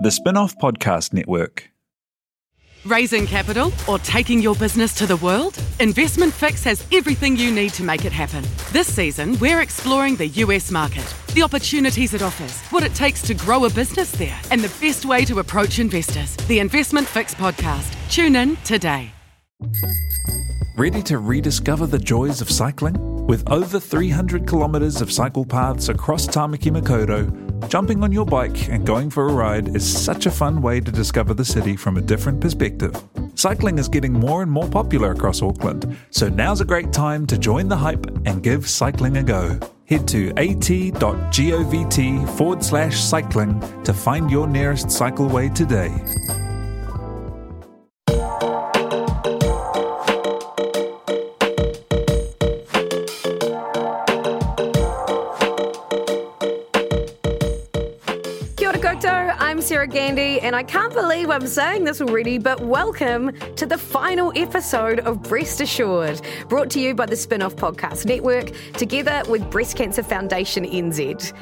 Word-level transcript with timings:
The 0.00 0.08
Spinoff 0.08 0.56
Podcast 0.56 1.12
Network. 1.12 1.70
Raising 2.84 3.26
capital 3.26 3.72
or 3.88 3.98
taking 3.98 4.40
your 4.40 4.54
business 4.54 4.94
to 4.94 5.06
the 5.06 5.16
world? 5.18 5.62
Investment 5.80 6.32
Fix 6.32 6.64
has 6.64 6.84
everything 6.92 7.36
you 7.36 7.52
need 7.52 7.72
to 7.74 7.84
make 7.84 8.04
it 8.04 8.12
happen. 8.12 8.42
This 8.72 8.92
season, 8.92 9.38
we're 9.38 9.60
exploring 9.60 10.16
the 10.16 10.28
US 10.28 10.70
market, 10.70 11.14
the 11.34 11.42
opportunities 11.42 12.14
it 12.14 12.22
offers, 12.22 12.60
what 12.70 12.82
it 12.82 12.94
takes 12.94 13.22
to 13.22 13.34
grow 13.34 13.64
a 13.66 13.70
business 13.70 14.10
there, 14.12 14.40
and 14.50 14.62
the 14.62 14.74
best 14.84 15.04
way 15.04 15.24
to 15.26 15.38
approach 15.38 15.78
investors. 15.78 16.34
The 16.48 16.58
Investment 16.58 17.06
Fix 17.06 17.34
podcast. 17.34 17.94
Tune 18.10 18.36
in 18.36 18.56
today. 18.64 19.12
Ready 20.76 21.02
to 21.02 21.18
rediscover 21.18 21.86
the 21.86 21.98
joys 21.98 22.40
of 22.40 22.50
cycling? 22.50 23.26
With 23.26 23.48
over 23.50 23.78
300 23.78 24.48
kilometres 24.48 25.00
of 25.02 25.12
cycle 25.12 25.44
paths 25.44 25.90
across 25.90 26.26
Tamaki 26.26 26.72
Makaurau, 26.72 27.49
jumping 27.68 28.02
on 28.02 28.12
your 28.12 28.24
bike 28.24 28.68
and 28.68 28.86
going 28.86 29.10
for 29.10 29.28
a 29.28 29.32
ride 29.32 29.74
is 29.76 30.04
such 30.04 30.26
a 30.26 30.30
fun 30.30 30.62
way 30.62 30.80
to 30.80 30.90
discover 30.90 31.34
the 31.34 31.44
city 31.44 31.76
from 31.76 31.96
a 31.96 32.00
different 32.00 32.40
perspective. 32.40 32.94
Cycling 33.34 33.78
is 33.78 33.88
getting 33.88 34.12
more 34.12 34.42
and 34.42 34.50
more 34.50 34.68
popular 34.68 35.12
across 35.12 35.42
Auckland, 35.42 35.96
so 36.10 36.28
now's 36.28 36.60
a 36.60 36.64
great 36.64 36.92
time 36.92 37.26
to 37.26 37.38
join 37.38 37.68
the 37.68 37.76
hype 37.76 38.06
and 38.26 38.42
give 38.42 38.68
cycling 38.68 39.16
a 39.16 39.22
go. 39.22 39.58
Head 39.86 40.06
to 40.08 40.30
at.govt 40.36 42.28
forward 42.36 42.64
slash 42.64 43.00
cycling 43.00 43.60
to 43.82 43.92
find 43.92 44.30
your 44.30 44.46
nearest 44.46 44.86
cycleway 44.86 45.54
today. 45.54 46.49
Gandy, 59.90 60.40
and 60.40 60.54
I 60.54 60.62
can't 60.62 60.92
believe 60.94 61.30
I'm 61.30 61.46
saying 61.46 61.82
this 61.84 62.00
already, 62.00 62.38
but 62.38 62.60
welcome 62.60 63.32
to 63.56 63.66
the 63.66 63.76
final 63.76 64.32
episode 64.36 65.00
of 65.00 65.20
Breast 65.24 65.60
Assured, 65.60 66.20
brought 66.48 66.70
to 66.70 66.80
you 66.80 66.94
by 66.94 67.06
the 67.06 67.16
Spinoff 67.16 67.54
Podcast 67.54 68.06
Network, 68.06 68.52
together 68.74 69.22
with 69.28 69.50
Breast 69.50 69.76
Cancer 69.76 70.04
Foundation 70.04 70.64
NZ. 70.64 71.32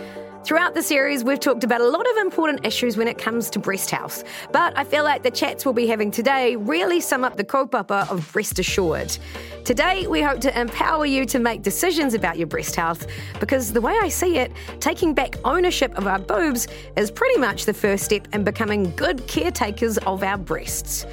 Throughout 0.48 0.72
the 0.72 0.82
series, 0.82 1.24
we've 1.24 1.38
talked 1.38 1.62
about 1.62 1.82
a 1.82 1.86
lot 1.86 2.08
of 2.08 2.16
important 2.16 2.64
issues 2.64 2.96
when 2.96 3.06
it 3.06 3.18
comes 3.18 3.50
to 3.50 3.58
breast 3.58 3.90
health, 3.90 4.24
but 4.50 4.72
I 4.78 4.82
feel 4.82 5.04
like 5.04 5.22
the 5.22 5.30
chats 5.30 5.66
we'll 5.66 5.74
be 5.74 5.86
having 5.86 6.10
today 6.10 6.56
really 6.56 7.02
sum 7.02 7.22
up 7.22 7.36
the 7.36 7.44
kaupapa 7.44 8.10
of 8.10 8.32
Breast 8.32 8.58
Assured. 8.58 9.18
Today, 9.66 10.06
we 10.06 10.22
hope 10.22 10.40
to 10.40 10.58
empower 10.58 11.04
you 11.04 11.26
to 11.26 11.38
make 11.38 11.60
decisions 11.60 12.14
about 12.14 12.38
your 12.38 12.46
breast 12.46 12.74
health 12.76 13.06
because 13.40 13.74
the 13.74 13.82
way 13.82 13.94
I 14.00 14.08
see 14.08 14.38
it, 14.38 14.50
taking 14.80 15.12
back 15.12 15.36
ownership 15.44 15.98
of 15.98 16.06
our 16.06 16.18
boobs 16.18 16.66
is 16.96 17.10
pretty 17.10 17.38
much 17.38 17.66
the 17.66 17.74
first 17.74 18.06
step 18.06 18.26
in 18.32 18.42
becoming 18.42 18.90
good 18.96 19.26
caretakers 19.26 19.98
of 19.98 20.22
our 20.22 20.38
breasts. 20.38 21.04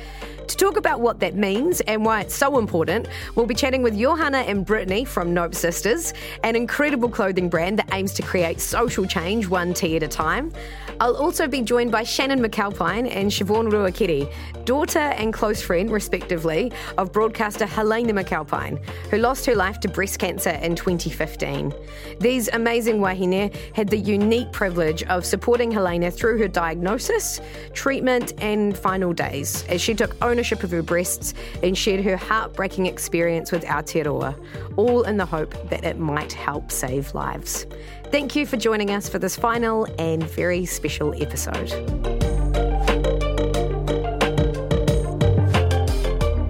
To 0.48 0.56
talk 0.56 0.78
about 0.78 1.00
what 1.02 1.20
that 1.22 1.36
means 1.36 1.82
and 1.82 2.06
why 2.06 2.22
it's 2.22 2.36
so 2.36 2.60
important, 2.60 3.08
we'll 3.34 3.48
be 3.48 3.56
chatting 3.56 3.82
with 3.82 3.98
Johanna 3.98 4.40
and 4.40 4.64
Brittany 4.64 5.04
from 5.04 5.34
Nope 5.34 5.56
Sisters, 5.56 6.14
an 6.44 6.56
incredible 6.56 7.10
clothing 7.10 7.50
brand 7.50 7.80
that 7.80 7.92
aims 7.94 8.14
to 8.14 8.22
create 8.22 8.62
social 8.62 9.06
change 9.06 9.48
one 9.48 9.74
tee 9.74 9.96
at 9.96 10.04
a 10.04 10.08
time. 10.08 10.52
I'll 11.00 11.18
also 11.18 11.48
be 11.48 11.62
joined 11.62 11.92
by 11.92 12.04
Shannon 12.04 12.40
McAlpine 12.40 13.14
and 13.14 13.30
Siobhan 13.30 13.72
Ruakiri, 13.72 14.32
daughter 14.66 15.00
and 15.00 15.34
close 15.34 15.62
friend, 15.62 15.92
respectively, 15.92 16.72
of 16.98 17.12
broadcaster 17.12 17.66
Helena 17.66 18.14
McAlpine, 18.14 18.82
who 19.10 19.18
lost 19.18 19.46
her 19.48 19.56
life 19.56 19.80
to 19.82 19.90
breast 19.90 20.20
cancer 20.20 20.52
in 20.52 20.76
2015. 20.76 21.74
These 22.20 22.50
amazing 22.50 23.00
wahine 23.00 23.54
had 23.76 23.90
the 23.90 23.98
unique 23.98 24.52
privilege 24.52 25.04
of 25.04 25.26
supporting 25.26 25.72
Helena 25.72 26.12
through 26.12 26.38
her 26.38 26.48
diagnosis, 26.48 27.42
treatment, 27.74 28.34
and 28.42 28.78
final 28.78 29.12
days 29.12 29.66
as 29.68 29.82
she 29.82 29.94
took 29.94 30.16
ownership 30.24 30.35
of 30.64 30.72
her 30.72 30.84
breasts 30.84 31.34
and 31.64 31.78
shared 31.78 32.04
her 32.04 32.18
heartbreaking 32.18 32.86
experience 32.86 33.52
with 33.52 33.64
Aotearoa, 33.64 34.36
all 34.76 35.04
in 35.04 35.18
the 35.18 35.26
hope 35.26 35.54
that 35.70 35.84
it 35.84 35.98
might 35.98 36.34
help 36.34 36.72
save 36.72 37.14
lives. 37.14 37.66
Thank 38.12 38.36
you 38.36 38.46
for 38.46 38.58
joining 38.58 38.92
us 38.92 39.10
for 39.10 39.20
this 39.20 39.36
final 39.36 39.86
and 40.00 40.24
very 40.24 40.66
special 40.66 41.14
episode. 41.22 41.70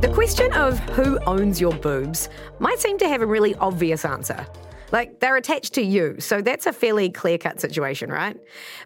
The 0.02 0.12
question 0.14 0.52
of 0.54 0.80
who 0.90 1.20
owns 1.26 1.62
your 1.62 1.74
boobs 1.74 2.30
might 2.60 2.80
seem 2.80 2.98
to 3.00 3.08
have 3.08 3.22
a 3.22 3.26
really 3.26 3.56
obvious 3.56 4.06
answer. 4.06 4.46
Like 4.92 5.20
they're 5.20 5.36
attached 5.36 5.74
to 5.74 5.82
you, 5.82 6.16
so 6.20 6.42
that's 6.42 6.68
a 6.68 6.74
fairly 6.74 7.10
clear 7.10 7.38
cut 7.38 7.60
situation, 7.60 8.10
right? 8.10 8.38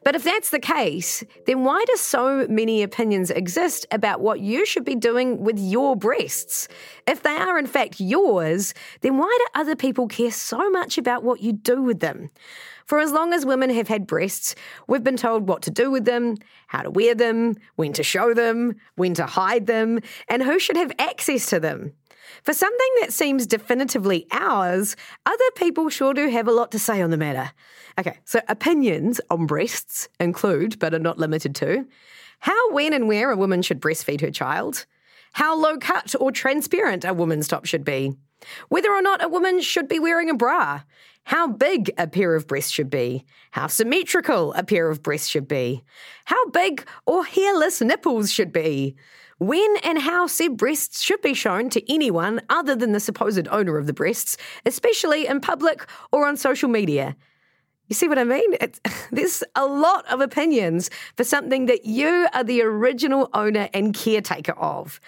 But 0.04 0.16
if 0.16 0.24
that's 0.24 0.50
the 0.50 0.60
case, 0.60 1.24
then 1.46 1.64
why 1.64 1.84
do 1.86 1.96
so 1.98 2.48
many 2.48 2.82
opinions 2.84 3.30
exist 3.30 3.86
about 3.92 4.22
what 4.22 4.40
you 4.40 4.66
should 4.66 4.86
be 4.86 4.96
doing 4.96 5.44
with 5.44 5.60
your 5.60 5.96
breasts? 5.96 6.68
If 7.06 7.24
they 7.24 7.36
are 7.36 7.60
in 7.60 7.68
fact 7.68 8.00
yours, 8.00 8.74
then 9.02 9.18
why 9.18 9.38
do 9.40 9.60
other 9.60 9.76
people 9.76 10.08
care 10.08 10.32
so 10.32 10.70
much 10.70 10.98
about 10.98 11.24
what 11.24 11.42
you 11.42 11.52
do 11.54 11.82
with 11.82 12.00
them? 12.00 12.30
For 12.86 13.00
as 13.00 13.12
long 13.12 13.34
as 13.34 13.46
women 13.46 13.70
have 13.70 13.88
had 13.88 14.08
breasts, 14.08 14.56
we've 14.88 15.04
been 15.04 15.16
told 15.16 15.48
what 15.48 15.62
to 15.64 15.70
do 15.70 15.92
with 15.92 16.06
them, 16.06 16.38
how 16.66 16.82
to 16.82 16.90
wear 16.90 17.14
them, 17.14 17.56
when 17.76 17.94
to 17.94 18.04
show 18.04 18.34
them, 18.34 18.74
when 18.96 19.14
to 19.14 19.28
hide 19.28 19.68
them, 19.68 20.00
and 20.28 20.42
who 20.42 20.58
should 20.58 20.78
have 20.78 20.92
access 20.98 21.46
to 21.52 21.60
them. 21.60 21.94
For 22.44 22.54
something 22.54 22.94
that 23.02 23.14
seems 23.14 23.46
definitively 23.46 24.28
ours, 24.32 24.96
other 25.26 25.52
people 25.56 25.90
sure 25.90 26.14
do 26.14 26.30
have 26.30 26.48
a 26.48 26.52
lot 26.52 26.72
to 26.72 26.80
say 26.80 27.02
on 27.02 27.10
the 27.10 27.18
matter. 27.18 27.52
Okay, 28.00 28.20
so 28.26 28.42
opinions 28.48 29.20
on 29.30 29.46
breasts 29.46 30.10
include, 30.20 30.80
but 30.80 30.94
are 30.94 31.00
not 31.00 31.18
limited 31.18 31.56
to, 31.56 31.86
how, 32.40 32.72
when, 32.72 32.94
and 32.94 33.08
where 33.08 33.32
a 33.32 33.38
woman 33.38 33.62
should 33.62 33.82
breastfeed 33.82 34.22
her 34.22 34.32
child, 34.32 34.86
how 35.34 35.56
low 35.56 35.78
cut 35.78 36.16
or 36.20 36.32
transparent 36.32 37.04
a 37.04 37.14
woman's 37.14 37.48
top 37.48 37.66
should 37.66 37.84
be, 37.84 38.14
whether 38.70 38.92
or 38.92 39.02
not 39.02 39.24
a 39.24 39.28
woman 39.28 39.60
should 39.60 39.88
be 39.88 40.00
wearing 40.00 40.30
a 40.30 40.34
bra, 40.34 40.82
how 41.24 41.48
big 41.48 41.92
a 41.98 42.08
pair 42.08 42.36
of 42.36 42.48
breasts 42.48 42.72
should 42.72 42.90
be, 42.90 43.26
how 43.52 43.68
symmetrical 43.68 44.54
a 44.54 44.64
pair 44.64 44.90
of 44.90 45.04
breasts 45.04 45.28
should 45.28 45.48
be, 45.48 45.84
how 46.26 46.50
big 46.50 46.86
or 47.06 47.26
hairless 47.26 47.82
nipples 47.82 48.32
should 48.32 48.52
be, 48.52 48.96
when 49.40 49.78
and 49.84 50.00
how 50.00 50.28
said 50.28 50.58
breasts 50.58 51.02
should 51.02 51.22
be 51.22 51.34
shown 51.34 51.70
to 51.72 51.94
anyone 51.94 52.42
other 52.50 52.76
than 52.76 52.92
the 52.92 53.00
supposed 53.00 53.48
owner 53.48 53.78
of 53.78 53.88
the 53.88 53.94
breasts, 53.94 54.38
especially 54.66 55.26
in 55.26 55.42
public 55.42 55.88
or 56.12 56.28
on 56.28 56.38
social 56.38 56.70
media. 56.70 57.16
You 57.88 57.96
see 57.96 58.08
what 58.08 58.20
I 58.20 58.24
mean? 58.24 58.56
It's, 58.62 58.80
there's 59.12 59.44
a 59.56 59.66
lot 59.66 60.06
of 60.12 60.22
opinions 60.22 60.90
for 61.18 61.24
something 61.24 61.66
that 61.66 61.86
you 61.86 62.28
are 62.34 62.44
the 62.44 62.62
original 62.62 63.30
owner 63.34 63.70
and 63.74 63.94
caretaker 63.94 64.54
of. 64.54 65.00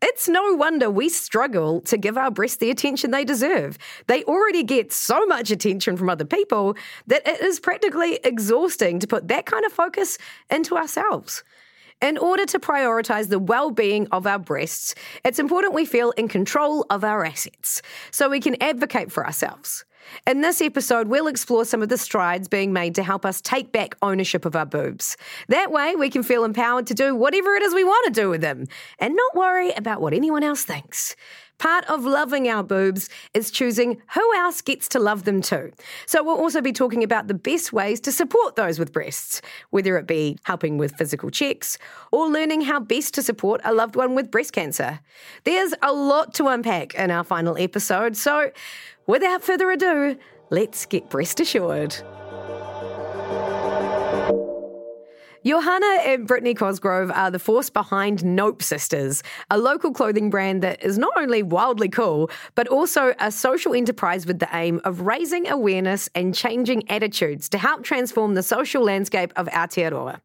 It's 0.00 0.28
no 0.28 0.54
wonder 0.54 0.88
we 0.90 1.08
struggle 1.08 1.80
to 1.82 1.96
give 1.96 2.16
our 2.16 2.30
breasts 2.30 2.58
the 2.58 2.70
attention 2.70 3.10
they 3.10 3.24
deserve. 3.24 3.78
They 4.06 4.22
already 4.24 4.62
get 4.62 4.92
so 4.92 5.26
much 5.26 5.50
attention 5.50 5.96
from 5.96 6.08
other 6.08 6.24
people 6.24 6.76
that 7.08 7.26
it 7.26 7.40
is 7.40 7.58
practically 7.58 8.20
exhausting 8.22 9.00
to 9.00 9.08
put 9.08 9.26
that 9.26 9.46
kind 9.46 9.64
of 9.64 9.72
focus 9.72 10.16
into 10.50 10.76
ourselves. 10.76 11.42
In 12.00 12.16
order 12.16 12.46
to 12.46 12.60
prioritise 12.60 13.28
the 13.28 13.40
well 13.40 13.72
being 13.72 14.06
of 14.12 14.24
our 14.24 14.38
breasts, 14.38 14.94
it's 15.24 15.40
important 15.40 15.74
we 15.74 15.84
feel 15.84 16.12
in 16.12 16.28
control 16.28 16.86
of 16.90 17.02
our 17.02 17.24
assets 17.24 17.82
so 18.12 18.28
we 18.28 18.38
can 18.38 18.56
advocate 18.62 19.10
for 19.10 19.26
ourselves. 19.26 19.84
In 20.24 20.40
this 20.40 20.62
episode, 20.62 21.08
we'll 21.08 21.26
explore 21.26 21.64
some 21.64 21.82
of 21.82 21.88
the 21.88 21.98
strides 21.98 22.46
being 22.46 22.72
made 22.72 22.94
to 22.94 23.02
help 23.02 23.26
us 23.26 23.40
take 23.40 23.72
back 23.72 23.96
ownership 24.00 24.44
of 24.44 24.54
our 24.54 24.64
boobs. 24.64 25.16
That 25.48 25.72
way, 25.72 25.96
we 25.96 26.08
can 26.08 26.22
feel 26.22 26.44
empowered 26.44 26.86
to 26.86 26.94
do 26.94 27.16
whatever 27.16 27.56
it 27.56 27.62
is 27.62 27.74
we 27.74 27.82
want 27.84 28.06
to 28.06 28.20
do 28.20 28.30
with 28.30 28.42
them 28.42 28.66
and 29.00 29.16
not 29.16 29.34
worry 29.34 29.72
about 29.72 30.00
what 30.00 30.14
anyone 30.14 30.44
else 30.44 30.62
thinks. 30.62 31.16
Part 31.58 31.84
of 31.86 32.04
loving 32.04 32.48
our 32.48 32.62
boobs 32.62 33.08
is 33.34 33.50
choosing 33.50 34.00
who 34.14 34.34
else 34.36 34.62
gets 34.62 34.88
to 34.88 35.00
love 35.00 35.24
them 35.24 35.42
too. 35.42 35.72
So 36.06 36.22
we'll 36.22 36.36
also 36.36 36.60
be 36.60 36.72
talking 36.72 37.02
about 37.02 37.26
the 37.26 37.34
best 37.34 37.72
ways 37.72 38.00
to 38.00 38.12
support 38.12 38.56
those 38.56 38.78
with 38.78 38.92
breasts, 38.92 39.42
whether 39.70 39.96
it 39.96 40.06
be 40.06 40.38
helping 40.44 40.78
with 40.78 40.94
physical 40.96 41.30
checks 41.30 41.76
or 42.12 42.28
learning 42.28 42.60
how 42.62 42.78
best 42.78 43.14
to 43.14 43.22
support 43.22 43.60
a 43.64 43.74
loved 43.74 43.96
one 43.96 44.14
with 44.14 44.30
breast 44.30 44.52
cancer. 44.52 45.00
There's 45.44 45.74
a 45.82 45.92
lot 45.92 46.34
to 46.34 46.46
unpack 46.46 46.94
in 46.94 47.10
our 47.10 47.24
final 47.24 47.58
episode, 47.58 48.16
so 48.16 48.52
without 49.06 49.42
further 49.42 49.70
ado, 49.70 50.16
let's 50.50 50.86
get 50.86 51.10
breast 51.10 51.40
assured. 51.40 51.96
Johanna 55.44 55.86
and 56.04 56.26
Brittany 56.26 56.52
Cosgrove 56.52 57.10
are 57.12 57.30
the 57.30 57.38
force 57.38 57.70
behind 57.70 58.24
Nope 58.24 58.62
Sisters, 58.62 59.22
a 59.50 59.58
local 59.58 59.92
clothing 59.92 60.30
brand 60.30 60.62
that 60.62 60.82
is 60.82 60.98
not 60.98 61.12
only 61.16 61.42
wildly 61.42 61.88
cool, 61.88 62.30
but 62.56 62.66
also 62.66 63.14
a 63.20 63.30
social 63.30 63.74
enterprise 63.74 64.26
with 64.26 64.40
the 64.40 64.48
aim 64.52 64.80
of 64.84 65.02
raising 65.02 65.48
awareness 65.48 66.08
and 66.14 66.34
changing 66.34 66.88
attitudes 66.90 67.48
to 67.50 67.58
help 67.58 67.84
transform 67.84 68.34
the 68.34 68.42
social 68.42 68.82
landscape 68.82 69.32
of 69.36 69.46
Aotearoa. 69.48 70.20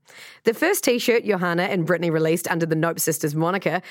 The 0.45 0.53
first 0.53 0.83
t 0.83 0.97
shirt 0.97 1.25
Johanna 1.25 1.63
and 1.63 1.85
Brittany 1.85 2.09
released 2.09 2.49
under 2.49 2.65
the 2.65 2.75
Nope 2.75 2.99
Sisters 2.99 3.35
moniker 3.35 3.81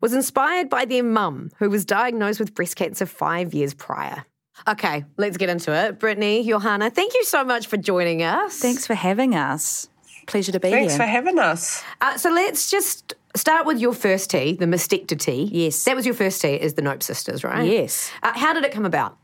was 0.00 0.12
inspired 0.12 0.68
by 0.68 0.84
their 0.84 1.04
mum, 1.04 1.50
who 1.58 1.70
was 1.70 1.84
diagnosed 1.84 2.40
with 2.40 2.54
breast 2.54 2.74
cancer 2.74 3.06
five 3.06 3.54
years 3.54 3.72
prior. 3.72 4.24
Okay, 4.68 5.04
let's 5.16 5.36
get 5.36 5.48
into 5.48 5.72
it. 5.72 5.98
Brittany, 5.98 6.44
Johanna, 6.44 6.90
thank 6.90 7.14
you 7.14 7.24
so 7.24 7.44
much 7.44 7.68
for 7.68 7.76
joining 7.76 8.22
us. 8.22 8.58
Thanks 8.58 8.86
for 8.86 8.94
having 8.94 9.34
us. 9.34 9.88
Pleasure 10.26 10.52
to 10.52 10.60
be 10.60 10.70
Thanks 10.70 10.92
here. 10.92 10.98
Thanks 10.98 11.04
for 11.04 11.10
having 11.10 11.38
us. 11.38 11.82
Uh, 12.00 12.16
so 12.16 12.30
let's 12.30 12.70
just 12.70 13.14
start 13.34 13.66
with 13.66 13.78
your 13.78 13.92
first 13.92 14.30
tee, 14.30 14.54
the 14.54 14.66
mastectomy. 14.66 15.48
Yes. 15.50 15.84
That 15.84 15.96
was 15.96 16.06
your 16.06 16.14
first 16.14 16.40
tee, 16.40 16.54
is 16.54 16.74
the 16.74 16.82
Nope 16.82 17.02
Sisters, 17.02 17.44
right? 17.44 17.66
Yes. 17.66 18.10
Uh, 18.22 18.32
how 18.34 18.52
did 18.52 18.64
it 18.64 18.72
come 18.72 18.84
about? 18.84 19.16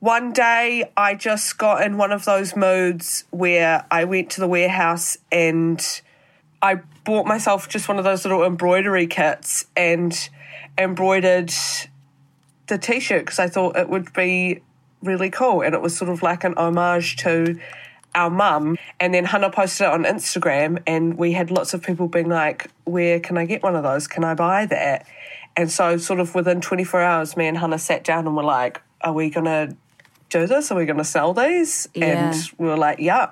One 0.00 0.32
day 0.32 0.90
I 0.96 1.14
just 1.14 1.58
got 1.58 1.82
in 1.82 1.96
one 1.96 2.10
of 2.10 2.24
those 2.24 2.56
moods 2.56 3.24
where 3.30 3.86
I 3.90 4.04
went 4.04 4.30
to 4.30 4.40
the 4.40 4.48
warehouse 4.48 5.16
and 5.30 5.80
I 6.60 6.80
bought 7.04 7.24
myself 7.24 7.68
just 7.68 7.88
one 7.88 7.98
of 7.98 8.04
those 8.04 8.24
little 8.24 8.42
embroidery 8.42 9.06
kits 9.06 9.66
and 9.76 10.28
embroidered 10.76 11.52
the 12.66 12.78
t 12.78 12.98
shirt 12.98 13.26
because 13.26 13.38
I 13.38 13.48
thought 13.48 13.76
it 13.76 13.88
would 13.88 14.12
be 14.12 14.62
really 15.02 15.30
cool. 15.30 15.62
And 15.62 15.72
it 15.74 15.80
was 15.80 15.96
sort 15.96 16.10
of 16.10 16.20
like 16.20 16.42
an 16.42 16.54
homage 16.56 17.16
to 17.18 17.60
our 18.14 18.30
mum. 18.30 18.76
And 19.00 19.14
then 19.14 19.24
Hannah 19.24 19.50
posted 19.50 19.86
it 19.86 19.92
on 19.92 20.04
Instagram, 20.04 20.82
and 20.86 21.16
we 21.16 21.32
had 21.32 21.50
lots 21.50 21.74
of 21.74 21.82
people 21.82 22.08
being 22.08 22.28
like, 22.28 22.70
Where 22.84 23.20
can 23.20 23.38
I 23.38 23.46
get 23.46 23.62
one 23.62 23.76
of 23.76 23.82
those? 23.82 24.06
Can 24.06 24.24
I 24.24 24.34
buy 24.34 24.66
that? 24.66 25.06
And 25.56 25.70
so, 25.70 25.96
sort 25.98 26.20
of 26.20 26.34
within 26.34 26.60
24 26.60 27.00
hours, 27.00 27.36
me 27.36 27.46
and 27.46 27.58
Hannah 27.58 27.78
sat 27.78 28.04
down 28.04 28.26
and 28.26 28.36
were 28.36 28.42
like, 28.42 28.80
Are 29.02 29.12
we 29.12 29.30
going 29.30 29.46
to 29.46 29.76
do 30.30 30.46
this? 30.46 30.70
Are 30.70 30.76
we 30.76 30.86
going 30.86 30.98
to 30.98 31.04
sell 31.04 31.34
these? 31.34 31.88
Yeah. 31.94 32.30
And 32.30 32.50
we 32.58 32.66
were 32.66 32.76
like, 32.76 32.98
Yeah. 32.98 33.30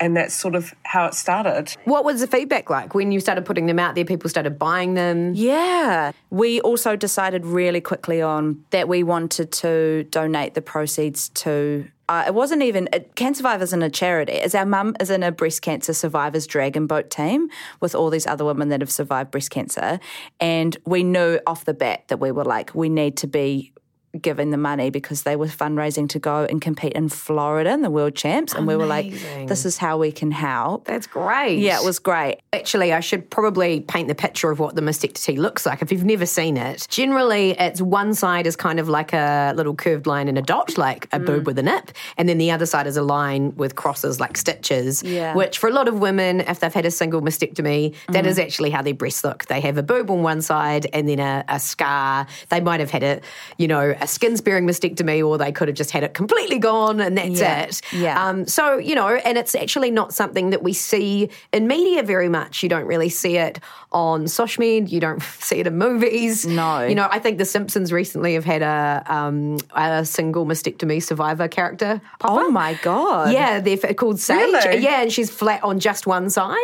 And 0.00 0.16
that's 0.16 0.34
sort 0.34 0.54
of 0.54 0.74
how 0.82 1.04
it 1.04 1.14
started. 1.14 1.76
What 1.84 2.04
was 2.06 2.20
the 2.20 2.26
feedback 2.26 2.70
like 2.70 2.94
when 2.94 3.12
you 3.12 3.20
started 3.20 3.44
putting 3.44 3.66
them 3.66 3.78
out 3.78 3.94
there? 3.94 4.04
People 4.04 4.30
started 4.30 4.58
buying 4.58 4.94
them. 4.94 5.34
Yeah. 5.34 6.12
We 6.30 6.60
also 6.62 6.96
decided 6.96 7.44
really 7.44 7.82
quickly 7.82 8.22
on 8.22 8.64
that 8.70 8.88
we 8.88 9.02
wanted 9.02 9.52
to 9.52 10.04
donate 10.04 10.54
the 10.54 10.62
proceeds 10.62 11.28
to. 11.28 11.86
Uh, 12.08 12.24
it 12.26 12.34
wasn't 12.34 12.62
even 12.62 12.88
it, 12.92 13.14
Cancer 13.14 13.38
Survivors 13.40 13.68
isn't 13.68 13.82
a 13.82 13.90
charity. 13.90 14.32
As 14.32 14.54
our 14.54 14.66
mum 14.66 14.96
is 14.98 15.10
in 15.10 15.22
a 15.22 15.30
breast 15.30 15.62
cancer 15.62 15.92
survivors 15.92 16.46
dragon 16.46 16.86
boat 16.86 17.10
team 17.10 17.48
with 17.80 17.94
all 17.94 18.10
these 18.10 18.26
other 18.26 18.44
women 18.44 18.70
that 18.70 18.80
have 18.80 18.90
survived 18.90 19.30
breast 19.30 19.50
cancer, 19.50 20.00
and 20.40 20.76
we 20.86 21.04
knew 21.04 21.38
off 21.46 21.66
the 21.66 21.74
bat 21.74 22.08
that 22.08 22.18
we 22.18 22.32
were 22.32 22.44
like, 22.44 22.74
we 22.74 22.88
need 22.88 23.16
to 23.18 23.28
be 23.28 23.72
giving 24.20 24.50
the 24.50 24.56
money 24.56 24.90
because 24.90 25.22
they 25.22 25.36
were 25.36 25.46
fundraising 25.46 26.08
to 26.08 26.18
go 26.18 26.44
and 26.44 26.60
compete 26.60 26.92
in 26.94 27.08
Florida 27.08 27.70
in 27.70 27.82
the 27.82 27.90
World 27.90 28.14
Champs, 28.16 28.54
and 28.54 28.66
we 28.66 28.74
were 28.76 28.86
like, 28.86 29.12
this 29.46 29.64
is 29.64 29.78
how 29.78 29.98
we 29.98 30.10
can 30.10 30.30
help. 30.32 30.84
That's 30.86 31.06
great. 31.06 31.58
Yeah, 31.60 31.80
it 31.80 31.84
was 31.84 31.98
great. 32.00 32.38
Actually, 32.52 32.92
I 32.92 33.00
should 33.00 33.30
probably 33.30 33.80
paint 33.80 34.08
the 34.08 34.14
picture 34.14 34.50
of 34.50 34.58
what 34.58 34.74
the 34.74 34.82
mastectomy 34.82 35.38
looks 35.38 35.64
like 35.64 35.80
if 35.80 35.92
you've 35.92 36.04
never 36.04 36.26
seen 36.26 36.56
it. 36.56 36.86
Generally, 36.90 37.52
it's 37.52 37.80
one 37.80 38.14
side 38.14 38.46
is 38.46 38.56
kind 38.56 38.80
of 38.80 38.88
like 38.88 39.12
a 39.12 39.52
little 39.56 39.74
curved 39.76 40.06
line 40.06 40.26
and 40.26 40.36
a 40.38 40.42
dot, 40.42 40.76
like 40.76 41.04
a 41.12 41.20
Mm. 41.20 41.26
boob 41.26 41.46
with 41.46 41.58
a 41.58 41.62
nip, 41.62 41.92
and 42.18 42.28
then 42.28 42.38
the 42.38 42.50
other 42.50 42.66
side 42.66 42.86
is 42.88 42.96
a 42.96 43.02
line 43.02 43.54
with 43.56 43.76
crosses 43.76 44.18
like 44.18 44.36
stitches. 44.36 45.02
Yeah. 45.04 45.34
Which, 45.34 45.58
for 45.58 45.68
a 45.68 45.72
lot 45.72 45.86
of 45.86 46.00
women, 46.00 46.40
if 46.40 46.58
they've 46.60 46.74
had 46.74 46.86
a 46.86 46.90
single 46.90 47.20
mastectomy, 47.22 47.94
that 48.08 48.24
Mm. 48.24 48.28
is 48.28 48.38
actually 48.38 48.70
how 48.70 48.82
their 48.82 48.94
breasts 48.94 49.22
look. 49.22 49.46
They 49.46 49.60
have 49.60 49.78
a 49.78 49.82
boob 49.84 50.10
on 50.10 50.22
one 50.22 50.42
side 50.42 50.88
and 50.92 51.08
then 51.08 51.20
a, 51.20 51.44
a 51.48 51.60
scar. 51.60 52.26
They 52.48 52.60
might 52.60 52.80
have 52.80 52.90
had 52.90 53.02
a, 53.04 53.20
you 53.58 53.68
know, 53.68 53.94
a 54.00 54.06
skin 54.06 54.36
sparing 54.36 54.66
mastectomy, 54.66 55.26
or 55.26 55.38
they 55.38 55.52
could 55.52 55.68
have 55.68 55.76
just 55.76 55.90
had 55.90 56.02
it 56.02 56.14
completely 56.14 56.58
gone, 56.58 57.00
and 57.00 57.16
that's 57.16 57.40
Yeah. 57.40 57.60
it. 57.62 57.80
Yeah. 57.92 58.24
Um, 58.28 58.46
so, 58.46 58.78
you 58.78 58.94
know, 58.94 59.08
and 59.08 59.36
it's 59.38 59.54
actually 59.54 59.90
not 59.90 60.12
something 60.14 60.50
that 60.50 60.62
we 60.62 60.72
see 60.72 61.30
in 61.52 61.66
media 61.66 62.02
very 62.02 62.28
much. 62.28 62.62
You 62.62 62.68
don't 62.68 62.86
really 62.86 63.08
see 63.08 63.36
it 63.36 63.60
on 63.92 64.24
SoshMed, 64.24 64.90
you 64.90 65.00
don't 65.00 65.22
see 65.40 65.56
it 65.60 65.66
in 65.66 65.76
movies. 65.78 66.46
No. 66.46 66.82
You 66.86 66.94
know, 66.94 67.08
I 67.10 67.18
think 67.18 67.38
The 67.38 67.44
Simpsons 67.44 67.92
recently 67.92 68.34
have 68.34 68.44
had 68.44 68.62
a, 68.62 69.02
um, 69.06 69.58
a 69.74 70.04
single 70.04 70.46
mastectomy 70.46 71.02
survivor 71.02 71.48
character 71.48 72.00
Oh 72.22 72.50
my 72.50 72.74
god! 72.82 73.32
Yeah, 73.32 73.60
they're 73.60 73.76
called 73.94 74.20
Sage. 74.20 74.36
Really? 74.38 74.78
Yeah, 74.82 75.02
and 75.02 75.12
she's 75.12 75.30
flat 75.30 75.62
on 75.64 75.80
just 75.80 76.06
one 76.06 76.30
side. 76.30 76.56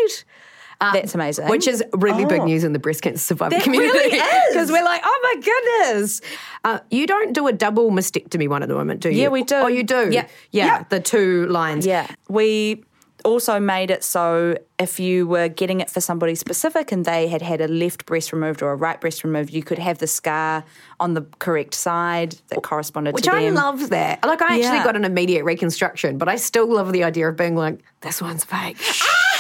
That's 0.80 1.14
amazing. 1.14 1.48
Which 1.48 1.66
is 1.66 1.82
really 1.92 2.24
big 2.24 2.42
news 2.44 2.64
in 2.64 2.72
the 2.72 2.78
breast 2.78 3.02
cancer 3.02 3.18
survivor 3.18 3.54
That 3.54 3.62
community. 3.64 3.92
really. 3.98 4.20
Because 4.52 4.70
we're 4.70 4.84
like, 4.84 5.00
oh 5.04 5.20
my 5.22 5.40
goodness. 5.42 6.20
Uh, 6.64 6.80
you 6.90 7.06
don't 7.06 7.32
do 7.32 7.46
a 7.46 7.52
double 7.52 7.90
mastectomy 7.90 8.48
one 8.48 8.62
at 8.62 8.68
the 8.68 8.74
moment, 8.74 9.00
do 9.00 9.10
you? 9.10 9.22
Yeah, 9.22 9.28
we 9.28 9.42
do. 9.42 9.56
Oh, 9.56 9.66
you 9.68 9.82
do? 9.82 10.10
Yeah. 10.10 10.26
Yeah, 10.50 10.66
Yeah. 10.66 10.84
the 10.90 11.00
two 11.00 11.46
lines. 11.46 11.86
Yeah. 11.86 12.06
We 12.28 12.84
also 13.24 13.58
made 13.58 13.90
it 13.90 14.04
so 14.04 14.56
if 14.78 15.00
you 15.00 15.26
were 15.26 15.48
getting 15.48 15.80
it 15.80 15.90
for 15.90 16.00
somebody 16.00 16.34
specific 16.36 16.92
and 16.92 17.04
they 17.04 17.26
had 17.26 17.42
had 17.42 17.60
a 17.60 17.66
left 17.66 18.06
breast 18.06 18.32
removed 18.32 18.62
or 18.62 18.70
a 18.70 18.76
right 18.76 19.00
breast 19.00 19.24
removed, 19.24 19.52
you 19.52 19.62
could 19.64 19.78
have 19.78 19.98
the 19.98 20.06
scar 20.06 20.62
on 21.00 21.14
the 21.14 21.22
correct 21.40 21.74
side 21.74 22.36
that 22.48 22.62
corresponded 22.62 23.14
Which 23.14 23.24
to 23.24 23.30
them. 23.30 23.42
Which 23.42 23.52
I 23.52 23.54
love 23.54 23.88
that. 23.90 24.24
Like, 24.24 24.42
I 24.42 24.58
actually 24.58 24.62
Yeah. 24.78 24.84
got 24.84 24.94
an 24.96 25.04
immediate 25.04 25.44
reconstruction, 25.44 26.18
but 26.18 26.28
I 26.28 26.36
still 26.36 26.72
love 26.72 26.92
the 26.92 27.02
idea 27.04 27.28
of 27.28 27.36
being 27.36 27.56
like, 27.56 27.80
this 28.02 28.20
one's 28.22 28.44
fake. 28.44 28.76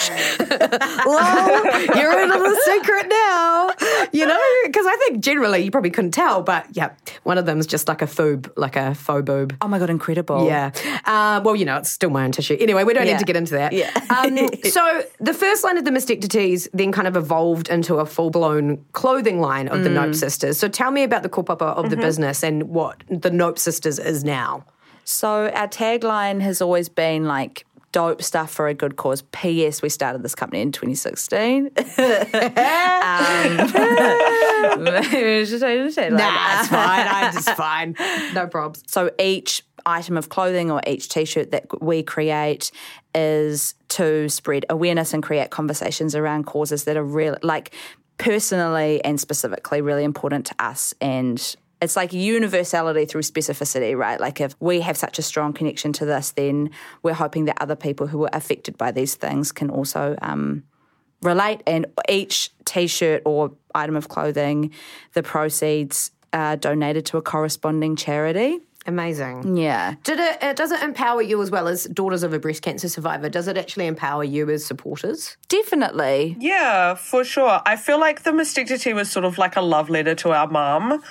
well, 1.06 1.96
you're 1.96 2.20
into 2.22 2.38
the 2.38 2.60
secret 2.64 3.06
now. 3.08 3.70
You 4.12 4.26
know? 4.26 4.40
Because 4.64 4.86
I 4.86 4.96
think 4.96 5.20
generally 5.22 5.60
you 5.60 5.70
probably 5.70 5.90
couldn't 5.90 6.12
tell, 6.12 6.42
but 6.42 6.66
yeah, 6.72 6.92
one 7.24 7.38
of 7.38 7.46
them's 7.46 7.66
just 7.66 7.88
like 7.88 8.02
a 8.02 8.06
phoob, 8.06 8.50
like 8.56 8.76
a 8.76 8.94
faux 8.94 9.24
boob. 9.24 9.56
Oh 9.60 9.68
my 9.68 9.78
god, 9.78 9.90
incredible! 9.90 10.46
Yeah. 10.46 10.70
Uh, 11.04 11.40
well, 11.44 11.56
you 11.56 11.64
know, 11.64 11.76
it's 11.76 11.90
still 11.90 12.10
my 12.10 12.24
own 12.24 12.32
tissue. 12.32 12.56
Anyway, 12.60 12.84
we 12.84 12.94
don't 12.94 13.06
Yeah. 13.06 13.12
need 13.12 13.18
to 13.20 13.24
get 13.24 13.36
into 13.36 13.52
that. 13.54 13.72
Yeah. 13.72 13.90
um, 14.10 14.38
so 14.64 15.02
the 15.20 15.34
first 15.34 15.64
line 15.64 15.78
of 15.78 15.84
the 15.84 15.90
mastectomies 15.90 16.68
then 16.72 16.92
kind 16.92 17.06
of 17.08 17.16
evolved 17.16 17.68
into 17.68 17.96
a 17.96 18.06
full 18.06 18.30
blown 18.30 18.84
clothing 18.92 19.40
line 19.40 19.68
of 19.68 19.82
the 19.84 19.90
Nope 19.90 20.14
Sisters. 20.14 20.58
So 20.58 20.68
tell 20.68 20.90
me 20.90 21.02
about 21.02 21.22
the 21.22 21.28
kaupapa 21.28 21.74
of 21.76 21.90
the 21.90 21.96
business 21.96 22.42
and 22.42 22.64
what 22.64 23.02
the 23.08 23.30
Nope 23.30 23.58
Sisters 23.58 23.98
is 23.98 24.24
now. 24.24 24.64
So 25.04 25.48
our 25.50 25.68
tagline 25.68 26.40
has 26.40 26.60
always 26.60 26.88
been 26.88 27.24
like 27.26 27.64
dope 27.92 28.22
stuff 28.22 28.50
for 28.50 28.68
a 28.68 28.74
good 28.74 28.96
cause. 28.96 29.22
P.S. 29.32 29.82
We 29.82 29.88
started 29.88 30.22
this 30.22 30.34
company 30.34 30.62
in 30.62 30.72
2016. 30.72 31.66
um, 31.66 31.72
Nah, 36.16 36.60
it's 36.60 36.68
fine. 36.68 37.06
I 37.08 37.30
just 37.32 37.50
fine. 37.50 37.94
No 38.34 38.46
probs. 38.46 38.82
So 38.86 39.10
each 39.18 39.62
item 39.86 40.16
of 40.16 40.28
clothing 40.28 40.70
or 40.70 40.80
each 40.86 41.08
t-shirt 41.08 41.52
that 41.52 41.82
we 41.82 42.02
create 42.02 42.70
is 43.14 43.74
to 43.88 44.28
spread 44.28 44.66
awareness 44.68 45.14
and 45.14 45.22
create 45.22 45.50
conversations 45.50 46.14
around 46.14 46.44
causes 46.44 46.84
that 46.84 46.96
are 46.96 47.04
real 47.04 47.36
like 47.42 47.72
personally 48.18 49.02
and 49.04 49.20
specifically 49.20 49.80
really 49.80 50.04
important 50.04 50.46
to 50.46 50.54
us 50.58 50.92
and 51.00 51.56
it's 51.80 51.96
like 51.96 52.12
universality 52.12 53.04
through 53.04 53.22
specificity, 53.22 53.96
right? 53.96 54.18
Like 54.20 54.40
if 54.40 54.54
we 54.60 54.80
have 54.80 54.96
such 54.96 55.18
a 55.18 55.22
strong 55.22 55.52
connection 55.52 55.92
to 55.94 56.06
this, 56.06 56.30
then 56.32 56.70
we're 57.02 57.14
hoping 57.14 57.44
that 57.46 57.60
other 57.60 57.76
people 57.76 58.06
who 58.06 58.24
are 58.24 58.30
affected 58.32 58.78
by 58.78 58.90
these 58.92 59.14
things 59.14 59.52
can 59.52 59.70
also 59.70 60.16
um, 60.22 60.64
relate. 61.22 61.62
And 61.66 61.86
each 62.08 62.50
t-shirt 62.64 63.22
or 63.26 63.52
item 63.74 63.96
of 63.96 64.08
clothing, 64.08 64.72
the 65.12 65.22
proceeds 65.22 66.12
are 66.32 66.56
donated 66.56 67.06
to 67.06 67.18
a 67.18 67.22
corresponding 67.22 67.96
charity. 67.96 68.60
Amazing. 68.86 69.56
Yeah. 69.56 69.96
Did 70.04 70.20
it, 70.20 70.42
uh, 70.42 70.52
does 70.52 70.70
it 70.70 70.80
empower 70.80 71.20
you 71.20 71.42
as 71.42 71.50
well 71.50 71.66
as 71.66 71.84
daughters 71.84 72.22
of 72.22 72.32
a 72.32 72.38
breast 72.38 72.62
cancer 72.62 72.88
survivor? 72.88 73.28
Does 73.28 73.48
it 73.48 73.56
actually 73.58 73.86
empower 73.86 74.22
you 74.22 74.48
as 74.48 74.64
supporters? 74.64 75.36
Definitely. 75.48 76.36
Yeah, 76.38 76.94
for 76.94 77.24
sure. 77.24 77.60
I 77.66 77.74
feel 77.74 77.98
like 77.98 78.22
the 78.22 78.30
mastectomy 78.30 78.94
was 78.94 79.10
sort 79.10 79.24
of 79.24 79.38
like 79.38 79.56
a 79.56 79.60
love 79.60 79.90
letter 79.90 80.14
to 80.16 80.30
our 80.30 80.46
mum. 80.46 81.02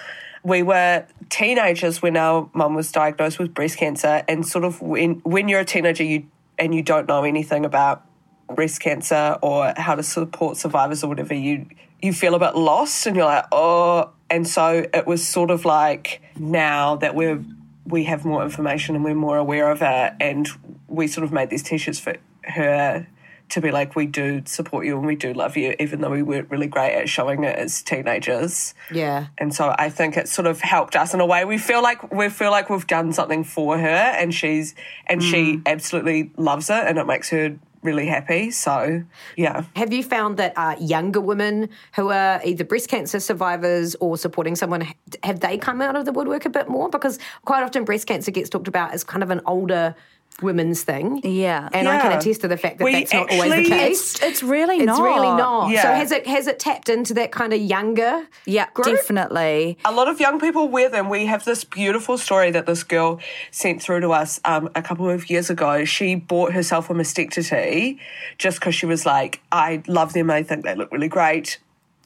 We 0.46 0.62
were 0.62 1.08
teenagers 1.30 2.04
when 2.04 2.16
our 2.16 2.48
mum 2.54 2.76
was 2.76 2.92
diagnosed 2.92 3.40
with 3.40 3.56
breast 3.56 3.78
cancer, 3.78 4.24
and 4.28 4.48
sort 4.48 4.64
of 4.64 4.80
when 4.80 5.16
when 5.24 5.48
you're 5.48 5.62
a 5.62 5.66
teenager, 5.66 6.04
you 6.04 6.28
and 6.60 6.74
you 6.76 6.84
don't 6.84 7.08
know 7.08 7.24
anything 7.24 7.66
about 7.66 8.06
breast 8.54 8.80
cancer 8.80 9.40
or 9.42 9.74
how 9.76 9.96
to 9.96 10.04
support 10.04 10.56
survivors 10.58 11.04
or 11.04 11.08
whatever, 11.08 11.34
you 11.34 11.66
you 12.00 12.14
feel 12.14 12.36
a 12.36 12.40
bit 12.40 12.56
lost, 12.56 13.08
and 13.08 13.16
you're 13.16 13.26
like, 13.26 13.46
oh. 13.52 14.12
And 14.30 14.48
so 14.48 14.86
it 14.94 15.08
was 15.08 15.28
sort 15.28 15.50
of 15.50 15.66
like 15.66 16.22
now 16.38 16.96
that 16.98 17.16
we're 17.16 17.44
we 17.88 18.04
have 18.04 18.24
more 18.24 18.44
information 18.44 18.96
and 18.96 19.04
we're 19.04 19.16
more 19.16 19.38
aware 19.38 19.72
of 19.72 19.82
it, 19.82 20.14
and 20.20 20.48
we 20.88 21.08
sort 21.08 21.24
of 21.24 21.32
made 21.32 21.50
these 21.50 21.64
t-shirts 21.64 22.00
for 22.00 22.18
her 22.44 23.08
to 23.50 23.62
be 23.62 23.72
like, 23.72 23.96
we 23.96 24.06
do 24.06 24.42
support 24.46 24.86
you 24.86 24.98
and 24.98 25.06
we 25.06 25.16
do 25.16 25.34
love 25.34 25.56
you, 25.58 25.76
even 25.80 26.02
though 26.02 26.10
we 26.10 26.24
weren't 26.24 26.50
really 26.50 26.68
great 26.68 26.94
at 26.94 27.10
showing 27.10 27.44
it 27.44 27.58
as 27.58 27.82
teenagers. 27.82 28.74
Yeah. 28.92 29.28
And 29.38 29.54
so 29.54 29.76
I 29.78 29.90
think 29.90 30.18
it 30.18 30.28
sort 30.28 30.48
of 30.48 30.62
helped 30.62 30.96
us 30.96 31.14
in 31.14 31.20
a 31.20 31.26
way. 31.26 31.46
We 31.46 31.58
feel 31.58 31.82
like 31.82 32.12
we 32.12 32.30
feel 32.30 32.52
like 32.52 32.70
we've 32.70 32.88
done 32.88 33.14
something 33.14 33.44
for 33.44 33.78
her, 33.78 33.88
and 33.88 34.34
she's 34.34 34.76
and 35.08 35.22
she 35.22 35.62
absolutely 35.66 36.32
loves 36.38 36.70
it, 36.70 36.84
and 36.86 36.98
it 36.98 37.06
makes 37.06 37.30
her 37.30 37.58
really 37.86 38.08
happy. 38.08 38.52
So 38.52 39.04
yeah, 39.38 39.64
Have 39.76 39.94
you 39.94 40.04
found 40.04 40.38
that 40.38 40.54
uh, 40.58 40.76
younger 40.80 41.22
women 41.22 41.70
who 41.96 42.10
are 42.10 42.42
either 42.44 42.66
breast 42.66 42.90
cancer 42.90 43.20
survivors 43.20 43.96
or 44.02 44.18
supporting 44.18 44.56
someone, 44.56 44.88
have 45.24 45.40
they 45.40 45.58
come 45.58 45.82
out 45.82 45.96
of 45.96 46.06
the 46.06 46.12
woodwork 46.12 46.46
a 46.46 46.50
bit 46.50 46.68
more? 46.68 46.90
Because 46.90 47.20
quite 47.46 47.64
often 47.64 47.86
breast 47.86 48.08
cancer 48.08 48.32
gets 48.32 48.50
talked 48.50 48.68
about 48.68 48.94
as 48.94 49.04
kind 49.04 49.24
of 49.24 49.30
an 49.30 49.42
older 49.46 49.96
women's 50.42 50.84
thing. 50.84 51.22
Yeah. 51.24 51.70
And 51.72 51.88
I 51.88 52.02
can 52.02 52.12
attest 52.12 52.42
to 52.42 52.48
the 52.50 52.58
fact 52.58 52.78
that 52.80 52.84
We 52.84 52.92
that's 52.94 53.14
not 53.14 53.32
always 53.32 53.52
the 53.54 53.70
case. 53.70 54.16
It's, 54.16 54.22
it's 54.24 54.44
really 54.44 54.78
It's 54.78 54.86
not. 54.86 55.02
really 55.02 55.28
not. 55.28 55.70
So 55.72 55.88
has 55.94 56.12
it 56.12 56.28
has 56.28 56.48
it 56.48 56.60
tapped 56.60 56.90
into 56.90 57.14
that 57.14 57.32
kind 57.32 57.54
of 57.54 57.62
younger 57.62 58.28
Yeah, 58.46 58.68
group? 58.74 58.88
definitely. 58.98 59.78
A 59.86 59.92
lot 59.94 60.08
of 60.10 60.20
young 60.20 60.40
people 60.40 60.68
wear 60.68 60.90
them. 60.90 61.08
We 61.10 61.26
have 61.28 61.46
this 61.46 61.64
beautiful 61.64 62.18
story 62.18 62.52
that 62.52 62.66
this 62.66 62.84
girl 62.84 63.20
sent 63.52 63.82
through 63.82 64.02
to 64.02 64.12
us 64.12 64.42
um, 64.44 64.70
a 64.76 64.82
couple 64.82 65.10
of 65.10 65.30
years 65.30 65.50
ago. 65.50 65.86
She 65.86 66.16
bought 66.16 66.52
herself 66.52 66.90
a 66.90 66.94
mastectomy 66.94 68.00
just 68.38 68.60
because 68.60 68.76
she 68.76 68.86
was 68.86 69.06
like, 69.06 69.42
I 69.52 69.84
love 69.88 70.14
them. 70.14 70.30
I 70.30 70.44
think 70.44 70.64
they 70.66 70.76
look 70.76 70.92
really 70.92 71.08
great. 71.08 71.60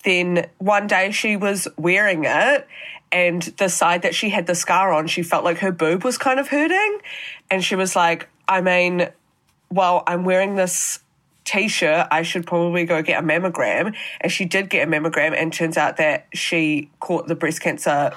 Then 0.05 0.47
one 0.59 0.87
day 0.87 1.11
she 1.11 1.35
was 1.35 1.67
wearing 1.77 2.23
it, 2.23 2.67
and 3.11 3.41
the 3.57 3.69
side 3.69 4.01
that 4.03 4.13
she 4.15 4.29
had 4.29 4.45
the 4.47 4.55
scar 4.55 4.91
on, 4.93 5.07
she 5.07 5.23
felt 5.23 5.43
like 5.43 5.57
her 5.59 5.71
boob 5.71 6.03
was 6.03 6.17
kind 6.17 6.39
of 6.39 6.47
hurting. 6.49 6.99
And 7.49 7.63
she 7.63 7.75
was 7.75 7.95
like, 7.95 8.29
I 8.47 8.61
mean, 8.61 9.09
well, 9.71 10.03
I'm 10.07 10.23
wearing 10.25 10.55
this 10.55 10.99
t-shirt, 11.45 12.07
I 12.11 12.21
should 12.21 12.45
probably 12.45 12.85
go 12.85 13.01
get 13.01 13.23
a 13.23 13.25
mammogram. 13.25 13.95
And 14.21 14.31
she 14.31 14.45
did 14.45 14.69
get 14.69 14.87
a 14.87 14.91
mammogram 14.91 15.33
and 15.35 15.51
turns 15.51 15.77
out 15.77 15.97
that 15.97 16.27
she 16.33 16.89
caught 16.99 17.27
the 17.27 17.33
breast 17.35 17.61
cancer 17.61 18.11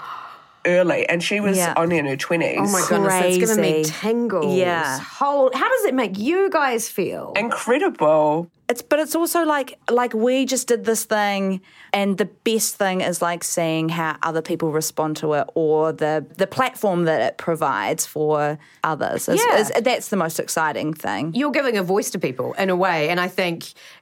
early 0.66 1.08
and 1.08 1.22
she 1.22 1.40
was 1.40 1.56
Yeah. 1.56 1.74
only 1.76 1.98
in 1.98 2.06
her 2.06 2.16
20s. 2.16 2.56
Oh 2.58 2.70
my 2.70 2.84
goodness, 2.88 3.12
that's 3.14 3.36
giving 3.38 3.60
me 3.62 3.72
Crazy. 3.84 3.92
tingles. 3.92 4.56
Yeah. 4.56 4.98
Whole, 5.00 5.50
how 5.54 5.68
does 5.68 5.84
it 5.86 5.94
make 5.94 6.18
you 6.18 6.50
guys 6.50 6.88
feel? 6.88 7.32
Incredible. 7.34 8.48
It's 8.72 8.82
but 8.82 8.98
it's 9.00 9.14
also 9.14 9.40
like 9.44 9.78
like 9.90 10.14
we 10.14 10.46
just 10.46 10.66
did 10.68 10.84
this 10.84 11.04
thing 11.04 11.60
and 11.92 12.16
the 12.16 12.24
best 12.24 12.76
thing 12.76 13.02
is 13.02 13.20
like 13.20 13.44
seeing 13.44 13.90
how 13.90 14.16
other 14.22 14.40
people 14.40 14.68
respond 14.72 15.16
to 15.18 15.34
it 15.34 15.46
or 15.54 15.92
the 15.92 16.24
the 16.38 16.46
platform 16.46 17.04
that 17.04 17.20
it 17.28 17.34
provides 17.36 18.06
for 18.06 18.58
others. 18.82 19.28
Is, 19.28 19.40
Yeah. 19.44 19.58
is- 19.58 19.72
that's 19.82 20.08
the 20.08 20.16
most 20.16 20.40
exciting 20.40 20.94
thing. 20.94 21.32
you're 21.34 21.50
giving 21.60 21.76
a 21.76 21.82
voice 21.82 22.08
to 22.14 22.18
people 22.18 22.48
in 22.54 22.70
a 22.70 22.76
way. 22.86 23.08
And 23.10 23.18
I 23.20 23.28
think, 23.28 23.58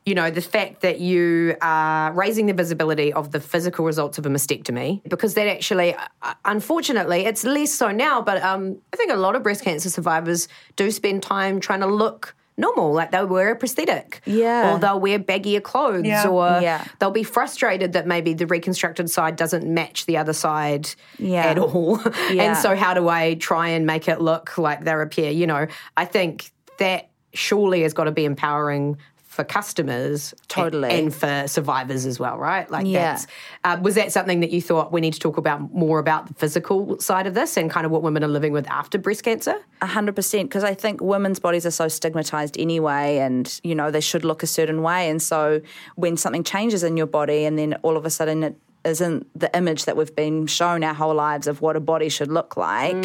you 0.07 0.15
know, 0.15 0.31
the 0.31 0.41
fact 0.57 0.83
that 0.87 1.01
you 1.01 1.57
are 1.63 2.13
raising 2.13 2.47
the 2.47 2.53
visibility 2.63 3.13
of 3.13 3.33
the 3.35 3.41
physical 3.41 3.85
results 3.85 4.19
of 4.19 4.25
a 4.27 4.29
mastectomy, 4.37 4.91
because 5.15 5.35
that 5.35 5.49
actually, 5.57 5.95
uh, 5.95 6.35
unfortunately, 6.45 7.21
it's 7.31 7.43
less 7.45 7.73
so 7.73 7.89
now, 7.91 8.17
but 8.23 8.41
um, 8.51 8.63
I 8.93 8.97
think 8.97 9.11
a 9.11 9.17
lot 9.27 9.35
of 9.37 9.43
breast 9.43 9.65
cancer 9.65 9.91
survivors 9.91 10.47
do 10.77 10.91
spend 10.91 11.23
time 11.23 11.59
trying 11.61 11.81
to 11.81 11.87
look 12.05 12.35
normal, 12.61 12.93
like 12.93 13.11
they'll 13.11 13.27
wear 13.27 13.51
a 13.53 13.57
prosthetic. 13.57 14.21
Yeah. 14.27 14.75
Or 14.75 14.79
they'll 14.79 15.01
wear 15.01 15.19
baggier 15.19 15.63
clothes, 15.63 16.05
Yeah. 16.07 16.29
or 16.29 16.61
Yeah. 16.63 16.85
they'll 16.99 17.11
be 17.11 17.23
frustrated 17.25 17.95
that 17.95 18.07
maybe 18.07 18.35
the 18.35 18.47
reconstructed 18.47 19.11
side 19.11 19.37
doesn't 19.37 19.67
match 19.67 20.07
the 20.07 20.17
other 20.19 20.33
side 20.33 20.91
Yeah. 21.19 21.47
at 21.47 21.59
all. 21.59 22.01
Yeah. 22.31 22.43
and 22.45 22.57
so, 22.57 22.77
how 22.77 22.95
do 22.95 23.09
I 23.09 23.35
try 23.35 23.69
and 23.71 23.87
make 23.87 24.07
it 24.09 24.21
look 24.21 24.57
like 24.59 24.85
they're 24.85 25.03
a 25.03 25.09
pair? 25.09 25.31
You 25.33 25.47
know, 25.47 25.67
I 25.97 26.05
think 26.05 26.51
that 26.79 27.09
surely 27.33 27.83
has 27.83 27.93
got 27.93 28.05
to 28.05 28.11
be 28.13 28.25
empowering 28.25 28.97
for 29.31 29.45
customers, 29.45 30.35
Totally. 30.49 30.91
and, 30.91 30.99
and 31.05 31.15
for 31.15 31.47
survivors 31.47 32.05
as 32.05 32.19
well, 32.19 32.37
right? 32.37 32.69
Like, 32.69 32.85
Yeah. 32.85 33.13
that's 33.13 33.27
uh, 33.63 33.79
was 33.81 33.95
that 33.95 34.11
something 34.11 34.41
that 34.41 34.51
you 34.51 34.61
thought 34.61 34.91
we 34.93 35.01
need 35.01 35.13
to 35.13 35.21
talk 35.21 35.37
about 35.37 35.73
more 35.73 36.01
about 36.01 36.27
the 36.27 36.35
physical 36.35 36.99
side 36.99 37.29
of 37.29 37.35
this 37.35 37.57
and 37.57 37.71
kind 37.71 37.87
of 37.87 37.93
what 37.93 38.03
women 38.03 38.25
are 38.25 38.29
living 38.29 38.53
with 38.53 38.69
after 38.69 38.99
breast 38.99 39.23
cancer? 39.23 39.55
A 39.83 39.87
hundred 39.87 40.17
percent, 40.17 40.49
because 40.49 40.65
I 40.65 40.75
think 40.75 41.01
women's 41.01 41.39
bodies 41.39 41.65
are 41.65 41.71
so 41.71 41.87
stigmatized 41.87 42.59
anyway, 42.59 43.19
and 43.19 43.61
you 43.63 43.77
know 43.77 43.93
they 43.93 44.01
should 44.01 44.25
look 44.25 44.43
a 44.43 44.49
certain 44.49 44.83
way. 44.83 45.09
And 45.09 45.23
so 45.23 45.61
when 45.95 46.17
something 46.17 46.43
changes 46.43 46.83
in 46.83 46.97
your 46.97 47.07
body, 47.07 47.45
and 47.45 47.57
then 47.57 47.75
all 47.83 47.97
of 47.97 48.05
a 48.05 48.11
sudden 48.11 48.43
it 48.43 48.57
isn't 48.85 49.29
the 49.39 49.55
image 49.57 49.85
that 49.85 49.97
we've 49.97 50.17
been 50.17 50.49
shown 50.49 50.83
our 50.83 50.95
whole 50.95 51.15
lives 51.15 51.47
of 51.47 51.61
what 51.61 51.77
a 51.77 51.81
body 51.81 52.09
should 52.09 52.33
look 52.33 52.57
like, 52.57 52.97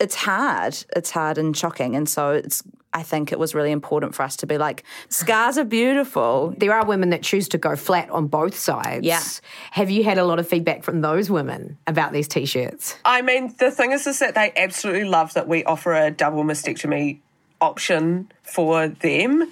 it's 0.00 0.16
hard. 0.16 0.74
It's 0.96 1.10
hard 1.12 1.38
and 1.38 1.56
shocking. 1.56 1.94
And 1.94 2.08
so 2.08 2.32
it's. 2.32 2.64
I 2.98 3.04
think 3.04 3.30
it 3.30 3.38
was 3.38 3.54
really 3.54 3.70
important 3.70 4.16
for 4.16 4.24
us 4.24 4.34
to 4.38 4.46
be 4.46 4.58
like, 4.58 4.82
scars 5.08 5.56
are 5.56 5.64
beautiful. 5.64 6.52
There 6.56 6.72
are 6.72 6.84
women 6.84 7.10
that 7.10 7.22
choose 7.22 7.46
to 7.50 7.58
go 7.58 7.76
flat 7.76 8.10
on 8.10 8.26
both 8.26 8.58
sides. 8.58 9.06
Yeah. 9.06 9.22
Have 9.70 9.88
you 9.88 10.02
had 10.02 10.18
a 10.18 10.24
lot 10.24 10.40
of 10.40 10.48
feedback 10.48 10.82
from 10.82 11.00
those 11.00 11.30
women 11.30 11.78
about 11.86 12.12
these 12.12 12.26
t-shirts? 12.26 12.96
I 13.04 13.22
mean, 13.22 13.54
the 13.60 13.70
thing 13.70 13.92
is, 13.92 14.08
is 14.08 14.18
that 14.18 14.34
they 14.34 14.52
absolutely 14.56 15.04
love 15.04 15.32
that 15.34 15.46
we 15.46 15.62
offer 15.62 15.94
a 15.94 16.10
double 16.10 16.42
mastectomy 16.42 17.20
option 17.60 18.32
for 18.42 18.88
them. 18.88 19.48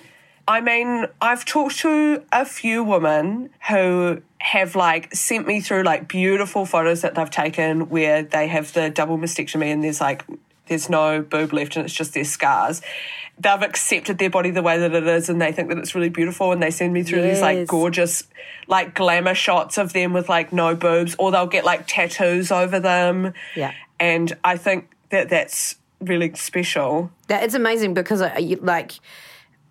I 0.49 0.61
mean, 0.61 1.07
I've 1.21 1.45
talked 1.45 1.79
to 1.79 2.25
a 2.33 2.45
few 2.45 2.83
women 2.83 3.51
who 3.69 4.23
have 4.39 4.75
like 4.75 5.15
sent 5.15 5.47
me 5.47 5.61
through 5.61 5.85
like 5.85 6.09
beautiful 6.09 6.67
photos 6.67 7.03
that 7.03 7.15
they've 7.15 7.31
taken 7.31 7.91
where 7.91 8.25
they 8.25 8.49
have 8.49 8.73
the 8.73 8.91
double 8.91 9.19
mastectomy 9.19 9.67
and 9.67 9.85
there's 9.85 10.01
like 10.01 10.25
there's 10.67 10.89
no 10.89 11.23
boob 11.23 11.53
left 11.53 11.77
and 11.77 11.85
it's 11.85 11.95
just 11.95 12.15
their 12.15 12.25
scars. 12.25 12.83
They've 13.39 13.63
accepted 13.63 14.19
their 14.19 14.31
body 14.31 14.51
the 14.51 14.63
way 14.63 14.79
that 14.79 14.95
it 14.95 15.07
is 15.07 15.29
and 15.29 15.41
they 15.41 15.53
think 15.53 15.69
that 15.69 15.79
it's 15.79 15.95
really 15.95 16.09
beautiful 16.09 16.53
and 16.53 16.63
they 16.63 16.71
send 16.71 16.93
me 16.93 17.03
through 17.03 17.23
these 17.23 17.41
like 17.41 17.67
gorgeous 17.67 18.25
like 18.67 18.95
glamour 18.95 19.35
shots 19.35 19.79
of 19.79 19.93
them 19.93 20.13
with 20.13 20.29
like 20.29 20.53
no 20.53 20.75
boobs 20.75 21.15
or 21.19 21.31
they'll 21.31 21.47
get 21.47 21.65
like 21.65 21.85
tattoos 21.87 22.51
over 22.51 22.81
them. 22.81 23.35
Yeah. 23.55 23.73
And 24.01 24.37
I 24.43 24.57
think 24.57 24.91
that 25.11 25.29
that's 25.29 25.77
really 26.01 26.35
special. 26.35 27.11
That 27.29 27.43
it's 27.43 27.55
amazing 27.55 27.95
because 27.95 28.21
like 28.21 28.93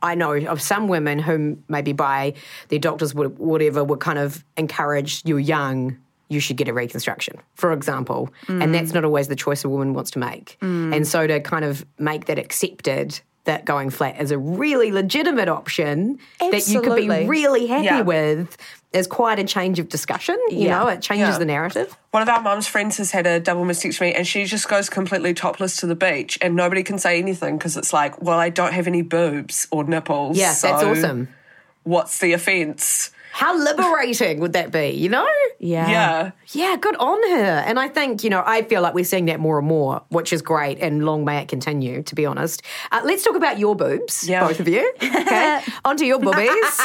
I 0.02 0.16
know 0.16 0.34
of 0.34 0.62
some 0.62 0.88
women 0.88 1.20
who 1.20 1.58
maybe 1.68 1.94
by 1.94 2.36
their 2.70 2.80
doctors 2.80 3.16
would 3.16 3.40
whatever 3.40 3.84
would 3.84 4.00
kind 4.00 4.20
of 4.20 4.44
encourage 4.58 5.24
you're 5.26 5.40
young 5.40 5.98
you 6.30 6.40
should 6.40 6.58
get 6.58 6.68
a 6.68 6.74
reconstruction 6.74 7.38
for 7.56 7.72
example 7.72 8.30
and 8.48 8.74
that's 8.74 8.94
not 8.94 9.04
always 9.06 9.28
the 9.28 9.36
choice 9.36 9.64
a 9.64 9.70
woman 9.70 9.94
wants 9.94 10.12
to 10.12 10.20
make 10.20 10.58
and 10.62 11.08
so 11.08 11.28
to 11.28 11.40
kind 11.40 11.64
of 11.66 11.86
make 12.00 12.26
that 12.26 12.40
accepted 12.40 13.20
that 13.46 13.64
going 13.64 13.92
flat 13.92 14.20
is 14.20 14.32
a 14.32 14.38
really 14.40 14.92
legitimate 14.92 15.48
option 15.48 16.18
that 16.40 16.68
you 16.68 16.82
could 16.82 16.96
be 16.96 17.08
really 17.28 17.68
happy 17.68 17.86
Yeah. 17.86 18.02
with 18.02 18.58
is 18.92 19.06
quite 19.06 19.38
a 19.38 19.44
change 19.44 19.78
of 19.78 19.88
discussion 19.90 20.36
you 20.50 20.62
Yeah. 20.68 20.80
know 20.80 20.88
it 20.88 21.02
changes 21.02 21.34
Yeah. 21.34 21.38
the 21.38 21.46
narrative 21.46 21.96
One 22.10 22.24
of 22.24 22.30
our 22.30 22.42
mum's 22.42 22.66
friends 22.68 22.98
has 22.98 23.12
had 23.12 23.28
a 23.28 23.40
double 23.40 23.64
mastectomy 23.66 24.14
and 24.18 24.26
she 24.26 24.46
just 24.46 24.68
goes 24.68 24.90
completely 24.90 25.34
topless 25.36 25.78
to 25.78 25.86
the 25.86 25.96
beach 25.96 26.40
and 26.42 26.56
nobody 26.56 26.82
can 26.82 26.98
say 26.98 27.20
anything 27.20 27.58
because 27.60 27.76
it's 27.78 27.92
like, 27.94 28.20
well, 28.22 28.40
I 28.40 28.50
don't 28.50 28.74
have 28.74 28.88
any 28.88 29.02
boobs 29.04 29.68
or 29.70 29.84
nipples. 29.84 30.38
yeah 30.38 30.54
that's 30.60 30.84
awesome 30.84 31.28
What's 31.84 32.18
the 32.18 32.34
offence? 32.34 33.12
How 33.42 33.52
liberating 33.58 34.40
would 34.40 34.54
that 34.54 34.72
be 34.72 34.88
you 34.92 35.10
know 35.10 35.28
Yeah. 35.60 35.90
Yeah. 35.90 36.32
Yeah, 36.54 36.76
good 36.80 36.96
on 36.98 37.20
her. 37.32 37.64
And 37.68 37.78
I 37.80 37.88
think, 37.90 38.24
you 38.24 38.30
know, 38.30 38.44
I 38.46 38.62
feel 38.62 38.82
like 38.82 38.94
we're 38.94 39.04
seeing 39.14 39.26
that 39.26 39.40
more 39.40 39.58
and 39.58 39.68
more, 39.68 40.04
which 40.10 40.32
is 40.32 40.42
great. 40.42 40.78
And 40.80 41.04
long 41.06 41.26
may 41.26 41.38
it 41.42 41.48
continue, 41.50 42.02
to 42.04 42.16
be 42.16 42.26
honest. 42.26 42.62
Uh, 42.92 43.02
let's 43.04 43.24
talk 43.24 43.36
about 43.36 43.58
your 43.60 43.76
boobs, 43.76 44.28
Yeah. 44.30 44.48
both 44.48 44.60
of 44.60 44.68
you. 44.68 44.84
Okay. 45.02 45.62
Onto 45.86 46.06
your 46.06 46.20
boobies. 46.20 46.76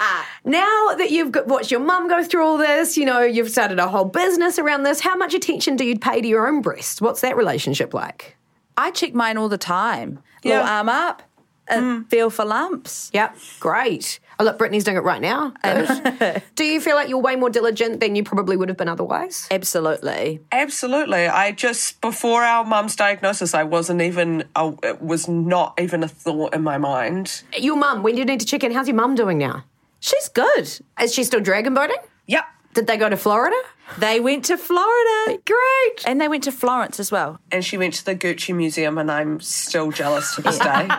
now 0.44 0.94
that 0.98 1.08
you've 1.10 1.32
got, 1.32 1.46
watched 1.46 1.70
your 1.70 1.80
mum 1.80 2.08
go 2.08 2.22
through 2.22 2.44
all 2.44 2.58
this, 2.58 2.96
you 2.96 3.04
know, 3.04 3.20
you've 3.22 3.50
started 3.50 3.78
a 3.78 3.88
whole 3.88 4.04
business 4.04 4.58
around 4.58 4.82
this, 4.84 5.00
how 5.00 5.16
much 5.16 5.34
attention 5.34 5.76
do 5.76 5.84
you 5.84 5.98
pay 5.98 6.20
to 6.20 6.28
your 6.28 6.46
own 6.46 6.60
breasts? 6.62 7.00
What's 7.00 7.20
that 7.22 7.36
relationship 7.36 7.94
like? 7.94 8.36
I 8.76 8.90
check 8.90 9.14
mine 9.14 9.38
all 9.38 9.48
the 9.48 9.58
time. 9.58 10.20
Yeah. 10.42 10.58
Little 10.58 10.68
arm 10.68 10.88
up, 10.88 11.22
and 11.68 12.08
feel 12.10 12.30
for 12.30 12.44
lumps. 12.44 13.10
Yep, 13.12 13.36
great. 13.60 14.20
Oh, 14.38 14.44
look, 14.44 14.58
Brittany's 14.58 14.84
doing 14.84 14.98
it 14.98 15.02
right 15.02 15.20
now. 15.20 15.52
Good. 15.62 16.42
do 16.54 16.64
you 16.64 16.80
feel 16.80 16.94
like 16.94 17.08
you're 17.08 17.20
way 17.20 17.36
more 17.36 17.48
diligent 17.48 18.00
than 18.00 18.16
you 18.16 18.22
probably 18.22 18.56
would 18.56 18.68
have 18.68 18.76
been 18.76 18.88
otherwise? 18.88 19.48
Absolutely. 19.50 20.40
Absolutely. 20.52 21.26
I 21.26 21.52
just, 21.52 22.00
before 22.02 22.42
our 22.42 22.64
mum's 22.64 22.96
diagnosis, 22.96 23.54
I 23.54 23.62
wasn't 23.62 24.02
even, 24.02 24.44
I, 24.54 24.74
it 24.82 25.00
was 25.00 25.26
not 25.26 25.74
even 25.80 26.02
a 26.02 26.08
thought 26.08 26.54
in 26.54 26.62
my 26.62 26.76
mind. 26.76 27.42
Your 27.56 27.76
mum, 27.76 28.02
when 28.02 28.14
do 28.14 28.20
you 28.20 28.26
need 28.26 28.40
to 28.40 28.46
check 28.46 28.62
in? 28.62 28.72
How's 28.72 28.88
your 28.88 28.96
mum 28.96 29.14
doing 29.14 29.38
now? 29.38 29.64
She's 30.00 30.28
good. 30.28 30.80
Is 31.00 31.14
she 31.14 31.24
still 31.24 31.40
dragon 31.40 31.72
boating? 31.72 31.96
Yep. 32.26 32.44
Did 32.76 32.86
they 32.86 32.98
go 32.98 33.08
to 33.08 33.16
Florida? 33.16 33.56
They 33.98 34.20
went 34.20 34.44
to 34.46 34.58
Florida. 34.58 35.38
Great. 35.46 36.04
And 36.06 36.20
they 36.20 36.28
went 36.28 36.44
to 36.44 36.52
Florence 36.52 37.00
as 37.00 37.10
well. 37.10 37.40
And 37.50 37.64
she 37.64 37.78
went 37.78 37.94
to 37.94 38.04
the 38.04 38.14
Gucci 38.14 38.54
Museum 38.54 38.98
and 38.98 39.10
I'm 39.10 39.40
still 39.40 39.90
jealous 39.90 40.34
to 40.34 40.42
this 40.42 40.58
day. 40.58 40.88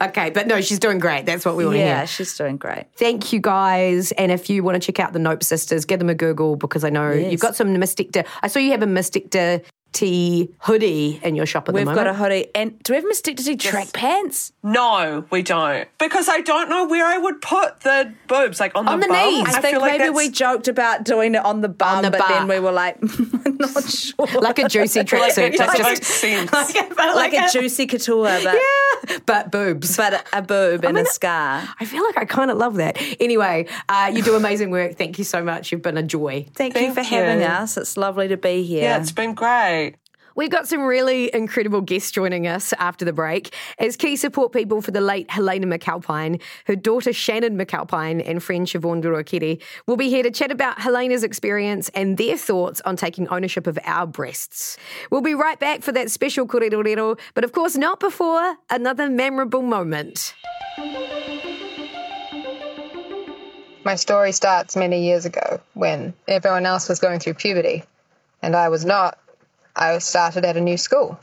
Okay, 0.00 0.30
but 0.30 0.46
no, 0.46 0.60
she's 0.60 0.78
doing 0.78 1.00
great. 1.00 1.26
That's 1.26 1.44
what 1.44 1.56
we 1.56 1.64
want 1.64 1.74
to 1.74 1.80
Yeah, 1.80 1.98
hear. 1.98 2.06
she's 2.06 2.36
doing 2.38 2.56
great. 2.56 2.84
Thank 2.96 3.32
you 3.32 3.40
guys. 3.40 4.12
And 4.12 4.30
if 4.30 4.48
you 4.48 4.62
want 4.62 4.80
to 4.80 4.86
check 4.92 5.00
out 5.04 5.12
the 5.12 5.18
Nope 5.18 5.42
Sisters, 5.42 5.84
give 5.84 5.98
them 5.98 6.08
a 6.08 6.14
Google 6.14 6.54
because 6.54 6.84
I 6.84 6.90
know 6.90 7.10
Yes. 7.10 7.32
you've 7.32 7.40
got 7.40 7.56
some 7.56 7.76
Mystic 7.76 8.12
De- 8.12 8.24
I 8.42 8.46
saw 8.46 8.60
you 8.60 8.70
have 8.70 8.82
a 8.82 8.86
Mystic 8.86 9.30
De 9.30 9.60
T 9.92 10.50
hoodie 10.60 11.18
in 11.22 11.34
your 11.34 11.46
shop 11.46 11.68
at 11.68 11.74
We've 11.74 11.86
the 11.86 11.94
got 11.94 12.06
a 12.06 12.14
hoodie. 12.14 12.48
And 12.54 12.80
do 12.82 12.92
we 12.92 12.96
have 12.96 13.04
mastectomy 13.04 13.58
track 13.58 13.92
pants? 13.92 14.52
No, 14.62 15.24
we 15.30 15.42
don't. 15.42 15.88
Because 15.98 16.28
I 16.28 16.40
don't 16.42 16.68
know 16.68 16.86
where 16.86 17.06
I 17.06 17.18
would 17.18 17.40
put 17.40 17.80
the 17.80 18.12
boobs, 18.28 18.60
like 18.60 18.72
on, 18.76 18.86
On 18.86 19.00
the 19.00 19.08
bum. 19.08 19.16
knees. 19.16 19.46
I, 19.48 19.58
I 19.58 19.60
think 19.60 19.72
feel 19.74 19.80
like 19.80 19.92
maybe 19.92 20.04
that's- 20.12 20.16
we 20.16 20.30
joked 20.30 20.68
about 20.68 21.04
doing 21.04 21.34
it 21.34 21.44
on 21.44 21.62
the 21.62 21.68
bum, 21.68 22.02
the 22.02 22.10
but 22.10 22.18
butt. 22.20 22.28
then 22.28 22.48
we 22.48 22.60
were 22.60 22.70
like, 22.72 22.98
not 23.58 23.84
sure. 23.84 24.26
like 24.40 24.58
a 24.58 24.68
juicy 24.68 24.98
like 25.00 25.08
tracksuit. 25.08 25.38
it 25.54 25.56
doesn't 25.56 25.82
That's 25.82 26.00
make 26.00 26.04
sense. 26.04 26.52
like 26.98 27.32
a 27.34 27.48
juicy 27.50 27.86
couture, 27.86 28.24
but, 28.24 28.42
yeah, 28.44 29.18
but 29.26 29.50
boobs. 29.50 29.96
but 29.96 30.12
a, 30.12 30.38
a 30.38 30.42
boob 30.42 30.84
and 30.84 30.94
mean, 30.96 31.06
a 31.06 31.08
scar. 31.08 31.66
I 31.80 31.84
feel 31.84 32.04
like 32.04 32.18
I 32.18 32.24
kind 32.24 32.50
of 32.50 32.58
love 32.58 32.76
that. 32.76 32.98
Anyway, 33.20 33.66
uh, 33.88 34.10
you 34.14 34.22
do 34.22 34.34
amazing 34.36 34.70
work. 34.70 34.96
Thank 34.96 35.18
you 35.18 35.24
so 35.24 35.42
much. 35.42 35.72
You've 35.72 35.82
been 35.82 35.96
a 35.96 36.02
joy. 36.02 36.46
Thank, 36.54 36.74
you 36.74 36.92
Thank 36.92 36.94
for 36.94 37.02
having 37.02 37.42
us. 37.42 37.76
It's 37.76 37.96
lovely 37.96 38.28
to 38.28 38.36
be 38.36 38.62
here. 38.64 38.82
yeah, 38.82 39.00
it's 39.00 39.12
been 39.12 39.34
great. 39.34 39.87
We've 40.38 40.50
got 40.50 40.68
some 40.68 40.82
really 40.82 41.34
incredible 41.34 41.80
guests 41.80 42.12
joining 42.12 42.46
us 42.46 42.72
after 42.74 43.04
the 43.04 43.12
break 43.12 43.52
as 43.80 43.96
key 43.96 44.14
support 44.14 44.52
people 44.52 44.80
for 44.80 44.92
the 44.92 45.00
late 45.00 45.28
Helena 45.28 45.66
McAlpine, 45.66 46.40
her 46.66 46.76
daughter 46.76 47.12
Shannon 47.12 47.58
McAlpine, 47.58 48.22
and 48.24 48.40
friend 48.40 48.64
Siobhan 48.64 49.02
Durokiri 49.02 49.60
will 49.88 49.96
be 49.96 50.08
here 50.08 50.22
to 50.22 50.30
chat 50.30 50.52
about 50.52 50.80
Helena's 50.80 51.24
experience 51.24 51.88
and 51.88 52.16
their 52.18 52.36
thoughts 52.36 52.80
on 52.82 52.94
taking 52.94 53.26
ownership 53.30 53.66
of 53.66 53.80
our 53.82 54.06
breasts. 54.06 54.76
We'll 55.10 55.22
be 55.22 55.34
right 55.34 55.58
back 55.58 55.82
for 55.82 55.90
that 55.90 56.08
special 56.08 56.46
korerorero, 56.46 57.18
but 57.34 57.42
of 57.42 57.50
course 57.50 57.74
not 57.74 57.98
before 57.98 58.58
another 58.70 59.10
memorable 59.10 59.62
moment. 59.62 60.36
My 63.82 63.96
story 63.96 64.30
starts 64.30 64.76
many 64.76 65.04
years 65.04 65.24
ago 65.24 65.60
when 65.74 66.14
everyone 66.28 66.64
else 66.64 66.88
was 66.88 67.00
going 67.00 67.18
through 67.18 67.34
puberty 67.34 67.82
and 68.40 68.54
I 68.54 68.68
was 68.68 68.84
not. 68.84 69.18
I 69.74 69.98
started 69.98 70.44
at 70.44 70.56
a 70.56 70.60
new 70.60 70.76
school, 70.76 71.18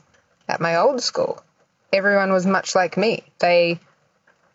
at 0.48 0.62
my 0.62 0.78
old 0.78 1.02
school. 1.02 1.42
Everyone 1.92 2.32
was 2.32 2.46
much 2.46 2.76
like 2.76 2.98
me. 2.98 3.24
They 3.40 3.80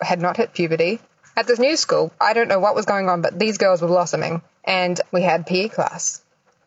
had 0.00 0.20
not 0.20 0.36
hit 0.36 0.54
puberty. 0.54 1.00
At 1.36 1.46
this 1.46 1.58
new 1.58 1.76
school, 1.76 2.12
I 2.20 2.32
don't 2.32 2.48
know 2.48 2.58
what 2.58 2.74
was 2.74 2.86
going 2.86 3.08
on, 3.08 3.22
but 3.22 3.38
these 3.38 3.58
girls 3.58 3.80
were 3.80 3.88
blossoming, 3.88 4.42
and 4.64 5.00
we 5.12 5.22
had 5.22 5.46
PE 5.46 5.68
class. 5.68 6.22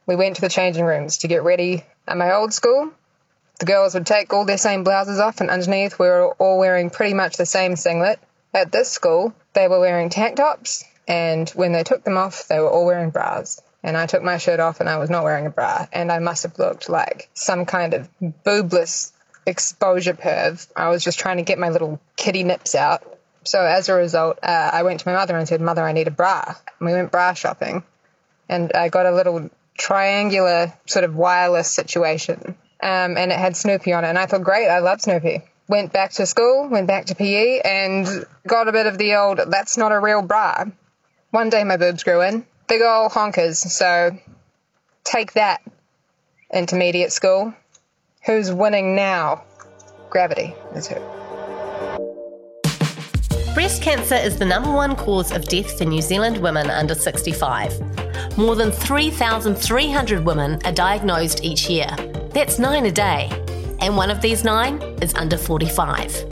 We 0.05 0.15
went 0.15 0.35
to 0.35 0.41
the 0.41 0.49
changing 0.49 0.85
rooms 0.85 1.19
to 1.19 1.27
get 1.27 1.43
ready. 1.43 1.85
At 2.07 2.17
my 2.17 2.33
old 2.33 2.53
school, 2.53 2.91
the 3.59 3.65
girls 3.65 3.93
would 3.93 4.05
take 4.05 4.33
all 4.33 4.45
their 4.45 4.57
same 4.57 4.83
blouses 4.83 5.19
off, 5.19 5.41
and 5.41 5.49
underneath, 5.49 5.97
we 5.99 6.07
were 6.07 6.33
all 6.33 6.59
wearing 6.59 6.89
pretty 6.89 7.13
much 7.13 7.37
the 7.37 7.45
same 7.45 7.75
singlet. 7.75 8.19
At 8.53 8.71
this 8.71 8.91
school, 8.91 9.33
they 9.53 9.67
were 9.67 9.79
wearing 9.79 10.09
tank 10.09 10.37
tops, 10.37 10.83
and 11.07 11.49
when 11.51 11.71
they 11.71 11.83
took 11.83 12.03
them 12.03 12.17
off, 12.17 12.47
they 12.47 12.59
were 12.59 12.69
all 12.69 12.85
wearing 12.85 13.09
bras. 13.09 13.61
And 13.83 13.97
I 13.97 14.05
took 14.05 14.23
my 14.23 14.37
shirt 14.37 14.59
off 14.59 14.79
and 14.79 14.87
I 14.87 14.97
was 14.97 15.09
not 15.09 15.23
wearing 15.23 15.45
a 15.45 15.49
bra. 15.49 15.85
And 15.91 16.11
I 16.11 16.19
must 16.19 16.43
have 16.43 16.57
looked 16.57 16.89
like 16.89 17.29
some 17.33 17.65
kind 17.65 17.93
of 17.93 18.09
boobless 18.21 19.11
exposure 19.45 20.13
perv. 20.13 20.65
I 20.75 20.89
was 20.89 21.03
just 21.03 21.19
trying 21.19 21.37
to 21.37 21.43
get 21.43 21.59
my 21.59 21.69
little 21.69 21.99
kitty 22.15 22.43
nips 22.43 22.75
out. 22.75 23.03
So 23.43 23.59
as 23.59 23.89
a 23.89 23.93
result, 23.93 24.39
uh, 24.41 24.69
I 24.73 24.83
went 24.83 25.01
to 25.01 25.09
my 25.09 25.13
mother 25.15 25.37
and 25.37 25.47
said, 25.47 25.59
Mother, 25.59 25.83
I 25.83 25.91
need 25.91 26.07
a 26.07 26.11
bra. 26.11 26.55
And 26.79 26.87
we 26.87 26.93
went 26.93 27.11
bra 27.11 27.33
shopping. 27.33 27.83
And 28.47 28.71
I 28.73 28.87
got 28.87 29.05
a 29.05 29.11
little 29.11 29.49
triangular 29.77 30.73
sort 30.85 31.03
of 31.03 31.15
wireless 31.15 31.69
situation. 31.69 32.55
Um, 32.81 33.17
and 33.17 33.31
it 33.31 33.37
had 33.37 33.57
Snoopy 33.57 33.91
on 33.91 34.05
it. 34.05 34.09
And 34.09 34.17
I 34.17 34.27
thought, 34.27 34.43
great, 34.43 34.69
I 34.69 34.79
love 34.79 35.01
Snoopy 35.01 35.41
went 35.67 35.93
back 35.93 36.11
to 36.11 36.25
school, 36.25 36.67
went 36.69 36.87
back 36.87 37.05
to 37.05 37.15
PE, 37.15 37.59
and 37.59 38.07
got 38.45 38.67
a 38.67 38.71
bit 38.71 38.85
of 38.85 38.97
the 38.97 39.15
old, 39.15 39.39
that's 39.47 39.77
not 39.77 39.91
a 39.91 39.99
real 39.99 40.21
bra. 40.21 40.65
One 41.31 41.49
day 41.49 41.63
my 41.63 41.77
boobs 41.77 42.03
grew 42.03 42.21
in. 42.21 42.45
Big 42.67 42.81
old 42.81 43.11
honkers. 43.11 43.57
So 43.57 44.17
take 45.03 45.33
that, 45.33 45.61
intermediate 46.53 47.11
school. 47.11 47.53
Who's 48.25 48.51
winning 48.51 48.95
now? 48.95 49.43
Gravity 50.09 50.55
is 50.75 50.87
who. 50.87 50.95
Breast 53.53 53.83
cancer 53.83 54.15
is 54.15 54.37
the 54.37 54.45
number 54.45 54.71
one 54.71 54.95
cause 54.95 55.31
of 55.31 55.47
death 55.47 55.77
for 55.77 55.85
New 55.85 56.01
Zealand 56.01 56.37
women 56.37 56.69
under 56.69 56.95
65. 56.95 58.37
More 58.37 58.55
than 58.55 58.71
3,300 58.71 60.25
women 60.25 60.59
are 60.65 60.71
diagnosed 60.71 61.43
each 61.43 61.69
year. 61.69 61.87
That's 62.33 62.57
nine 62.57 62.85
a 62.87 62.91
day 62.91 63.29
and 63.83 63.97
one 63.97 64.09
of 64.09 64.21
these 64.21 64.45
nine 64.45 64.81
is 65.01 65.13
under 65.15 65.37
45. 65.37 66.25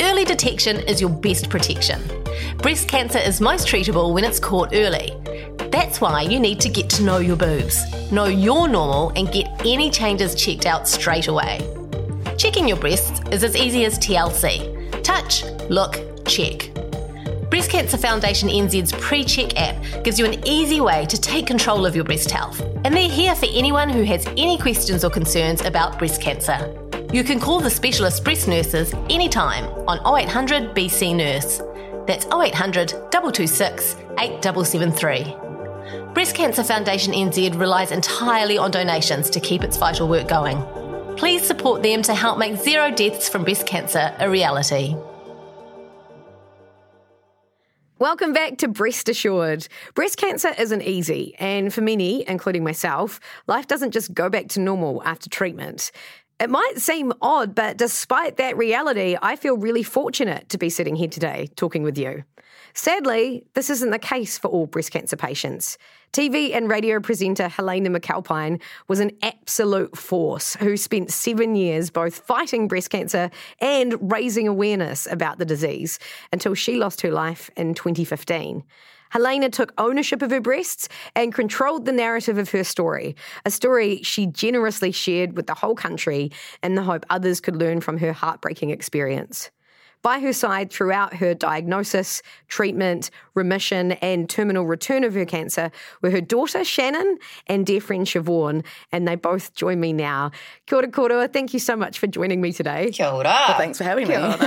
Early 0.00 0.24
detection 0.24 0.76
is 0.76 1.00
your 1.00 1.10
best 1.10 1.50
protection. 1.50 2.00
Breast 2.58 2.88
cancer 2.88 3.18
is 3.18 3.40
most 3.40 3.66
treatable 3.66 4.14
when 4.14 4.22
it's 4.22 4.38
caught 4.38 4.68
early. 4.72 5.10
That's 5.78 6.00
why 6.00 6.22
you 6.22 6.40
need 6.40 6.58
to 6.62 6.68
get 6.68 6.90
to 6.90 7.04
know 7.04 7.18
your 7.18 7.36
boobs, 7.36 7.80
know 8.10 8.24
you're 8.24 8.66
normal, 8.66 9.10
and 9.14 9.30
get 9.30 9.46
any 9.60 9.90
changes 9.90 10.34
checked 10.34 10.66
out 10.66 10.88
straight 10.88 11.28
away. 11.28 11.60
Checking 12.36 12.66
your 12.66 12.76
breasts 12.76 13.20
is 13.30 13.44
as 13.44 13.54
easy 13.54 13.84
as 13.84 13.96
TLC 13.96 14.74
touch, 15.04 15.44
look, 15.70 15.94
check. 16.26 16.68
Breast 17.48 17.70
Cancer 17.70 17.96
Foundation 17.96 18.48
NZ's 18.48 18.90
pre 18.92 19.22
check 19.22 19.56
app 19.56 20.02
gives 20.02 20.18
you 20.18 20.26
an 20.26 20.44
easy 20.46 20.80
way 20.80 21.06
to 21.06 21.18
take 21.18 21.46
control 21.46 21.86
of 21.86 21.94
your 21.94 22.04
breast 22.04 22.28
health. 22.28 22.60
And 22.84 22.92
they're 22.92 23.08
here 23.08 23.36
for 23.36 23.46
anyone 23.52 23.88
who 23.88 24.02
has 24.02 24.26
any 24.36 24.58
questions 24.58 25.04
or 25.04 25.10
concerns 25.10 25.62
about 25.62 25.96
breast 25.96 26.20
cancer. 26.20 26.58
You 27.12 27.22
can 27.22 27.38
call 27.38 27.60
the 27.60 27.70
specialist 27.70 28.24
breast 28.24 28.48
nurses 28.48 28.92
anytime 29.08 29.64
on 29.86 29.98
0800 30.00 30.74
BC 30.74 31.14
Nurse. 31.14 31.62
That's 32.04 32.26
0800 32.26 32.88
226 33.12 33.94
8773. 34.18 35.47
Breast 36.18 36.34
Cancer 36.34 36.64
Foundation 36.64 37.12
NZ 37.12 37.60
relies 37.60 37.92
entirely 37.92 38.58
on 38.58 38.72
donations 38.72 39.30
to 39.30 39.38
keep 39.38 39.62
its 39.62 39.76
vital 39.76 40.08
work 40.08 40.26
going. 40.26 40.60
Please 41.16 41.46
support 41.46 41.80
them 41.84 42.02
to 42.02 42.12
help 42.12 42.40
make 42.40 42.56
zero 42.56 42.90
deaths 42.90 43.28
from 43.28 43.44
breast 43.44 43.68
cancer 43.68 44.12
a 44.18 44.28
reality. 44.28 44.96
Welcome 48.00 48.32
back 48.32 48.58
to 48.58 48.66
Breast 48.66 49.08
Assured. 49.08 49.68
Breast 49.94 50.16
cancer 50.16 50.52
isn't 50.58 50.82
easy, 50.82 51.36
and 51.38 51.72
for 51.72 51.82
many, 51.82 52.28
including 52.28 52.64
myself, 52.64 53.20
life 53.46 53.68
doesn't 53.68 53.92
just 53.92 54.12
go 54.12 54.28
back 54.28 54.48
to 54.48 54.60
normal 54.60 55.00
after 55.04 55.30
treatment. 55.30 55.92
It 56.40 56.50
might 56.50 56.78
seem 56.78 57.12
odd, 57.22 57.54
but 57.54 57.76
despite 57.76 58.38
that 58.38 58.56
reality, 58.56 59.16
I 59.22 59.36
feel 59.36 59.56
really 59.56 59.84
fortunate 59.84 60.48
to 60.48 60.58
be 60.58 60.68
sitting 60.68 60.96
here 60.96 61.06
today 61.06 61.48
talking 61.54 61.84
with 61.84 61.96
you. 61.96 62.24
Sadly, 62.74 63.46
this 63.54 63.70
isn't 63.70 63.90
the 63.90 63.98
case 63.98 64.38
for 64.38 64.48
all 64.48 64.66
breast 64.66 64.92
cancer 64.92 65.16
patients. 65.16 65.78
TV 66.12 66.54
and 66.54 66.70
radio 66.70 67.00
presenter 67.00 67.48
Helena 67.48 67.90
McAlpine 67.90 68.60
was 68.88 68.98
an 68.98 69.10
absolute 69.22 69.96
force 69.96 70.54
who 70.54 70.76
spent 70.76 71.10
seven 71.10 71.54
years 71.54 71.90
both 71.90 72.18
fighting 72.20 72.66
breast 72.66 72.90
cancer 72.90 73.30
and 73.60 74.10
raising 74.10 74.48
awareness 74.48 75.06
about 75.10 75.38
the 75.38 75.44
disease 75.44 75.98
until 76.32 76.54
she 76.54 76.76
lost 76.76 77.02
her 77.02 77.10
life 77.10 77.50
in 77.56 77.74
2015. 77.74 78.64
Helena 79.10 79.48
took 79.48 79.72
ownership 79.78 80.22
of 80.22 80.30
her 80.30 80.40
breasts 80.40 80.88
and 81.14 81.34
controlled 81.34 81.84
the 81.84 81.92
narrative 81.92 82.38
of 82.38 82.50
her 82.50 82.64
story, 82.64 83.16
a 83.44 83.50
story 83.50 84.02
she 84.02 84.26
generously 84.26 84.92
shared 84.92 85.36
with 85.36 85.46
the 85.46 85.54
whole 85.54 85.74
country 85.74 86.30
in 86.62 86.74
the 86.74 86.82
hope 86.82 87.06
others 87.10 87.40
could 87.40 87.56
learn 87.56 87.80
from 87.80 87.98
her 87.98 88.12
heartbreaking 88.12 88.70
experience. 88.70 89.50
By 90.02 90.20
her 90.20 90.32
side 90.32 90.70
throughout 90.70 91.14
her 91.14 91.34
diagnosis, 91.34 92.22
treatment, 92.48 93.10
remission, 93.34 93.92
and 93.92 94.28
terminal 94.28 94.66
return 94.66 95.04
of 95.04 95.14
her 95.14 95.24
cancer 95.24 95.70
were 96.02 96.10
her 96.10 96.20
daughter 96.20 96.64
Shannon 96.64 97.18
and 97.46 97.66
dear 97.66 97.80
friend 97.80 98.06
Siobhan, 98.06 98.64
and 98.92 99.08
they 99.08 99.16
both 99.16 99.54
join 99.54 99.80
me 99.80 99.92
now. 99.92 100.30
Kia 100.66 100.78
ora, 100.78 100.88
Korua, 100.88 101.32
thank 101.32 101.52
you 101.52 101.60
so 101.60 101.76
much 101.76 101.98
for 101.98 102.06
joining 102.06 102.40
me 102.40 102.52
today. 102.52 102.90
Kia 102.92 103.06
ora. 103.06 103.24
Well, 103.24 103.58
thanks 103.58 103.78
for 103.78 103.84
having 103.84 104.06
Kia 104.06 104.18
me. 104.18 104.24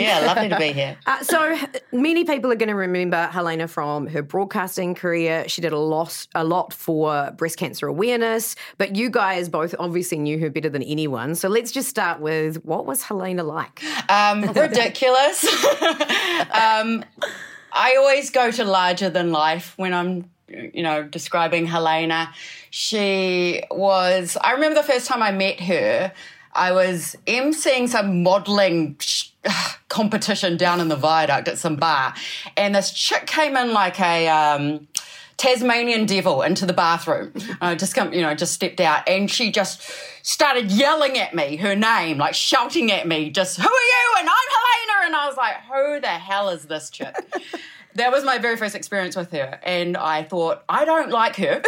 yeah, 0.00 0.20
lovely 0.20 0.48
to 0.48 0.58
be 0.58 0.72
here. 0.72 0.96
Uh, 1.06 1.22
so 1.22 1.56
many 1.92 2.24
people 2.24 2.50
are 2.50 2.56
going 2.56 2.68
to 2.68 2.74
remember 2.74 3.26
Helena 3.26 3.68
from 3.68 4.06
her 4.08 4.22
broadcasting 4.22 4.94
career. 4.94 5.48
She 5.48 5.60
did 5.60 5.72
a 5.72 5.78
lot, 5.78 6.26
a 6.34 6.44
lot 6.44 6.72
for 6.72 7.30
breast 7.32 7.58
cancer 7.58 7.86
awareness, 7.86 8.56
but 8.76 8.96
you 8.96 9.10
guys 9.10 9.48
both 9.48 9.74
obviously 9.78 10.18
knew 10.18 10.38
her 10.38 10.50
better 10.50 10.68
than 10.68 10.82
anyone. 10.82 11.34
So 11.34 11.48
let's 11.48 11.72
just 11.72 11.88
start 11.88 12.20
with 12.20 12.64
what 12.64 12.86
was 12.86 13.02
Helena 13.02 13.44
like? 13.44 13.82
Um, 14.08 14.42
ridiculous. 14.52 15.44
um, 16.52 17.04
I 17.72 17.96
always 17.98 18.30
go 18.30 18.50
to 18.50 18.64
larger 18.64 19.10
than 19.10 19.30
life 19.32 19.74
when 19.76 19.92
I'm, 19.92 20.30
you 20.48 20.82
know, 20.82 21.02
describing 21.02 21.66
Helena. 21.66 22.32
She 22.70 23.62
was, 23.70 24.36
I 24.40 24.52
remember 24.52 24.74
the 24.80 24.86
first 24.86 25.06
time 25.06 25.22
I 25.22 25.32
met 25.32 25.60
her, 25.60 26.12
I 26.54 26.72
was 26.72 27.16
emceeing 27.26 27.88
some 27.88 28.22
modelling 28.22 28.98
competition 29.88 30.56
down 30.56 30.80
in 30.80 30.88
the 30.88 30.96
viaduct 30.96 31.48
at 31.48 31.58
some 31.58 31.76
bar, 31.76 32.14
and 32.56 32.74
this 32.74 32.90
chick 32.92 33.26
came 33.26 33.56
in 33.56 33.72
like 33.72 34.00
a, 34.00 34.28
um, 34.28 34.88
Tasmanian 35.38 36.04
devil 36.04 36.42
into 36.42 36.66
the 36.66 36.72
bathroom. 36.72 37.32
I 37.60 37.74
just 37.76 37.94
come, 37.94 38.12
you 38.12 38.20
know, 38.20 38.34
just 38.34 38.52
stepped 38.52 38.80
out 38.80 39.08
and 39.08 39.30
she 39.30 39.50
just 39.50 39.80
started 40.22 40.70
yelling 40.70 41.16
at 41.16 41.34
me, 41.34 41.56
her 41.56 41.74
name, 41.74 42.18
like 42.18 42.34
shouting 42.34 42.92
at 42.92 43.06
me, 43.06 43.30
just, 43.30 43.56
who 43.56 43.66
are 43.66 43.70
you? 43.70 44.14
And 44.18 44.28
I'm 44.28 44.34
Helena. 44.34 45.06
And 45.06 45.16
I 45.16 45.26
was 45.26 45.36
like, 45.36 45.54
who 45.62 46.00
the 46.00 46.08
hell 46.08 46.50
is 46.50 46.64
this 46.64 46.90
chick? 46.90 47.14
That 47.98 48.10
was 48.10 48.24
my 48.24 48.38
very 48.38 48.56
first 48.56 48.74
experience 48.74 49.14
with 49.16 49.30
her. 49.32 49.60
And 49.62 49.96
I 49.96 50.22
thought, 50.22 50.62
I 50.68 50.84
don't 50.84 51.10
like 51.10 51.36
her. 51.36 51.62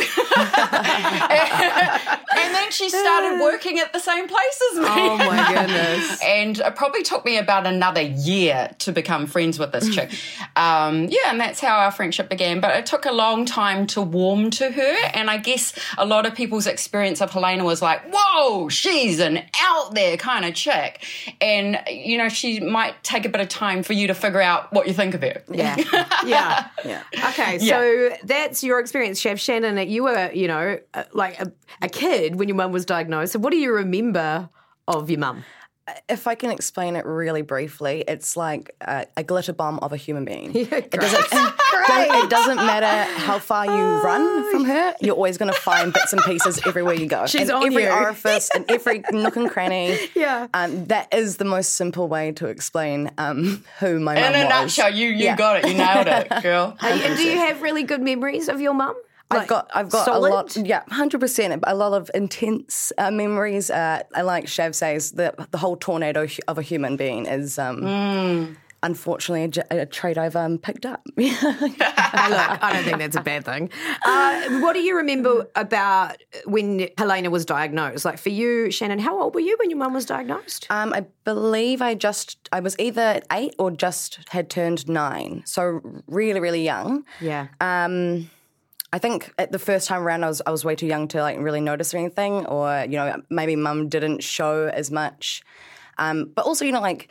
and 2.36 2.54
then 2.54 2.70
she 2.70 2.88
started 2.88 3.40
working 3.42 3.78
at 3.78 3.92
the 3.92 4.00
same 4.00 4.26
place 4.26 4.62
as 4.72 4.78
me. 4.78 4.86
Oh 4.88 5.18
my 5.18 5.52
goodness. 5.52 6.20
and 6.24 6.58
it 6.58 6.76
probably 6.76 7.02
took 7.02 7.24
me 7.24 7.36
about 7.38 7.66
another 7.66 8.00
year 8.00 8.70
to 8.78 8.92
become 8.92 9.26
friends 9.26 9.58
with 9.58 9.72
this 9.72 9.94
chick. 9.94 10.10
Um, 10.56 11.08
yeah, 11.10 11.30
and 11.30 11.40
that's 11.40 11.60
how 11.60 11.78
our 11.78 11.90
friendship 11.90 12.28
began. 12.28 12.60
But 12.60 12.76
it 12.76 12.86
took 12.86 13.04
a 13.04 13.12
long 13.12 13.44
time 13.44 13.86
to 13.88 14.00
warm 14.00 14.50
to 14.50 14.70
her. 14.70 14.96
And 15.14 15.30
I 15.30 15.38
guess 15.38 15.72
a 15.98 16.06
lot 16.06 16.26
of 16.26 16.34
people's 16.34 16.66
experience 16.66 17.20
of 17.20 17.30
Helena 17.30 17.64
was 17.64 17.82
like, 17.82 18.02
whoa, 18.12 18.68
she's 18.68 19.20
an 19.20 19.42
out 19.60 19.94
there 19.94 20.16
kind 20.16 20.44
of 20.44 20.54
chick. 20.54 21.04
And, 21.40 21.78
you 21.88 22.16
know, 22.18 22.28
she 22.28 22.60
might 22.60 23.02
take 23.02 23.24
a 23.24 23.28
bit 23.28 23.40
of 23.40 23.48
time 23.48 23.82
for 23.82 23.92
you 23.92 24.06
to 24.06 24.14
figure 24.14 24.40
out 24.40 24.72
what 24.72 24.86
you 24.86 24.94
think 24.94 25.14
of 25.14 25.22
her. 25.22 25.42
Yeah. 25.50 25.76
Yeah. 26.26 26.68
Yeah. 26.84 27.02
Okay. 27.30 27.58
So 27.58 28.10
that's 28.24 28.62
your 28.62 28.80
experience, 28.80 29.20
Shav 29.20 29.38
Shannon. 29.38 29.88
You 29.88 30.04
were 30.04 30.30
you 30.32 30.48
know, 30.48 30.78
uh, 30.94 31.04
like 31.12 31.40
a, 31.40 31.52
a 31.82 31.88
kid 31.88 32.36
when 32.36 32.48
your 32.48 32.56
mum 32.56 32.72
was 32.72 32.84
diagnosed. 32.84 33.32
So, 33.32 33.38
what 33.38 33.50
do 33.50 33.58
you 33.58 33.72
remember 33.72 34.48
of 34.88 35.10
your 35.10 35.20
mum? 35.20 35.44
If 36.08 36.26
I 36.26 36.34
can 36.34 36.50
explain 36.50 36.96
it 36.96 37.04
really 37.06 37.42
briefly, 37.42 38.04
it's 38.06 38.36
like 38.36 38.74
a, 38.80 39.06
a 39.16 39.22
glitter 39.22 39.52
bomb 39.52 39.78
of 39.80 39.92
a 39.92 39.96
human 39.96 40.24
being. 40.24 40.50
it, 40.54 40.90
doesn't, 40.90 41.26
it 41.32 42.30
doesn't 42.30 42.56
matter 42.56 43.10
how 43.20 43.38
far 43.38 43.66
you 43.66 43.82
run 44.02 44.50
from 44.50 44.64
her, 44.64 44.94
you're 45.00 45.14
always 45.14 45.38
going 45.38 45.52
to 45.52 45.58
find 45.60 45.92
bits 45.92 46.12
and 46.12 46.22
pieces 46.22 46.60
everywhere 46.66 46.94
you 46.94 47.06
go. 47.06 47.26
She's 47.26 47.48
in 47.48 47.54
on 47.54 47.64
every 47.66 47.84
you. 47.84 47.90
orifice 47.90 48.50
and 48.54 48.70
every 48.70 49.02
nook 49.12 49.36
and 49.36 49.50
cranny. 49.50 49.98
Yeah. 50.14 50.48
Um, 50.54 50.86
that 50.86 51.12
is 51.14 51.36
the 51.36 51.44
most 51.44 51.74
simple 51.74 52.08
way 52.08 52.32
to 52.32 52.46
explain 52.46 53.10
um, 53.18 53.64
who 53.78 54.00
my 54.00 54.14
mum 54.14 54.24
In 54.34 54.46
a 54.46 54.48
nutshell, 54.48 54.94
you 54.94 55.08
you 55.08 55.24
Yeah. 55.24 55.36
got 55.36 55.64
it. 55.64 55.68
You 55.68 55.74
nailed 55.74 56.06
it, 56.06 56.42
girl. 56.42 56.76
And 56.80 57.16
do 57.16 57.22
you 57.24 57.38
have 57.38 57.62
really 57.62 57.82
good 57.82 58.02
memories 58.02 58.48
of 58.48 58.60
your 58.60 58.74
mum? 58.74 58.94
I've 59.30 59.46
got, 59.48 59.70
I've 59.74 59.90
got 59.90 60.04
solid? 60.04 60.28
a 60.30 60.34
lot, 60.34 60.56
yeah, 60.56 60.82
hundred 60.90 61.20
percent. 61.20 61.62
A 61.66 61.74
lot 61.74 61.92
of 61.92 62.10
intense 62.14 62.92
uh, 62.98 63.10
memories. 63.10 63.70
Uh, 63.70 64.02
and 64.14 64.26
like 64.26 64.46
Shav 64.46 64.74
says, 64.74 65.12
the 65.12 65.34
the 65.50 65.58
whole 65.58 65.76
tornado 65.76 66.26
of 66.48 66.58
a 66.58 66.62
human 66.62 66.96
being 66.96 67.26
is, 67.26 67.58
um, 67.58 67.80
Hmm. 67.82 68.54
unfortunately, 68.82 69.62
a 69.70 69.86
trait 69.86 70.16
I've 70.18 70.34
um, 70.36 70.58
picked 70.58 70.86
up. 70.86 71.02
Look, 71.16 71.28
I 72.62 72.70
don't 72.72 72.84
think 72.84 72.98
that's 72.98 73.16
a 73.16 73.20
bad 73.22 73.44
thing. 73.44 73.70
Uh, 74.04 74.60
what 74.60 74.72
do 74.72 74.80
you 74.80 74.96
remember 74.96 75.46
about 75.54 76.16
when 76.46 76.88
Helena 76.98 77.30
was 77.30 77.44
diagnosed? 77.44 78.04
Like 78.04 78.18
for 78.18 78.30
you, 78.30 78.70
Shannon, 78.70 78.98
how 78.98 79.20
old 79.20 79.34
were 79.34 79.40
you 79.40 79.56
when 79.58 79.70
your 79.70 79.78
mum 79.78 79.92
was 79.94 80.06
diagnosed? 80.06 80.66
um, 80.70 80.92
I 80.92 81.04
believe 81.24 81.82
I 81.82 81.94
just, 81.94 82.48
I 82.52 82.60
was 82.60 82.74
either 82.78 83.20
eight 83.32 83.54
or 83.58 83.70
just 83.70 84.18
had 84.30 84.48
turned 84.50 84.88
nine, 84.88 85.42
so 85.44 85.80
really, 86.06 86.40
really 86.40 86.64
young. 86.64 87.04
yeah. 87.20 87.48
Um, 87.60 88.30
I 88.92 88.98
think 88.98 89.32
at 89.38 89.52
the 89.52 89.58
first 89.58 89.86
time 89.88 90.02
around, 90.02 90.24
I 90.24 90.28
was 90.28 90.42
I 90.46 90.50
was 90.50 90.64
way 90.64 90.74
too 90.74 90.86
young 90.86 91.06
to 91.08 91.20
like 91.22 91.38
really 91.38 91.60
notice 91.60 91.94
anything, 91.94 92.46
or 92.46 92.82
you 92.88 92.96
know 92.96 93.22
maybe 93.30 93.56
mum 93.56 93.88
didn't 93.88 94.22
show 94.22 94.66
as 94.68 94.90
much. 94.90 95.42
Um, 95.98 96.32
but 96.34 96.44
also, 96.46 96.64
you 96.64 96.72
know, 96.72 96.80
like 96.80 97.10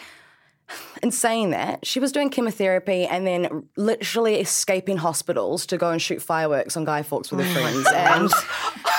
in 1.01 1.11
saying 1.11 1.51
that, 1.51 1.85
she 1.85 1.99
was 1.99 2.11
doing 2.11 2.29
chemotherapy 2.29 3.05
and 3.05 3.25
then 3.25 3.67
literally 3.77 4.35
escaping 4.39 4.97
hospitals 4.97 5.65
to 5.67 5.77
go 5.77 5.89
and 5.89 6.01
shoot 6.01 6.21
fireworks 6.21 6.75
on 6.77 6.85
Guy 6.85 7.01
Fawkes 7.01 7.31
with 7.31 7.45
her 7.45 7.53
friends. 7.53 7.87
And 7.87 8.31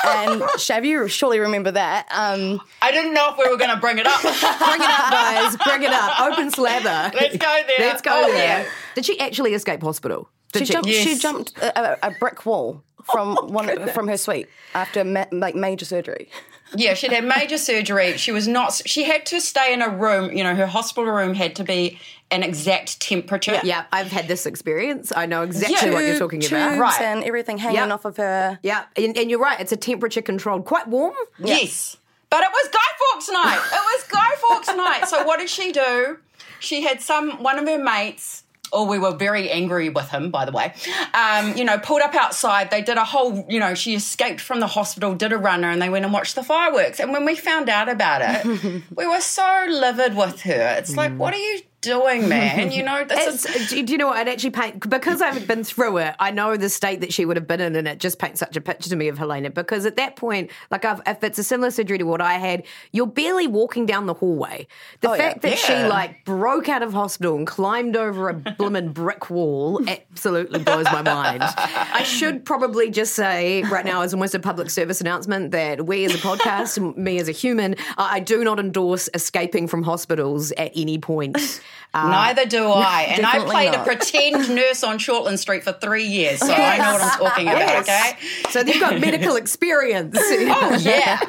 and 0.04 0.42
Shav, 0.58 0.84
you 0.84 1.06
surely 1.08 1.38
remember 1.38 1.70
that. 1.72 2.06
Um, 2.10 2.60
I 2.82 2.90
didn't 2.92 3.12
know 3.14 3.30
if 3.32 3.38
we 3.38 3.48
were 3.50 3.56
going 3.58 3.70
to 3.70 3.76
bring 3.76 3.98
it 3.98 4.06
up. 4.06 4.20
bring 4.22 4.32
it 4.34 4.42
up, 4.42 5.10
guys. 5.12 5.56
Bring 5.58 5.82
it 5.82 5.92
up. 5.92 6.20
Open 6.20 6.50
slather. 6.50 7.12
Let's 7.14 7.36
go 7.36 7.60
there. 7.66 7.86
Let's 7.88 8.02
go 8.02 8.10
Oh, 8.14 8.32
there. 8.32 8.62
yeah. 8.62 8.70
Did 8.94 9.04
she 9.04 9.20
actually 9.20 9.52
escape 9.54 9.82
hospital? 9.82 10.28
Did 10.52 10.66
she, 10.66 10.72
jumped. 10.72 10.88
She 10.88 11.18
jumped 11.18 11.58
a, 11.58 12.06
a, 12.06 12.08
a 12.08 12.10
brick 12.18 12.44
wall 12.46 12.82
from 13.04 13.38
oh, 13.40 13.46
one 13.46 13.88
from 13.88 14.08
her 14.08 14.16
suite 14.16 14.48
after 14.74 15.04
ma- 15.04 15.26
like 15.32 15.54
major 15.54 15.84
surgery. 15.84 16.28
Yeah, 16.76 16.94
she'd 16.94 17.12
had 17.12 17.24
major 17.24 17.58
surgery. 17.58 18.16
She 18.16 18.30
was 18.32 18.46
not. 18.46 18.80
She 18.86 19.04
had 19.04 19.26
to 19.26 19.40
stay 19.40 19.72
in 19.72 19.82
a 19.82 19.88
room. 19.88 20.36
You 20.36 20.44
know, 20.44 20.54
her 20.54 20.66
hospital 20.66 21.10
room 21.10 21.34
had 21.34 21.56
to 21.56 21.64
be 21.64 21.98
an 22.30 22.44
exact 22.44 23.00
temperature. 23.00 23.60
Yeah, 23.64 23.86
I've 23.92 24.12
had 24.12 24.28
this 24.28 24.46
experience. 24.46 25.12
I 25.14 25.26
know 25.26 25.42
exactly 25.42 25.90
what 25.90 26.04
you're 26.04 26.18
talking 26.18 26.40
Tubes 26.40 26.52
about. 26.52 26.78
Right. 26.78 27.00
and 27.00 27.24
everything 27.24 27.58
hanging 27.58 27.76
Yep. 27.78 27.90
off 27.90 28.04
of 28.04 28.16
her. 28.18 28.58
Yeah, 28.62 28.84
and, 28.96 29.16
and 29.18 29.28
you're 29.30 29.40
right. 29.40 29.58
It's 29.58 29.72
a 29.72 29.76
temperature 29.76 30.22
controlled, 30.22 30.64
quite 30.64 30.86
warm. 30.86 31.14
Yes. 31.40 31.96
But 32.30 32.44
it 32.44 32.50
was 32.52 32.68
Guy 32.72 32.78
Fawkes 33.12 33.30
night. 33.30 33.60
It 33.72 33.72
was 33.72 34.04
Guy 34.04 34.30
Fawkes 34.48 34.76
night. 34.76 35.08
So 35.08 35.24
what 35.24 35.40
did 35.40 35.50
she 35.50 35.72
do? 35.72 36.18
She 36.60 36.82
had 36.82 37.00
some 37.00 37.42
one 37.42 37.58
of 37.58 37.66
her 37.66 37.82
mates. 37.82 38.39
Or 38.72 38.86
we 38.86 38.98
were 38.98 39.12
very 39.12 39.50
angry 39.50 39.88
with 39.88 40.08
him, 40.10 40.30
by 40.30 40.44
the 40.44 40.52
way. 40.52 40.72
Um, 41.14 41.56
you 41.56 41.64
know, 41.64 41.78
pulled 41.78 42.02
up 42.02 42.14
outside. 42.14 42.70
They 42.70 42.82
did 42.82 42.96
a 42.96 43.04
whole, 43.04 43.44
you 43.48 43.58
know, 43.58 43.74
she 43.74 43.94
escaped 43.94 44.40
from 44.40 44.60
the 44.60 44.68
hospital, 44.68 45.14
did 45.14 45.32
a 45.32 45.38
runner, 45.38 45.68
and 45.68 45.82
they 45.82 45.88
went 45.88 46.04
and 46.04 46.14
watched 46.14 46.34
the 46.36 46.42
fireworks. 46.42 47.00
And 47.00 47.12
when 47.12 47.24
we 47.24 47.34
found 47.34 47.68
out 47.68 47.88
about 47.88 48.22
it, 48.22 48.82
we 48.94 49.06
were 49.06 49.20
so 49.20 49.66
livid 49.68 50.16
with 50.16 50.42
her. 50.42 50.76
It's 50.78 50.94
like, 50.96 51.12
what 51.16 51.34
are 51.34 51.38
you 51.38 51.60
doing, 51.80 52.28
man? 52.28 52.72
You 52.72 52.82
know, 52.82 53.04
this 53.04 53.46
It's, 53.46 53.56
is 53.72 53.84
do 53.86 53.92
you 53.92 53.98
know 53.98 54.08
what? 54.08 54.26
It 54.26 54.30
actually 54.30 54.50
paint 54.50 54.88
because 54.88 55.20
I've 55.22 55.46
been 55.46 55.64
through 55.64 55.98
it. 55.98 56.14
I 56.18 56.30
know 56.30 56.56
the 56.56 56.68
state 56.68 57.00
that 57.00 57.12
she 57.12 57.24
would 57.24 57.36
have 57.36 57.46
been 57.46 57.60
in, 57.60 57.76
and 57.76 57.88
it 57.88 57.98
just 58.00 58.18
paints 58.18 58.40
such 58.40 58.56
a 58.56 58.60
picture 58.60 58.88
to 58.90 58.96
me 58.96 59.08
of 59.08 59.18
Helena. 59.18 59.50
Because 59.50 59.86
at 59.86 59.96
that 59.96 60.16
point, 60.16 60.50
like 60.70 60.84
I've, 60.84 61.00
if 61.06 61.22
it's 61.24 61.38
a 61.38 61.44
similar 61.44 61.70
surgery 61.70 61.98
to 61.98 62.04
what 62.04 62.20
I 62.20 62.34
had, 62.34 62.64
you're 62.92 63.06
barely 63.06 63.46
walking 63.46 63.86
down 63.86 64.06
the 64.06 64.14
hallway. 64.14 64.66
The 65.00 65.10
Oh, 65.10 65.14
yeah. 65.14 65.18
fact 65.30 65.42
that 65.42 65.58
she 65.58 65.74
like 65.74 66.24
broke 66.24 66.68
out 66.68 66.82
of 66.82 66.92
hospital 66.92 67.36
and 67.36 67.46
climbed 67.46 67.96
over 67.96 68.28
a 68.28 68.34
blimmin' 68.34 68.92
brick 68.94 69.30
wall 69.30 69.80
absolutely 69.88 70.60
blows 70.62 70.86
my 70.86 71.02
mind. 71.02 71.42
I 71.42 72.02
should 72.02 72.44
probably 72.44 72.90
just 72.90 73.14
say 73.14 73.62
right 73.64 73.84
now, 73.84 74.02
as 74.02 74.12
almost 74.14 74.34
a 74.34 74.38
public 74.40 74.70
service 74.70 75.00
announcement, 75.00 75.50
that 75.52 75.86
we 75.86 76.04
as 76.04 76.14
a 76.14 76.18
podcast, 76.18 76.96
me 76.96 77.18
as 77.18 77.28
a 77.28 77.32
human, 77.32 77.76
I 77.98 78.20
do 78.20 78.44
not 78.44 78.58
endorse 78.60 79.08
escaping 79.14 79.66
from 79.66 79.82
hospitals 79.82 80.52
at 80.52 80.72
any 80.74 80.98
point. 80.98 81.60
Uh, 81.92 82.08
Neither 82.08 82.46
do 82.46 82.66
I. 82.68 83.02
And 83.10 83.26
I 83.26 83.44
played 83.44 83.72
not. 83.72 83.80
a 83.80 83.84
pretend 83.84 84.48
nurse 84.54 84.84
on 84.84 84.98
Shortland 84.98 85.38
Street 85.38 85.64
for 85.64 85.72
three 85.72 86.04
years, 86.04 86.38
so 86.38 86.52
I 86.52 86.78
know 86.78 86.92
what 86.92 87.02
I'm 87.02 87.18
talking 87.18 87.48
about, 87.48 87.82
okay? 87.82 88.12
So 88.50 88.60
you've 88.60 88.80
got 88.80 89.00
medical 89.00 89.36
experience. 89.36 90.16
Oh, 90.20 90.78
yeah. 90.82 91.20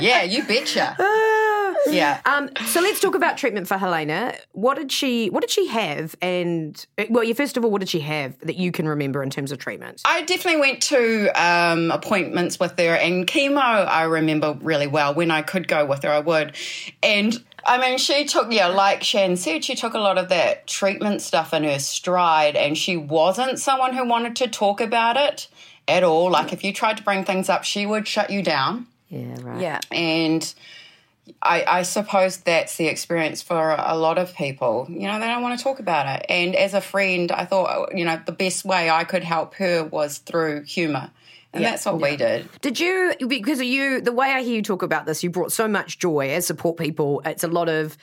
Yeah, 0.00 0.22
you 0.22 0.44
betcha. 0.44 0.96
Yeah. 1.88 2.20
Um, 2.24 2.50
so 2.66 2.80
let's 2.80 3.00
talk 3.00 3.14
about 3.14 3.36
treatment 3.36 3.66
for 3.68 3.78
Helena. 3.78 4.34
What 4.52 4.76
did 4.76 4.92
she 4.92 5.28
What 5.30 5.40
did 5.40 5.50
she 5.50 5.66
have? 5.68 6.14
And 6.22 6.84
well, 7.10 7.24
yeah, 7.24 7.34
first 7.34 7.56
of 7.56 7.64
all, 7.64 7.70
what 7.70 7.80
did 7.80 7.88
she 7.88 8.00
have 8.00 8.38
that 8.40 8.56
you 8.56 8.72
can 8.72 8.88
remember 8.88 9.22
in 9.22 9.30
terms 9.30 9.52
of 9.52 9.58
treatment? 9.58 10.02
I 10.04 10.22
definitely 10.22 10.60
went 10.60 10.82
to 10.84 11.28
um, 11.34 11.90
appointments 11.90 12.58
with 12.60 12.78
her, 12.78 12.94
and 12.94 13.26
chemo 13.26 13.56
I 13.58 14.04
remember 14.04 14.56
really 14.60 14.86
well. 14.86 15.14
When 15.14 15.30
I 15.30 15.42
could 15.42 15.68
go 15.68 15.84
with 15.84 16.02
her, 16.04 16.10
I 16.10 16.20
would. 16.20 16.56
And 17.02 17.42
I 17.66 17.78
mean, 17.78 17.98
she 17.98 18.24
took, 18.24 18.52
yeah, 18.52 18.68
like 18.68 19.02
Shan 19.02 19.36
said, 19.36 19.64
she 19.64 19.74
took 19.74 19.94
a 19.94 19.98
lot 19.98 20.18
of 20.18 20.28
that 20.28 20.68
treatment 20.68 21.20
stuff 21.20 21.52
in 21.52 21.64
her 21.64 21.80
stride, 21.80 22.54
and 22.54 22.78
she 22.78 22.96
wasn't 22.96 23.58
someone 23.58 23.92
who 23.94 24.06
wanted 24.06 24.36
to 24.36 24.48
talk 24.48 24.80
about 24.80 25.16
it 25.16 25.48
at 25.88 26.04
all. 26.04 26.30
Like, 26.30 26.52
if 26.52 26.62
you 26.62 26.72
tried 26.72 26.96
to 26.98 27.02
bring 27.02 27.24
things 27.24 27.48
up, 27.48 27.64
she 27.64 27.84
would 27.84 28.06
shut 28.06 28.30
you 28.30 28.42
down. 28.42 28.86
Yeah, 29.08 29.34
right. 29.42 29.60
Yeah. 29.60 29.80
And 29.90 30.54
I, 31.42 31.64
I 31.66 31.82
suppose 31.82 32.38
that's 32.38 32.76
the 32.76 32.86
experience 32.86 33.42
for 33.42 33.76
a 33.76 33.96
lot 33.96 34.18
of 34.18 34.34
people. 34.34 34.86
You 34.88 35.08
know, 35.08 35.18
they 35.18 35.26
don't 35.26 35.42
want 35.42 35.58
to 35.58 35.62
talk 35.62 35.80
about 35.80 36.06
it. 36.20 36.26
And 36.28 36.54
as 36.54 36.72
a 36.72 36.80
friend, 36.80 37.32
I 37.32 37.44
thought, 37.46 37.96
you 37.96 38.04
know, 38.04 38.20
the 38.24 38.32
best 38.32 38.64
way 38.64 38.88
I 38.90 39.04
could 39.04 39.24
help 39.24 39.54
her 39.54 39.82
was 39.84 40.18
through 40.18 40.62
humour. 40.62 41.10
And 41.56 41.64
that's 41.64 41.84
what 41.86 42.00
we 42.00 42.16
did. 42.16 42.48
Did 42.60 42.78
you 42.80 43.14
because 43.26 43.60
you 43.60 44.00
the 44.00 44.12
way 44.12 44.28
I 44.32 44.42
hear 44.42 44.54
you 44.56 44.62
talk 44.62 44.82
about 44.82 45.06
this, 45.06 45.22
you 45.24 45.30
brought 45.30 45.52
so 45.52 45.66
much 45.68 45.98
joy 45.98 46.30
as 46.30 46.46
support 46.46 46.76
people. 46.76 47.22
It's 47.24 47.44
a 47.44 47.48
lot 47.48 47.68
of 47.68 47.96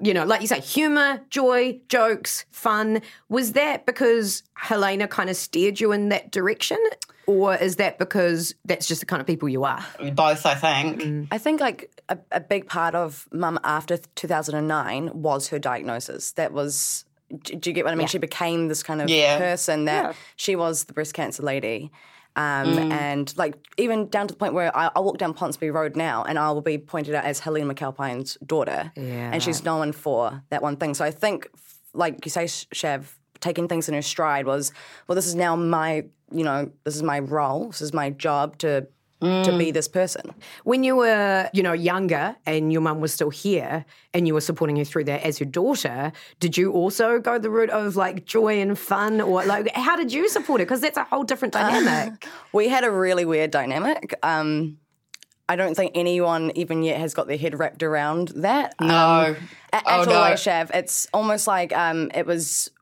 you 0.00 0.14
know, 0.14 0.24
like 0.24 0.40
you 0.40 0.46
say, 0.46 0.60
humor, 0.60 1.20
joy, 1.28 1.78
jokes, 1.88 2.46
fun. 2.50 3.02
Was 3.28 3.52
that 3.52 3.84
because 3.84 4.42
Helena 4.54 5.06
kind 5.06 5.28
of 5.28 5.36
steered 5.36 5.80
you 5.80 5.92
in 5.92 6.08
that 6.08 6.30
direction? 6.32 6.78
Or 7.26 7.54
is 7.54 7.76
that 7.76 7.98
because 7.98 8.54
that's 8.64 8.88
just 8.88 9.00
the 9.00 9.06
kind 9.06 9.20
of 9.20 9.26
people 9.26 9.48
you 9.48 9.64
are? 9.64 9.84
Both, 10.14 10.44
I 10.46 10.54
think. 10.54 11.02
Mm. 11.02 11.28
I 11.30 11.38
think 11.38 11.60
like 11.60 11.90
a, 12.08 12.18
a 12.32 12.40
big 12.40 12.66
part 12.68 12.94
of 12.94 13.28
mum 13.32 13.60
after 13.62 13.98
2009 13.98 15.10
was 15.14 15.48
her 15.48 15.58
diagnosis. 15.58 16.32
That 16.32 16.52
was, 16.52 17.04
do 17.44 17.54
do 17.54 17.70
you 17.70 17.74
get 17.74 17.84
what 17.84 17.92
I 17.92 17.96
mean? 17.96 18.08
She 18.08 18.18
became 18.18 18.68
this 18.68 18.82
kind 18.82 19.00
of 19.00 19.08
Yeah. 19.08 19.38
person 19.38 19.84
that 19.84 20.16
she 20.36 20.56
was 20.56 20.84
the 20.84 20.94
breast 20.94 21.14
cancer 21.14 21.42
lady. 21.42 21.92
Um, 22.36 22.66
Mm. 22.66 22.90
And 22.92 23.36
like 23.36 23.54
even 23.76 24.08
down 24.08 24.26
to 24.28 24.34
the 24.34 24.38
point 24.38 24.54
where 24.54 24.74
I, 24.76 24.90
I 24.96 25.00
walk 25.00 25.18
down 25.18 25.34
Ponsonby 25.34 25.72
Road 25.72 25.96
now 25.96 26.24
and 26.24 26.38
I 26.38 26.50
will 26.50 26.62
be 26.62 26.78
pointed 26.78 27.14
out 27.14 27.24
as 27.24 27.40
Helena 27.40 27.74
McAlpine's 27.74 28.38
daughter. 28.46 28.92
Yeah, 28.96 29.30
and 29.32 29.42
she's 29.42 29.64
known 29.64 29.92
for 29.92 30.42
that 30.50 30.62
one 30.62 30.76
thing. 30.76 30.94
So 30.94 31.04
I 31.04 31.10
think, 31.10 31.48
like 31.92 32.24
you 32.24 32.30
say, 32.30 32.44
Shav, 32.44 33.04
taking 33.40 33.68
things 33.68 33.88
in 33.88 33.94
her 33.94 34.02
stride 34.02 34.46
was, 34.46 34.72
well, 35.06 35.16
this 35.16 35.26
is 35.26 35.34
now 35.34 35.56
my, 35.56 36.04
you 36.30 36.44
know, 36.44 36.70
this 36.84 36.96
is 36.96 37.02
my 37.02 37.18
role, 37.18 37.68
this 37.68 37.82
is 37.82 37.92
my 37.92 38.08
job 38.10 38.56
to 38.58 38.86
to 39.22 39.56
be 39.56 39.70
this 39.70 39.86
person. 39.88 40.34
When 40.64 40.82
you 40.82 40.96
were, 40.96 41.48
you 41.54 41.62
know, 41.62 41.72
younger 41.72 42.34
and 42.44 42.72
your 42.72 42.82
mum 42.82 43.00
was 43.00 43.14
still 43.14 43.30
here 43.30 43.84
and 44.12 44.26
you 44.26 44.34
were 44.34 44.40
supporting 44.40 44.76
her 44.76 44.84
through 44.84 45.04
that 45.04 45.22
as 45.22 45.38
your 45.38 45.48
daughter, 45.48 46.12
did 46.40 46.56
you 46.56 46.72
also 46.72 47.20
go 47.20 47.38
the 47.38 47.48
route 47.50 47.70
of 47.70 47.94
like 47.96 48.24
joy 48.24 48.60
and 48.60 48.78
fun 48.78 49.20
or 49.20 49.44
like 49.44 49.70
how 49.76 49.94
did 49.96 50.12
you 50.12 50.28
support 50.28 50.60
her? 50.60 50.66
Because 50.66 50.80
that's 50.80 50.96
a 50.98 51.04
whole 51.04 51.22
different 51.24 51.54
dynamic. 51.54 52.26
We 52.52 52.68
had 52.68 52.84
a 52.84 52.90
really 52.90 53.24
weird 53.24 53.50
dynamic. 53.52 54.14
Um, 54.22 54.78
I 55.48 55.56
don't 55.56 55.74
think 55.74 55.92
anyone 55.94 56.52
even 56.54 56.82
yet 56.82 56.98
has 57.00 57.14
got 57.14 57.26
their 57.28 57.36
head 57.36 57.58
wrapped 57.58 57.82
around 57.82 58.28
that. 58.36 58.74
No. 58.80 58.86
Um, 59.36 59.36
a- 59.72 59.82
Oh, 59.86 60.04
no. 60.04 60.12
Shav, 60.34 60.70
it's 60.74 61.06
almost 61.14 61.46
like 61.46 61.72
um, 61.76 62.10
it 62.14 62.26
was 62.26 62.70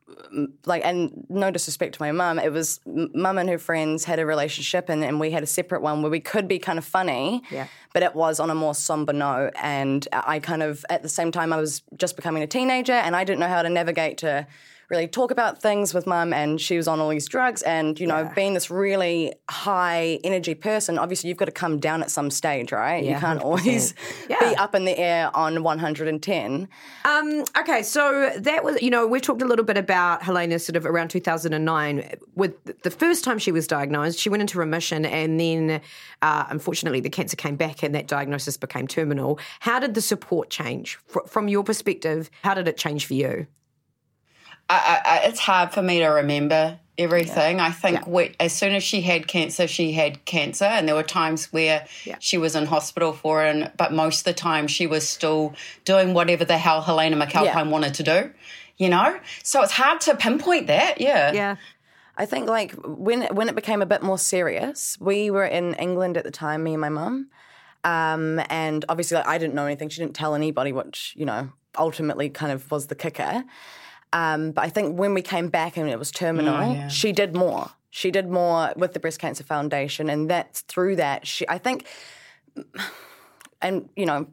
like, 0.65 0.83
and 0.85 1.25
no 1.29 1.51
disrespect 1.51 1.95
to 1.95 2.01
my 2.01 2.11
mum, 2.11 2.39
it 2.39 2.51
was 2.51 2.79
mum 2.85 3.37
and 3.37 3.49
her 3.49 3.57
friends 3.57 4.05
had 4.05 4.19
a 4.19 4.25
relationship, 4.25 4.89
and, 4.89 5.03
and 5.03 5.19
we 5.19 5.31
had 5.31 5.43
a 5.43 5.47
separate 5.47 5.81
one 5.81 6.01
where 6.01 6.11
we 6.11 6.19
could 6.19 6.47
be 6.47 6.59
kind 6.59 6.77
of 6.79 6.85
funny, 6.85 7.41
Yeah. 7.51 7.67
but 7.93 8.03
it 8.03 8.15
was 8.15 8.39
on 8.39 8.49
a 8.49 8.55
more 8.55 8.73
somber 8.75 9.13
note. 9.13 9.51
And 9.61 10.07
I 10.11 10.39
kind 10.39 10.63
of, 10.63 10.85
at 10.89 11.03
the 11.03 11.09
same 11.09 11.31
time, 11.31 11.51
I 11.53 11.57
was 11.57 11.81
just 11.97 12.15
becoming 12.15 12.43
a 12.43 12.47
teenager, 12.47 12.93
and 12.93 13.15
I 13.15 13.23
didn't 13.23 13.39
know 13.39 13.47
how 13.47 13.61
to 13.61 13.69
navigate 13.69 14.17
to 14.19 14.47
really 14.91 15.07
talk 15.07 15.31
about 15.31 15.61
things 15.61 15.93
with 15.93 16.05
mum, 16.05 16.33
and 16.33 16.59
she 16.59 16.75
was 16.77 16.87
on 16.87 16.99
all 16.99 17.07
these 17.09 17.27
drugs, 17.27 17.61
and 17.63 17.97
you 17.99 18.05
know, 18.05 18.29
being 18.35 18.53
this 18.53 18.69
really 18.69 19.33
high 19.49 20.19
energy 20.23 20.53
person, 20.53 20.99
obviously 20.99 21.29
you've 21.29 21.37
got 21.37 21.45
to 21.45 21.51
come 21.51 21.79
down 21.79 22.03
at 22.03 22.11
some 22.11 22.29
stage, 22.29 22.71
right? 22.73 23.03
Yeah, 23.03 23.15
you 23.15 23.19
can't 23.19 23.39
100%. 23.39 23.43
always 23.45 23.93
Yeah. 24.29 24.37
be 24.51 24.55
up 24.57 24.75
in 24.75 24.83
the 24.85 24.97
air 24.99 25.35
on 25.35 25.63
110. 25.63 26.67
Um, 27.05 27.45
okay, 27.57 27.81
so 27.83 28.31
that 28.37 28.63
was, 28.63 28.81
you 28.81 28.89
know, 28.89 29.07
we 29.07 29.19
talked 29.21 29.41
a 29.41 29.45
little 29.45 29.65
bit 29.65 29.77
about 29.77 30.23
Helena 30.23 30.59
sort 30.59 30.75
of 30.75 30.85
around 30.85 31.07
2009. 31.09 32.09
With 32.35 32.81
the 32.83 32.91
first 32.91 33.23
time 33.23 33.39
she 33.39 33.51
was 33.53 33.67
diagnosed, 33.67 34.19
she 34.19 34.29
went 34.29 34.41
into 34.41 34.59
remission 34.59 35.05
and 35.05 35.39
then 35.39 35.81
uh, 36.21 36.45
unfortunately 36.49 36.99
the 36.99 37.09
cancer 37.09 37.37
came 37.37 37.55
back 37.55 37.81
and 37.81 37.95
that 37.95 38.07
diagnosis 38.07 38.57
became 38.57 38.87
terminal. 38.87 39.39
How 39.61 39.79
did 39.79 39.93
the 39.93 40.01
support 40.01 40.49
change? 40.49 40.99
Fr- 41.07 41.25
from 41.27 41.47
your 41.47 41.63
perspective, 41.63 42.29
how 42.43 42.53
did 42.53 42.67
it 42.67 42.75
change 42.77 43.05
for 43.05 43.13
you? 43.13 43.47
I, 44.71 45.01
I, 45.05 45.17
it's 45.27 45.39
hard 45.39 45.71
for 45.71 45.81
me 45.81 45.99
to 45.99 46.07
remember 46.07 46.79
everything. 46.97 47.59
I 47.59 47.71
think 47.71 48.05
we, 48.05 48.35
as 48.39 48.53
soon 48.53 48.73
as 48.73 48.83
she 48.83 49.01
had 49.01 49.27
cancer, 49.27 49.67
she 49.67 49.91
had 49.91 50.23
cancer, 50.25 50.65
and 50.65 50.87
there 50.87 50.95
were 50.95 51.03
times 51.03 51.51
where 51.51 51.85
Yeah. 52.05 52.17
she 52.19 52.37
was 52.37 52.55
in 52.55 52.65
hospital 52.67 53.13
for 53.13 53.43
it. 53.45 53.73
But 53.77 53.91
most 53.93 54.19
of 54.19 54.23
the 54.25 54.33
time, 54.33 54.67
she 54.67 54.87
was 54.87 55.07
still 55.07 55.53
doing 55.85 56.13
whatever 56.13 56.45
the 56.45 56.57
hell 56.57 56.81
Helena 56.81 57.17
McAlpine 57.17 57.45
Yeah. 57.45 57.63
wanted 57.63 57.93
to 57.95 58.03
do. 58.03 58.31
You 58.77 58.89
know, 58.89 59.19
so 59.43 59.61
it's 59.61 59.73
hard 59.73 60.01
to 60.01 60.15
pinpoint 60.15 60.67
that. 60.67 60.99
Yeah, 61.01 61.31
Yeah. 61.33 61.55
I 62.17 62.25
think 62.25 62.47
like 62.49 62.73
when 62.83 63.23
when 63.35 63.47
it 63.49 63.55
became 63.55 63.81
a 63.81 63.85
bit 63.85 64.01
more 64.03 64.17
serious, 64.17 64.97
we 64.99 65.29
were 65.31 65.45
in 65.45 65.75
England 65.75 66.17
at 66.17 66.23
the 66.23 66.31
time, 66.31 66.63
me 66.63 66.73
and 66.73 66.81
my 66.81 66.89
mum, 66.89 67.29
um, 67.83 68.41
and 68.49 68.83
obviously 68.89 69.17
like, 69.17 69.27
I 69.27 69.37
didn't 69.37 69.53
know 69.55 69.65
anything. 69.65 69.89
She 69.89 70.01
didn't 70.01 70.15
tell 70.15 70.35
anybody, 70.35 70.71
which 70.71 71.13
you 71.15 71.25
know 71.25 71.49
ultimately 71.77 72.29
kind 72.29 72.51
of 72.51 72.69
was 72.71 72.87
the 72.87 72.95
kicker. 72.95 73.43
Um, 74.13 74.51
but 74.51 74.63
I 74.65 74.69
think 74.69 74.97
when 74.99 75.13
we 75.13 75.21
came 75.21 75.47
back 75.49 75.77
and 75.77 75.89
it 75.89 75.97
was 75.97 76.11
terminal, 76.11 76.89
she 76.89 77.11
did 77.11 77.35
more. 77.35 77.69
She 77.89 78.11
did 78.11 78.29
more 78.29 78.73
with 78.75 78.93
the 78.93 78.99
Breast 78.99 79.19
Cancer 79.19 79.43
Foundation, 79.43 80.09
and 80.09 80.29
that's 80.29 80.61
through 80.61 80.97
that. 80.97 81.27
She, 81.27 81.47
I 81.49 81.57
think, 81.57 81.85
and 83.61 83.89
you 83.95 84.05
know, 84.05 84.27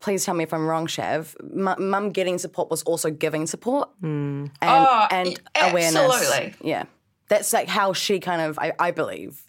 please 0.00 0.24
tell 0.24 0.34
me 0.34 0.44
if 0.44 0.52
I'm 0.52 0.66
wrong, 0.66 0.86
Shav. 0.86 1.34
mu- 1.42 1.76
Mum 1.84 2.10
getting 2.10 2.38
support 2.38 2.70
was 2.70 2.82
also 2.82 3.10
giving 3.10 3.46
support 3.46 3.88
and, 4.02 4.50
Oh, 4.62 5.06
and 5.10 5.38
awareness. 5.60 5.96
absolutely. 5.96 6.54
Yeah, 6.68 6.84
that's 7.28 7.52
like 7.52 7.68
how 7.68 7.92
she 7.92 8.18
kind 8.20 8.42
of, 8.42 8.58
I, 8.58 8.72
I 8.78 8.90
believe, 8.90 9.42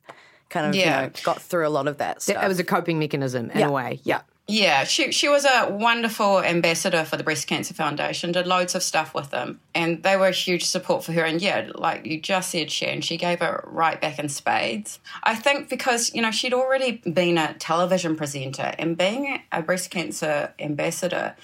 kind 0.49 0.67
of 0.67 0.75
Yeah. 0.75 1.01
you 1.01 1.07
know, 1.07 1.13
got 1.23 1.41
through 1.41 1.67
a 1.67 1.69
lot 1.69 1.87
of 1.87 1.97
that 1.97 2.21
stuff. 2.21 2.43
It 2.43 2.47
was 2.47 2.59
a 2.59 2.63
coping 2.63 2.99
mechanism 2.99 3.49
in 3.51 3.59
Yeah. 3.59 3.67
a 3.67 3.71
way. 3.71 3.99
Yeah. 4.03 4.21
Yeah, 4.47 4.83
she 4.83 5.13
she 5.13 5.29
was 5.29 5.45
a 5.45 5.69
wonderful 5.71 6.43
ambassador 6.43 7.05
for 7.05 7.15
the 7.15 7.23
Breast 7.23 7.47
Cancer 7.47 7.73
Foundation. 7.73 8.33
Did 8.33 8.45
loads 8.45 8.75
of 8.75 8.83
stuff 8.83 9.13
with 9.15 9.29
them, 9.29 9.61
and 9.73 10.03
they 10.03 10.17
were 10.17 10.27
a 10.27 10.31
huge 10.31 10.65
support 10.65 11.05
for 11.05 11.13
her. 11.13 11.23
And 11.23 11.41
yeah, 11.41 11.69
like 11.75 12.05
you 12.05 12.19
just 12.19 12.51
said, 12.51 12.69
Shan, 12.69 12.99
she 12.99 13.15
gave 13.15 13.41
it 13.41 13.61
right 13.63 14.01
back 14.01 14.19
in 14.19 14.27
spades. 14.27 14.99
I 15.23 15.35
think 15.35 15.69
because 15.69 16.13
you 16.13 16.21
know 16.21 16.31
she'd 16.31 16.53
already 16.53 17.01
been 17.09 17.37
a 17.37 17.53
television 17.53 18.17
presenter, 18.17 18.73
and 18.77 18.97
being 18.97 19.41
a 19.53 19.61
breast 19.61 19.91
cancer 19.91 20.53
ambassador, 20.59 21.37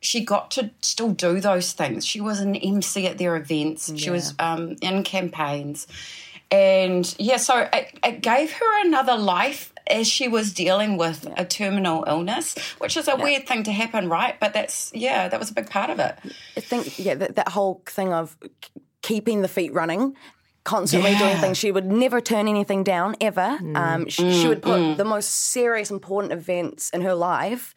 she 0.00 0.24
got 0.24 0.50
to 0.52 0.70
still 0.80 1.12
do 1.12 1.38
those 1.38 1.72
things. 1.72 2.04
She 2.04 2.20
was 2.20 2.40
an 2.40 2.56
MC 2.56 3.06
at 3.06 3.18
their 3.18 3.36
events. 3.36 3.96
She 3.96 4.10
was 4.10 4.34
um, 4.40 4.74
in 4.82 5.04
campaigns, 5.04 5.86
and 6.50 7.14
yeah, 7.16 7.36
so 7.36 7.68
it, 7.72 7.96
it 8.02 8.22
gave 8.22 8.50
her 8.54 8.86
another 8.86 9.16
life 9.16 9.72
as 9.90 10.06
she 10.08 10.28
was 10.28 10.52
dealing 10.52 10.96
with 10.96 11.26
a 11.36 11.44
terminal 11.44 12.04
illness, 12.06 12.56
which 12.78 12.96
is 12.96 13.08
a 13.08 13.16
weird 13.16 13.46
thing 13.46 13.62
to 13.64 13.72
happen, 13.72 14.08
right? 14.08 14.38
But 14.40 14.52
that's 14.54 14.90
yeah, 14.94 15.28
that 15.28 15.38
was 15.40 15.50
a 15.50 15.54
big 15.54 15.68
part 15.70 15.90
of 15.90 15.98
it. 15.98 16.16
I 16.56 16.60
think 16.60 16.98
yeah, 16.98 17.14
that, 17.16 17.36
that 17.36 17.48
whole 17.48 17.82
thing 17.86 18.12
of 18.12 18.36
keeping 19.02 19.42
the 19.42 19.48
feet 19.48 19.72
running. 19.72 20.16
Constantly 20.62 21.16
doing 21.16 21.38
things. 21.38 21.56
She 21.56 21.72
would 21.72 21.86
never 21.86 22.20
turn 22.20 22.46
anything 22.46 22.84
down, 22.84 23.16
ever. 23.18 23.58
Um, 23.74 24.08
she, 24.10 24.30
she 24.30 24.46
would 24.46 24.60
put 24.62 24.96
the 24.98 25.06
most 25.06 25.30
serious, 25.30 25.90
important 25.90 26.34
events 26.34 26.90
in 26.90 27.00
her 27.00 27.14
life 27.14 27.74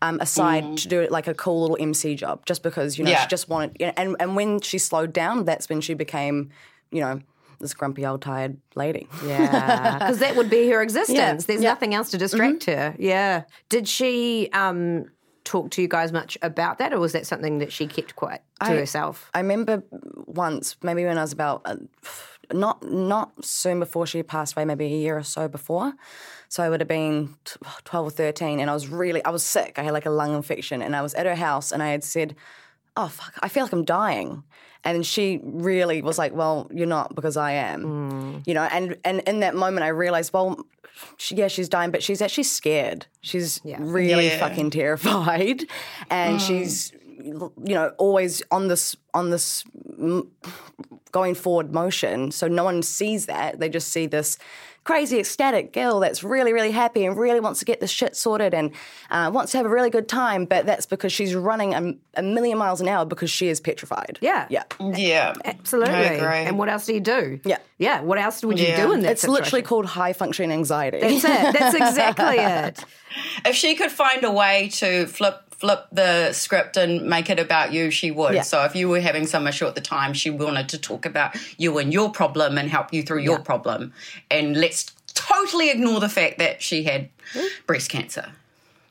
um, 0.00 0.20
aside 0.20 0.76
to 0.78 0.88
do 0.88 1.00
it 1.00 1.10
like 1.10 1.26
a 1.26 1.34
cool 1.34 1.62
little 1.62 1.76
MC 1.80 2.14
job, 2.14 2.46
just 2.46 2.62
because 2.62 2.96
you 2.96 3.04
know 3.04 3.10
Yeah. 3.10 3.22
she 3.22 3.28
just 3.28 3.48
wanted. 3.48 3.76
You 3.80 3.86
know, 3.86 3.92
and 3.96 4.16
and 4.20 4.36
when 4.36 4.60
she 4.60 4.78
slowed 4.78 5.12
down, 5.12 5.44
that's 5.44 5.68
when 5.68 5.80
she 5.80 5.94
became, 5.94 6.50
you 6.92 7.00
know, 7.00 7.20
this 7.62 7.72
grumpy 7.72 8.04
old 8.04 8.20
tired 8.20 8.58
lady. 8.74 9.08
Yeah, 9.24 9.92
because 9.98 10.18
that 10.18 10.36
would 10.36 10.50
be 10.50 10.68
her 10.68 10.82
existence. 10.82 11.16
Yeah, 11.16 11.34
There's 11.34 11.62
yeah. 11.62 11.70
nothing 11.70 11.94
else 11.94 12.10
to 12.10 12.18
distract 12.18 12.64
her. 12.64 12.94
Yeah. 12.98 13.44
Did 13.70 13.88
she 13.88 14.50
um, 14.52 15.06
talk 15.44 15.70
to 15.70 15.82
you 15.82 15.88
guys 15.88 16.12
much 16.12 16.36
about 16.42 16.78
that, 16.78 16.92
or 16.92 17.00
was 17.00 17.12
that 17.12 17.26
something 17.26 17.58
that 17.58 17.72
she 17.72 17.86
kept 17.86 18.16
quiet 18.16 18.42
to 18.64 18.72
I- 18.72 18.76
herself? 18.76 19.30
I 19.32 19.40
remember 19.40 19.82
once, 20.26 20.76
maybe 20.82 21.04
when 21.04 21.16
I 21.16 21.22
was 21.22 21.32
about 21.32 21.62
uh, 21.64 21.76
not 22.52 22.82
not 22.82 23.44
soon 23.44 23.78
before 23.80 24.06
she 24.06 24.22
passed 24.22 24.54
away, 24.56 24.64
maybe 24.64 24.84
a 24.84 24.88
year 24.88 25.16
or 25.16 25.22
so 25.22 25.48
before. 25.48 25.94
So 26.48 26.62
I 26.62 26.68
would 26.68 26.80
have 26.80 26.88
been 26.88 27.34
t- 27.44 27.56
twelve 27.84 28.08
or 28.08 28.10
thirteen, 28.10 28.60
and 28.60 28.68
I 28.68 28.74
was 28.74 28.88
really 28.88 29.24
I 29.24 29.30
was 29.30 29.42
sick. 29.42 29.78
I 29.78 29.84
had 29.84 29.92
like 29.92 30.06
a 30.06 30.10
lung 30.10 30.34
infection, 30.34 30.82
and 30.82 30.94
I 30.94 31.00
was 31.00 31.14
at 31.14 31.24
her 31.24 31.34
house, 31.36 31.72
and 31.72 31.82
I 31.82 31.88
had 31.88 32.04
said, 32.04 32.34
"Oh 32.96 33.08
fuck, 33.08 33.34
I 33.42 33.48
feel 33.48 33.64
like 33.64 33.72
I'm 33.72 33.84
dying." 33.84 34.42
And 34.84 35.06
she 35.06 35.40
really 35.44 36.02
was 36.02 36.18
like, 36.18 36.34
"Well, 36.34 36.68
you're 36.72 36.86
not 36.88 37.14
because 37.14 37.36
I 37.36 37.52
am," 37.52 38.42
you 38.46 38.54
know. 38.54 38.62
And 38.72 38.96
and 39.04 39.20
in 39.20 39.40
that 39.40 39.54
moment, 39.54 39.84
I 39.84 39.88
realized, 39.88 40.32
well, 40.32 40.64
she, 41.16 41.36
yeah, 41.36 41.48
she's 41.48 41.68
dying, 41.68 41.90
but 41.90 42.02
she's 42.02 42.20
actually 42.20 42.44
scared. 42.44 43.06
She's 43.20 43.60
really 43.78 44.26
Yeah. 44.26 44.40
fucking 44.40 44.70
terrified, 44.70 45.64
and 46.10 46.40
she's 46.40 46.92
you 47.24 47.52
know 47.74 47.92
always 47.98 48.42
on 48.50 48.66
this 48.68 48.96
on 49.14 49.30
this 49.30 49.62
mm, 50.00 50.26
going 51.12 51.34
forward 51.34 51.72
motion. 51.72 52.32
So 52.32 52.48
no 52.48 52.64
one 52.64 52.82
sees 52.82 53.26
that; 53.26 53.60
they 53.60 53.68
just 53.68 53.88
see 53.88 54.06
this 54.06 54.36
crazy 54.84 55.20
ecstatic 55.20 55.72
girl 55.72 56.00
that's 56.00 56.24
really 56.24 56.52
really 56.52 56.70
happy 56.72 57.04
and 57.04 57.16
really 57.16 57.40
wants 57.40 57.60
to 57.60 57.64
get 57.64 57.80
this 57.80 57.90
shit 57.90 58.16
sorted 58.16 58.52
and 58.52 58.72
uh, 59.10 59.30
wants 59.32 59.52
to 59.52 59.58
have 59.58 59.66
a 59.66 59.68
really 59.68 59.90
good 59.90 60.08
time. 60.08 60.44
But 60.44 60.66
that's 60.66 60.86
because 60.86 61.12
she's 61.12 61.34
running 61.34 61.74
a, 61.74 61.94
a 62.14 62.22
million 62.22 62.58
miles 62.58 62.80
an 62.80 62.88
hour 62.88 63.04
because 63.04 63.30
she 63.30 63.48
is 63.48 63.60
petrified. 63.60 64.18
Yeah. 64.20 64.46
yeah. 64.50 64.64
Yeah, 64.80 65.34
Absolutely. 65.44 65.94
I 65.94 66.02
agree. 66.02 66.36
And 66.48 66.58
what 66.58 66.68
else 66.68 66.86
do 66.86 66.94
you 66.94 67.00
do? 67.00 67.40
Yeah. 67.44 67.58
Yeah. 67.78 68.00
What 68.00 68.18
else 68.18 68.44
would 68.44 68.58
you 68.58 68.66
Yeah. 68.66 68.86
do 68.86 68.92
in 68.92 69.00
that 69.00 69.12
It's 69.12 69.26
literally 69.28 69.62
called 69.62 69.86
high 69.86 70.12
functioning 70.12 70.52
anxiety. 70.52 71.00
That's 71.00 71.24
it. 71.24 71.58
That's 71.58 71.74
exactly 71.74 72.38
it. 72.38 72.84
if 73.46 73.54
she 73.56 73.74
could 73.74 73.90
find 73.92 74.24
a 74.24 74.30
way 74.32 74.68
to 74.74 75.06
flip 75.06 75.51
flip 75.62 75.86
the 75.92 76.32
script 76.32 76.76
and 76.76 77.02
make 77.08 77.30
it 77.30 77.38
about 77.38 77.72
you, 77.72 77.88
she 77.92 78.10
would. 78.10 78.34
Yeah. 78.34 78.42
So 78.42 78.64
if 78.64 78.74
you 78.74 78.88
were 78.88 78.98
having 79.00 79.28
some 79.28 79.46
issue 79.46 79.64
at 79.64 79.76
the 79.76 79.80
time, 79.80 80.12
she 80.12 80.28
wanted 80.28 80.68
to 80.70 80.78
talk 80.78 81.06
about 81.06 81.36
you 81.56 81.78
and 81.78 81.92
your 81.92 82.10
problem 82.10 82.58
and 82.58 82.68
help 82.68 82.92
you 82.92 83.04
through 83.04 83.20
your 83.20 83.38
problem. 83.38 83.92
And 84.28 84.56
let's 84.56 84.90
totally 85.14 85.70
ignore 85.70 86.00
the 86.00 86.08
fact 86.08 86.38
that 86.40 86.62
she 86.62 86.82
had 86.82 87.10
breast 87.68 87.90
cancer. 87.90 88.32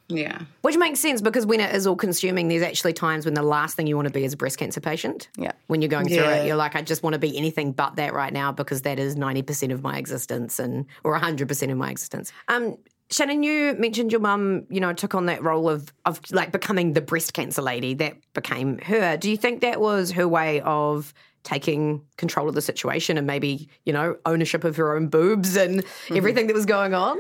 Yeah. 0.07 0.43
Which 0.61 0.77
makes 0.77 1.01
sense 1.01 1.21
because 1.21 1.45
when 1.45 1.59
it 1.59 1.75
is 1.75 1.85
all 1.85 1.97
consuming, 1.97 2.47
there's 2.47 2.63
actually 2.63 2.93
times 2.93 3.25
when 3.25 3.33
the 3.33 3.43
last 3.43 3.75
thing 3.75 3.85
you 3.87 3.97
want 3.97 4.07
to 4.07 4.13
be 4.13 4.23
is 4.23 4.31
a 4.33 4.37
breast 4.37 4.57
cancer 4.57 4.79
patient. 4.79 5.27
Yeah. 5.37 5.51
When 5.67 5.81
you're 5.81 5.89
going 5.89 6.07
through 6.07 6.17
Yeah. 6.17 6.35
it, 6.35 6.47
you're 6.47 6.55
like, 6.55 6.75
I 6.77 6.81
just 6.81 7.03
want 7.03 7.13
to 7.15 7.19
be 7.19 7.37
anything 7.37 7.73
but 7.73 7.97
that 7.97 8.13
right 8.13 8.31
now 8.31 8.53
because 8.53 8.83
that 8.83 8.97
is 8.97 9.17
90% 9.17 9.73
of 9.73 9.81
my 9.83 9.97
existence 9.97 10.57
and 10.57 10.85
or 11.03 11.19
100% 11.19 11.71
of 11.71 11.77
my 11.77 11.91
existence. 11.91 12.31
Um, 12.47 12.77
Shannon, 13.11 13.43
you 13.43 13.75
mentioned 13.77 14.11
your 14.11 14.21
mum, 14.21 14.65
you 14.69 14.79
know, 14.79 14.93
took 14.93 15.13
on 15.13 15.25
that 15.25 15.43
role 15.43 15.69
of 15.69 15.93
of 16.05 16.19
like 16.31 16.51
becoming 16.51 16.93
the 16.93 17.01
breast 17.01 17.33
cancer 17.33 17.61
lady 17.61 17.93
that 17.95 18.15
became 18.33 18.77
her. 18.79 19.17
Do 19.17 19.29
you 19.29 19.37
think 19.37 19.61
that 19.61 19.81
was 19.81 20.11
her 20.11 20.27
way 20.27 20.61
of 20.61 21.13
taking 21.43 22.01
control 22.17 22.47
of 22.47 22.55
the 22.55 22.61
situation 22.61 23.17
and 23.17 23.27
maybe, 23.27 23.67
you 23.85 23.91
know, 23.91 24.15
ownership 24.25 24.63
of 24.63 24.77
her 24.77 24.95
own 24.95 25.07
boobs 25.07 25.55
and 25.57 25.83
mm-hmm. 25.83 26.15
everything 26.15 26.47
that 26.47 26.53
was 26.53 26.65
going 26.65 26.93
on? 26.93 27.19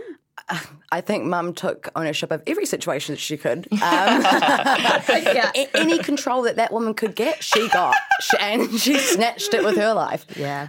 I 0.91 0.99
think 1.01 1.23
mum 1.25 1.53
took 1.53 1.89
ownership 1.95 2.31
of 2.31 2.41
every 2.45 2.65
situation 2.65 3.13
that 3.15 3.19
she 3.19 3.37
could. 3.37 3.67
Um, 3.71 3.79
a- 3.81 5.69
any 5.77 5.97
control 5.99 6.41
that 6.43 6.57
that 6.57 6.73
woman 6.73 6.93
could 6.93 7.15
get, 7.15 7.41
she 7.43 7.69
got. 7.69 7.95
She, 8.21 8.37
and 8.39 8.69
she 8.79 8.97
snatched 8.97 9.53
it 9.53 9.63
with 9.63 9.77
her 9.77 9.93
life. 9.93 10.25
Yeah. 10.35 10.67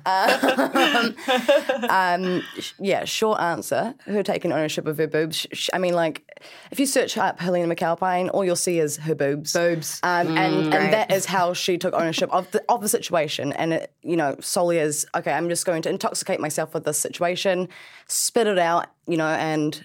Um. 1.88 2.42
Yeah, 2.78 3.04
short 3.04 3.40
answer. 3.40 3.94
Her 4.06 4.22
taking 4.22 4.52
ownership 4.52 4.86
of 4.86 4.98
her 4.98 5.06
boobs. 5.06 5.36
Sh- 5.36 5.46
sh- 5.52 5.70
I 5.72 5.78
mean, 5.78 5.94
like, 5.94 6.22
if 6.70 6.80
you 6.80 6.86
search 6.86 7.16
up 7.16 7.40
Helena 7.40 7.74
McAlpine, 7.74 8.30
all 8.32 8.44
you'll 8.44 8.56
see 8.56 8.78
is 8.78 8.96
her 8.98 9.14
boobs. 9.14 9.52
Boobs. 9.52 10.00
Um, 10.02 10.36
and, 10.36 10.74
and 10.74 10.92
that 10.92 11.12
is 11.12 11.26
how 11.26 11.52
she 11.52 11.78
took 11.78 11.94
ownership 11.94 12.30
of 12.32 12.50
the, 12.50 12.64
of 12.68 12.80
the 12.80 12.88
situation. 12.88 13.52
And, 13.52 13.72
it, 13.74 13.92
you 14.02 14.16
know, 14.16 14.36
solely 14.40 14.78
as, 14.78 15.06
okay, 15.14 15.32
I'm 15.32 15.48
just 15.48 15.66
going 15.66 15.82
to 15.82 15.90
intoxicate 15.90 16.40
myself 16.40 16.74
with 16.74 16.84
this 16.84 16.98
situation, 16.98 17.68
spit 18.06 18.46
it 18.46 18.58
out, 18.58 18.88
you 19.06 19.16
know, 19.16 19.28
and 19.28 19.84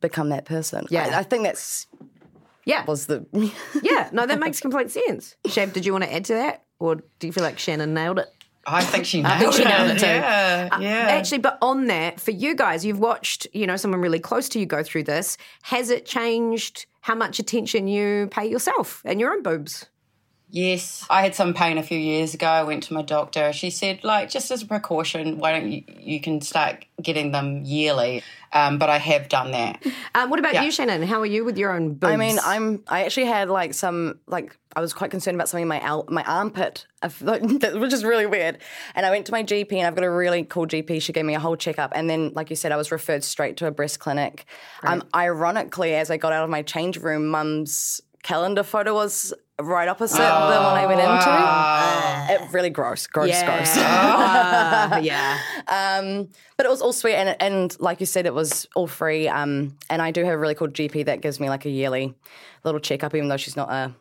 become 0.00 0.30
that 0.30 0.44
person. 0.44 0.86
Yeah. 0.90 1.10
I, 1.12 1.20
I 1.20 1.22
think 1.22 1.44
that's 1.44 1.86
yeah. 2.66 2.84
was 2.84 3.06
the. 3.06 3.24
Yeah, 3.82 4.10
no, 4.12 4.26
that 4.26 4.38
makes 4.40 4.60
complete 4.60 4.90
sense. 4.90 5.36
Shav, 5.46 5.72
did 5.72 5.86
you 5.86 5.92
want 5.92 6.04
to 6.04 6.12
add 6.12 6.26
to 6.26 6.34
that? 6.34 6.64
Or 6.78 6.96
do 6.96 7.26
you 7.26 7.32
feel 7.32 7.44
like 7.44 7.58
Shannon 7.58 7.94
nailed 7.94 8.18
it? 8.18 8.26
I 8.66 8.82
think 8.82 9.06
she 9.06 9.22
I 9.22 9.38
think 9.38 9.52
she 9.52 9.64
nailed 9.64 9.90
it 9.90 9.98
too. 9.98 10.06
Yeah, 10.06 10.68
uh, 10.72 10.78
yeah. 10.80 11.06
Actually, 11.10 11.38
but 11.38 11.56
on 11.62 11.86
that, 11.86 12.20
for 12.20 12.32
you 12.32 12.54
guys, 12.54 12.84
you've 12.84 12.98
watched, 12.98 13.46
you 13.52 13.66
know, 13.66 13.76
someone 13.76 14.00
really 14.00 14.18
close 14.18 14.48
to 14.50 14.58
you 14.58 14.66
go 14.66 14.82
through 14.82 15.04
this. 15.04 15.38
Has 15.62 15.90
it 15.90 16.04
changed 16.04 16.86
how 17.02 17.14
much 17.14 17.38
attention 17.38 17.86
you 17.86 18.28
pay 18.32 18.46
yourself 18.46 19.02
and 19.04 19.20
your 19.20 19.32
own 19.32 19.42
boobs? 19.42 19.86
Yes, 20.56 21.04
I 21.10 21.20
had 21.20 21.34
some 21.34 21.52
pain 21.52 21.76
a 21.76 21.82
few 21.82 21.98
years 21.98 22.32
ago. 22.32 22.46
I 22.46 22.62
went 22.62 22.84
to 22.84 22.94
my 22.94 23.02
doctor. 23.02 23.52
She 23.52 23.68
said, 23.68 24.02
like, 24.04 24.30
just 24.30 24.50
as 24.50 24.62
a 24.62 24.66
precaution, 24.66 25.36
why 25.38 25.52
don't 25.52 25.70
you 25.70 25.82
you 26.00 26.18
can 26.18 26.40
start 26.40 26.86
getting 27.02 27.30
them 27.30 27.62
yearly. 27.64 28.22
Um, 28.54 28.78
but 28.78 28.88
I 28.88 28.96
have 28.96 29.28
done 29.28 29.50
that. 29.50 29.82
Um, 30.14 30.30
what 30.30 30.38
about 30.38 30.54
Yeah. 30.54 30.62
you, 30.62 30.70
Shannon? 30.70 31.02
How 31.02 31.20
are 31.20 31.26
you 31.26 31.44
with 31.44 31.58
your 31.58 31.72
own 31.76 31.92
boobs? 31.92 32.10
I 32.10 32.16
mean, 32.16 32.38
I'm. 32.42 32.82
I 32.88 33.04
actually 33.04 33.26
had 33.26 33.50
like 33.50 33.74
some 33.74 34.18
like 34.26 34.56
I 34.74 34.80
was 34.80 34.94
quite 34.94 35.10
concerned 35.10 35.34
about 35.34 35.50
something 35.50 35.64
in 35.64 35.68
my 35.68 35.80
al- 35.80 36.06
my 36.08 36.22
armpit, 36.24 36.86
which 37.20 37.92
is 37.92 38.02
really 38.12 38.24
weird. 38.24 38.56
And 38.94 39.04
I 39.04 39.10
went 39.10 39.26
to 39.26 39.32
my 39.32 39.42
GP, 39.42 39.72
and 39.74 39.86
I've 39.86 39.94
got 39.94 40.04
a 40.06 40.10
really 40.10 40.42
cool 40.44 40.66
GP. 40.66 41.02
She 41.02 41.12
gave 41.12 41.26
me 41.26 41.34
a 41.34 41.38
whole 41.38 41.56
checkup, 41.56 41.92
and 41.94 42.08
then, 42.08 42.32
like 42.34 42.48
you 42.48 42.56
said, 42.56 42.72
I 42.72 42.78
was 42.78 42.90
referred 42.90 43.24
straight 43.24 43.58
to 43.58 43.66
a 43.66 43.70
breast 43.70 43.98
clinic. 44.00 44.46
Um, 44.82 45.02
ironically, 45.14 45.94
as 45.94 46.10
I 46.10 46.16
got 46.16 46.32
out 46.32 46.44
of 46.44 46.48
my 46.48 46.62
change 46.62 46.96
room, 46.96 47.26
Mum's 47.26 48.00
calendar 48.22 48.62
photo 48.62 48.94
was 48.94 49.34
right 49.62 49.88
opposite 49.88 50.18
the 50.18 50.22
one 50.22 50.76
I 50.76 50.86
went 50.86 51.00
into. 51.00 52.44
It 52.44 52.52
really 52.52 52.70
gross, 52.70 53.06
gross, 53.06 53.42
gross. 53.42 53.76
yeah. 53.76 54.98
yeah. 55.00 55.38
Um, 55.68 56.28
but 56.56 56.66
it 56.66 56.68
was 56.68 56.82
all 56.82 56.92
sweet, 56.92 57.14
and, 57.14 57.36
and 57.40 57.80
like 57.80 58.00
you 58.00 58.06
said, 58.06 58.26
it 58.26 58.34
was 58.34 58.66
all 58.74 58.86
free. 58.86 59.28
Um, 59.28 59.76
and 59.88 60.02
I 60.02 60.10
do 60.10 60.24
have 60.24 60.34
a 60.34 60.38
really 60.38 60.54
cool 60.54 60.68
GP 60.68 61.06
that 61.06 61.20
gives 61.20 61.40
me 61.40 61.48
like 61.48 61.64
a 61.64 61.70
yearly 61.70 62.14
little 62.64 62.80
checkup, 62.80 63.14
even 63.14 63.28
though 63.28 63.36
she's 63.36 63.56
not 63.56 63.70
a 63.70 63.94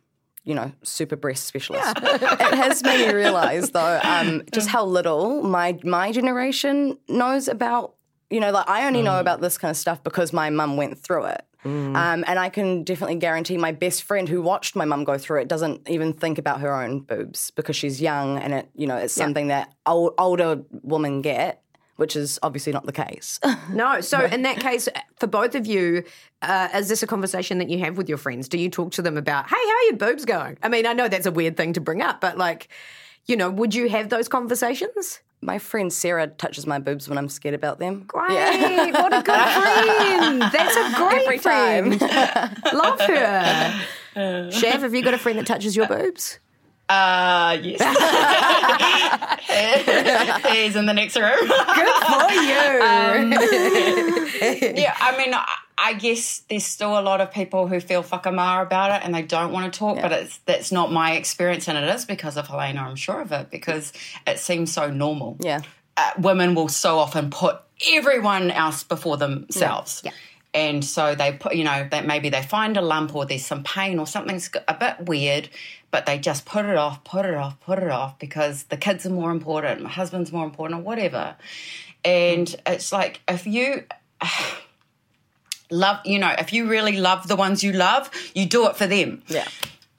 you 0.43 0.53
know 0.53 0.71
super 0.83 1.15
breast 1.15 1.45
specialist. 1.45 1.97
it 2.03 2.39
has 2.55 2.83
made 2.83 3.07
me 3.07 3.13
realise 3.13 3.71
though 3.71 3.99
um, 4.03 4.43
just 4.51 4.69
how 4.69 4.85
little 4.85 5.41
my 5.43 5.77
my 5.83 6.11
generation 6.11 6.97
knows 7.07 7.47
about. 7.47 7.95
You 8.31 8.39
know, 8.39 8.51
like 8.51 8.67
I 8.67 8.87
only 8.87 9.03
know 9.03 9.19
about 9.19 9.39
this 9.39 9.57
kind 9.57 9.69
of 9.69 9.77
stuff 9.77 10.03
because 10.03 10.33
my 10.33 10.49
mum 10.49 10.77
went 10.77 10.97
through 10.97 11.25
it. 11.25 11.45
Um, 11.65 12.23
and 12.27 12.37
I 12.37 12.49
can 12.49 12.83
definitely 12.83 13.15
guarantee 13.15 13.57
my 13.57 13.71
best 13.71 14.03
friend 14.03 14.29
who 14.29 14.41
watched 14.41 14.75
my 14.75 14.85
mum 14.85 15.03
go 15.03 15.17
through 15.17 15.41
it 15.41 15.47
doesn't 15.47 15.89
even 15.89 16.13
think 16.13 16.37
about 16.37 16.61
her 16.61 16.73
own 16.73 16.99
boobs 16.99 17.51
because 17.51 17.75
she's 17.75 17.99
young 17.99 18.37
and 18.37 18.53
it, 18.53 18.69
you 18.75 18.85
know, 18.85 18.97
it's 18.97 19.13
something 19.13 19.47
that 19.47 19.73
old, 19.85 20.13
older 20.19 20.61
women 20.83 21.21
get, 21.21 21.63
which 21.95 22.15
is 22.15 22.37
obviously 22.43 22.71
not 22.71 22.85
the 22.85 22.91
case. 22.91 23.39
No. 23.71 23.99
So 24.01 24.23
in 24.23 24.43
that 24.43 24.59
case, 24.59 24.87
for 25.17 25.27
both 25.27 25.55
of 25.55 25.65
you, 25.65 26.03
uh, 26.41 26.69
is 26.75 26.87
this 26.87 27.01
a 27.01 27.07
conversation 27.07 27.57
that 27.57 27.69
you 27.69 27.79
have 27.79 27.97
with 27.97 28.07
your 28.07 28.19
friends? 28.19 28.47
Do 28.47 28.59
you 28.59 28.69
talk 28.69 28.91
to 28.93 29.01
them 29.01 29.17
about, 29.17 29.49
hey, 29.49 29.55
how 29.55 29.75
are 29.75 29.83
your 29.85 29.97
boobs 29.97 30.23
going? 30.23 30.57
I 30.61 30.69
mean, 30.69 30.85
I 30.85 30.93
know 30.93 31.07
that's 31.07 31.25
a 31.25 31.31
weird 31.31 31.57
thing 31.57 31.73
to 31.73 31.81
bring 31.81 32.01
up, 32.01 32.21
but 32.21 32.37
like, 32.37 32.69
you 33.25 33.35
know, 33.35 33.49
would 33.49 33.73
you 33.73 33.89
have 33.89 34.09
those 34.09 34.27
conversations? 34.27 35.19
My 35.45 35.59
friend 35.59 35.91
Sarah 35.93 36.27
touches 36.27 36.65
my 36.65 36.79
boobs 36.79 37.07
when 37.07 37.17
I'm 37.17 37.29
scared 37.29 37.55
about 37.55 37.79
them. 37.79 38.03
Great. 38.07 38.93
What 38.93 39.13
a 39.13 39.21
good 39.21 39.35
friend. 39.35 40.41
That's 40.41 40.75
a 40.75 40.91
great 40.95 41.21
Every 41.23 41.39
time. 41.39 41.97
friend. 41.99 42.57
Love 42.73 42.99
her. 43.01 43.73
Shav, 44.51 44.79
have 44.81 44.93
you 44.93 45.01
got 45.03 45.13
a 45.13 45.17
friend 45.17 45.37
that 45.39 45.45
touches 45.45 45.75
your 45.75 45.87
boobs? 45.87 46.39
Uh, 46.87 47.57
yes. 47.63 47.81
He's 50.51 50.75
in 50.75 50.85
the 50.85 50.93
next 50.93 51.15
room. 51.15 51.31
Good 51.39 51.49
for 51.49 52.31
you. 52.31 52.43
yeah, 54.75 54.95
I 54.99 55.15
mean, 55.17 55.33
I, 55.77 55.93
guess 55.93 56.43
there's 56.49 56.65
still 56.65 56.97
a 56.97 57.01
lot 57.01 57.21
of 57.21 57.31
people 57.31 57.67
who 57.67 57.79
feel 57.79 58.03
whakamā 58.03 58.61
about 58.61 58.91
it 58.91 59.05
and 59.05 59.13
they 59.13 59.21
don't 59.21 59.51
want 59.51 59.71
to 59.71 59.77
talk, 59.77 60.01
but 60.01 60.11
it's 60.11 60.37
that's 60.39 60.71
not 60.71 60.91
my 60.91 61.13
experience, 61.13 61.67
and 61.67 61.77
it 61.77 61.93
is 61.93 62.05
because 62.05 62.37
of 62.37 62.47
Helena, 62.47 62.81
I'm 62.81 62.95
sure 62.95 63.21
of 63.21 63.31
it, 63.31 63.49
because 63.51 63.93
it 64.25 64.39
seems 64.39 64.71
so 64.71 64.89
normal. 64.89 65.37
Yeah. 65.39 65.61
Uh, 65.97 66.11
women 66.17 66.55
will 66.55 66.67
so 66.67 66.99
often 66.99 67.29
put 67.29 67.61
everyone 67.89 68.51
else 68.51 68.83
before 68.83 69.17
themselves. 69.17 70.01
Yeah. 70.03 70.11
And 70.53 70.85
so 70.85 71.15
they 71.15 71.33
put, 71.33 71.55
you 71.55 71.65
know, 71.65 71.85
that 71.91 72.05
maybe 72.05 72.29
they 72.29 72.41
find 72.41 72.77
a 72.77 72.81
lump 72.81 73.13
or 73.13 73.25
there's 73.25 73.45
some 73.45 73.63
pain 73.63 73.99
or 73.99 74.07
something's 74.07 74.49
a 74.69 74.73
bit 74.73 75.05
weird, 75.05 75.49
but 75.91 76.05
they 76.05 76.17
just 76.17 76.45
put 76.45 76.63
it 76.63 76.77
off, 76.77 77.03
put 77.03 77.25
it 77.25 77.33
off, 77.33 77.59
put 77.59 77.79
it 77.79 77.91
off 77.91 78.17
because 78.19 78.63
the 78.63 78.77
kids 78.77 79.05
are 79.05 79.09
more 79.09 79.31
important, 79.31 79.81
my 79.81 79.89
husband's 79.89 80.31
more 80.31 80.45
important, 80.45 80.79
or 80.79 80.83
whatever. 80.83 81.35
And 82.05 82.55
it's 82.65 82.93
like 82.93 83.19
if 83.27 83.45
you 83.45 83.83
love, 85.69 85.99
you 86.05 86.19
know, 86.19 86.33
if 86.37 86.53
you 86.53 86.67
really 86.67 86.97
love 86.97 87.27
the 87.27 87.35
ones 87.35 87.63
you 87.63 87.71
love, 87.71 88.09
you 88.33 88.45
do 88.45 88.67
it 88.67 88.75
for 88.75 88.87
them. 88.87 89.23
Yeah. 89.27 89.47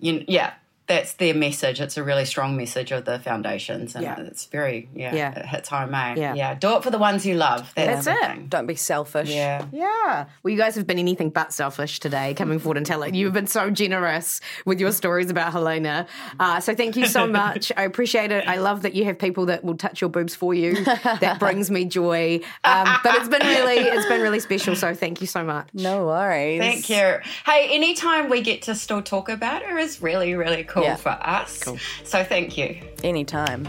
You, 0.00 0.24
yeah. 0.28 0.54
That's 0.86 1.14
their 1.14 1.34
message. 1.34 1.80
It's 1.80 1.96
a 1.96 2.02
really 2.04 2.24
strong 2.24 2.56
message 2.56 2.92
of 2.92 3.04
the 3.04 3.18
foundations, 3.18 3.94
and 3.94 4.04
Yeah. 4.04 4.20
it's 4.20 4.46
very 4.46 4.88
yeah, 4.94 5.14
Yeah. 5.14 5.38
It 5.38 5.46
hits 5.46 5.68
home, 5.68 5.94
eh? 5.94 6.14
Yeah. 6.16 6.34
yeah. 6.34 6.54
Do 6.54 6.76
it 6.76 6.82
for 6.84 6.90
the 6.90 6.98
ones 6.98 7.26
you 7.26 7.34
love. 7.34 7.72
That's, 7.74 8.04
That's 8.04 8.38
it. 8.38 8.50
Don't 8.50 8.66
be 8.66 8.76
selfish. 8.76 9.28
Yeah. 9.30 9.64
Yeah. 9.72 10.26
Well, 10.42 10.52
you 10.52 10.56
guys 10.58 10.74
have 10.76 10.86
been 10.86 10.98
anything 10.98 11.30
but 11.30 11.52
selfish 11.52 11.98
today, 12.00 12.34
coming 12.34 12.58
forward 12.58 12.76
and 12.76 12.86
telling. 12.86 13.14
You've 13.14 13.32
been 13.32 13.46
so 13.48 13.70
generous 13.70 14.40
with 14.64 14.80
your 14.80 14.92
stories 14.92 15.28
about 15.30 15.52
Helena. 15.52 16.06
Uh, 16.38 16.60
so 16.60 16.74
thank 16.74 16.96
you 16.96 17.06
so 17.06 17.26
much. 17.42 17.72
I 17.76 17.82
appreciate 17.82 18.30
it. 18.30 18.46
I 18.46 18.56
love 18.58 18.82
that 18.82 18.94
you 18.94 19.04
have 19.06 19.18
people 19.18 19.46
that 19.46 19.64
will 19.64 19.76
touch 19.76 20.00
your 20.00 20.10
boobs 20.10 20.34
for 20.34 20.54
you. 20.54 20.84
That 21.20 21.38
brings 21.40 21.70
me 21.70 21.84
joy. 21.86 22.40
Um, 22.64 22.86
but 23.02 23.14
it's 23.16 23.28
been 23.28 23.44
really, 23.46 23.76
it's 23.78 24.06
been 24.06 24.20
really 24.20 24.40
special. 24.40 24.76
So 24.76 24.94
thank 24.94 25.20
you 25.20 25.26
so 25.26 25.42
much. 25.42 25.68
No 25.72 26.06
worries. 26.06 26.60
Thank 26.60 26.90
you. 26.90 27.18
Hey, 27.44 27.68
anytime 27.74 28.28
we 28.28 28.40
get 28.42 28.62
to 28.62 28.74
still 28.74 29.02
talk 29.02 29.28
about 29.28 29.62
her 29.62 29.78
is 29.78 30.02
really, 30.02 30.34
really 30.34 30.64
cool 30.64 30.75
Yeah. 30.82 30.96
for 30.96 31.18
us. 31.22 31.62
Cool. 31.62 31.78
So 32.04 32.24
thank 32.24 32.56
you. 32.56 32.80
Anytime. 33.02 33.68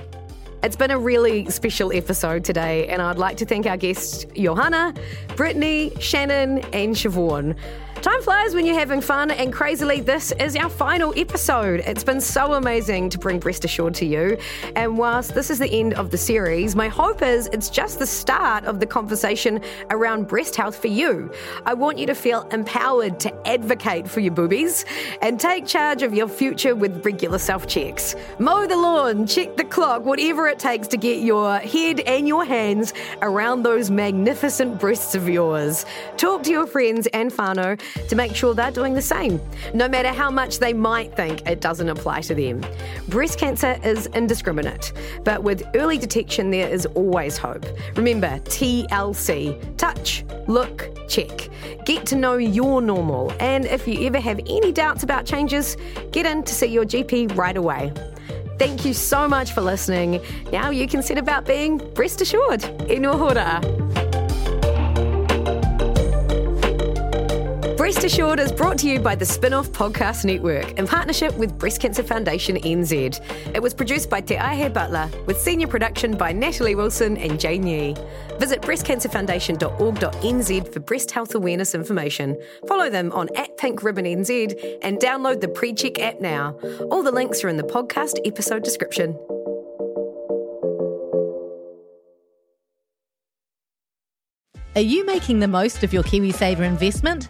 It's 0.64 0.76
been 0.76 0.92
a 0.92 0.98
really 0.98 1.50
special 1.52 1.94
episode 1.94 2.44
today, 2.44 2.88
and 2.88 3.02
I'd 3.02 3.20
like 3.20 3.38
to 3.38 3.46
thank 3.46 3.68
our 3.68 3.78
guests, 3.78 4.26
Johanna, 4.36 4.94
Brittany, 5.36 5.94
Shannon, 6.00 6.60
and 6.74 6.96
Siobhan. 6.96 7.56
Time 8.02 8.22
flies 8.22 8.54
when 8.54 8.68
you're 8.68 8.78
having 8.78 9.02
fun, 9.02 9.32
and 9.32 9.52
crazily, 9.52 10.02
this 10.02 10.32
is 10.34 10.56
our 10.56 10.70
final 10.70 11.14
episode. 11.18 11.80
It's 11.80 12.04
been 12.04 12.22
so 12.22 12.54
amazing 12.54 13.10
to 13.10 13.18
bring 13.18 13.40
Breast 13.40 13.66
Assured 13.66 13.96
to 13.96 14.06
you. 14.06 14.38
And 14.76 15.00
whilst 15.00 15.34
this 15.34 15.50
is 15.50 15.58
the 15.58 15.70
end 15.72 15.96
of 15.96 16.12
the 16.12 16.18
series, 16.18 16.76
my 16.76 16.90
hope 16.90 17.24
is 17.24 17.50
it's 17.52 17.70
just 17.72 17.98
the 17.98 18.06
start 18.06 18.66
of 18.66 18.80
the 18.80 18.86
conversation 18.86 19.62
around 19.90 20.28
breast 20.28 20.56
health 20.56 20.76
for 20.76 20.90
you. 20.90 21.32
I 21.66 21.74
want 21.74 21.98
you 21.98 22.06
to 22.06 22.14
feel 22.14 22.48
empowered 22.52 23.20
to 23.22 23.48
advocate 23.48 24.08
for 24.08 24.20
your 24.20 24.34
boobies 24.34 24.86
and 25.24 25.40
take 25.40 25.66
charge 25.66 26.04
of 26.04 26.14
your 26.14 26.28
future 26.28 26.76
with 26.76 27.04
regular 27.04 27.40
self 27.40 27.66
checks. 27.66 28.16
Mow 28.38 28.68
the 28.68 28.78
lawn, 28.78 29.26
check 29.26 29.58
the 29.58 29.64
clock, 29.64 30.06
whatever 30.06 30.48
it 30.48 30.60
takes 30.60 30.88
to 30.90 30.98
get 30.98 31.24
your 31.24 31.58
head 31.58 32.02
and 32.02 32.28
your 32.28 32.46
hands 32.46 32.94
around 33.24 33.64
those 33.64 33.90
magnificent 33.90 34.80
breasts 34.80 35.16
of 35.16 35.28
yours. 35.28 35.84
Talk 36.16 36.44
to 36.44 36.52
your 36.52 36.68
friends 36.68 37.08
and 37.08 37.32
whānau 37.32 37.82
to 38.10 38.16
make 38.16 38.36
sure 38.36 38.54
they're 38.54 38.72
doing 38.72 38.94
the 38.94 39.02
same, 39.02 39.40
no 39.74 39.88
matter 39.88 40.10
how 40.10 40.30
much 40.30 40.60
they 40.60 40.74
might 40.74 41.16
think 41.16 41.48
it 41.48 41.62
doesn't 41.62 41.90
apply 41.90 42.22
to 42.22 42.36
them. 42.36 42.64
Breast 43.08 43.40
cancer 43.40 43.80
is 43.84 44.08
indiscriminate, 44.08 44.94
but 45.24 45.44
with 45.44 45.64
early 45.76 45.98
detection, 45.98 46.50
there 46.52 46.70
is 46.70 46.86
always 46.88 47.38
hope. 47.38 47.66
Remember 47.96 48.40
TLC 48.46 49.78
touch, 49.78 50.26
look, 50.48 50.90
check. 51.08 51.50
Get 51.86 52.06
to 52.08 52.16
know 52.16 52.38
your 52.38 52.82
normal, 52.82 53.34
and 53.40 53.66
if 53.66 53.88
you 53.88 54.06
ever 54.08 54.20
have 54.20 54.40
any 54.40 54.72
doubts 54.72 55.04
about 55.04 55.26
changes, 55.26 55.78
get 56.12 56.26
in 56.26 56.44
to 56.44 56.54
see 56.54 56.68
your 56.68 56.86
GP 56.86 57.38
right 57.38 57.58
away. 57.58 57.94
Thank 58.58 58.86
you 58.86 58.94
so 58.94 59.28
much 59.28 59.52
for 59.52 59.62
listening. 59.62 60.20
Now 60.52 60.72
you 60.72 60.88
can 60.88 61.04
set 61.04 61.18
about 61.18 61.46
being 61.46 61.78
breast 61.94 62.22
assured. 62.22 62.64
E 62.90 62.98
noho 62.98 63.32
rā. 63.34 64.07
Breast 67.88 68.04
Assured 68.04 68.42
is 68.42 68.52
brought 68.52 68.78
to 68.80 68.90
you 68.90 69.00
by 69.00 69.16
the 69.16 69.24
Spinoff 69.24 69.70
Podcast 69.70 70.26
Network 70.26 70.78
in 70.78 70.86
partnership 70.86 71.34
with 71.38 71.58
Breast 71.58 71.80
Cancer 71.80 72.04
Foundation 72.04 72.58
NZ. 72.58 73.56
It 73.56 73.62
was 73.62 73.74
produced 73.74 74.10
by 74.10 74.20
Te 74.20 74.36
Aihe 74.36 74.74
Butler 74.74 75.10
with 75.26 75.40
senior 75.40 75.68
production 75.68 76.18
by 76.18 76.34
Natalie 76.34 76.76
Wilson 76.76 77.16
and 77.16 77.40
Jane 77.40 77.66
Yee. 77.66 77.96
Visit 78.40 78.62
breastcancerfoundation.org.nz 78.62 80.74
for 80.74 80.80
breast 80.82 81.12
health 81.12 81.34
awareness 81.34 81.74
information. 81.74 82.38
Follow 82.68 82.90
them 82.90 83.10
on 83.14 83.30
at 83.38 83.56
Pink 83.56 83.82
Ribbon 83.82 84.04
NZ 84.04 84.80
and 84.82 84.98
download 84.98 85.40
the 85.40 85.48
PreCheck 85.48 85.98
app 86.00 86.20
now. 86.20 86.60
All 86.92 87.04
the 87.04 87.14
links 87.14 87.42
are 87.46 87.48
in 87.48 87.56
the 87.56 87.64
podcast 87.64 88.20
episode 88.26 88.66
description. 88.66 89.18
Are 94.76 94.82
you 94.82 95.06
making 95.06 95.40
the 95.40 95.48
most 95.48 95.86
of 95.86 95.94
your 95.94 96.04
KiwiSaver 96.04 96.60
investment? 96.60 97.30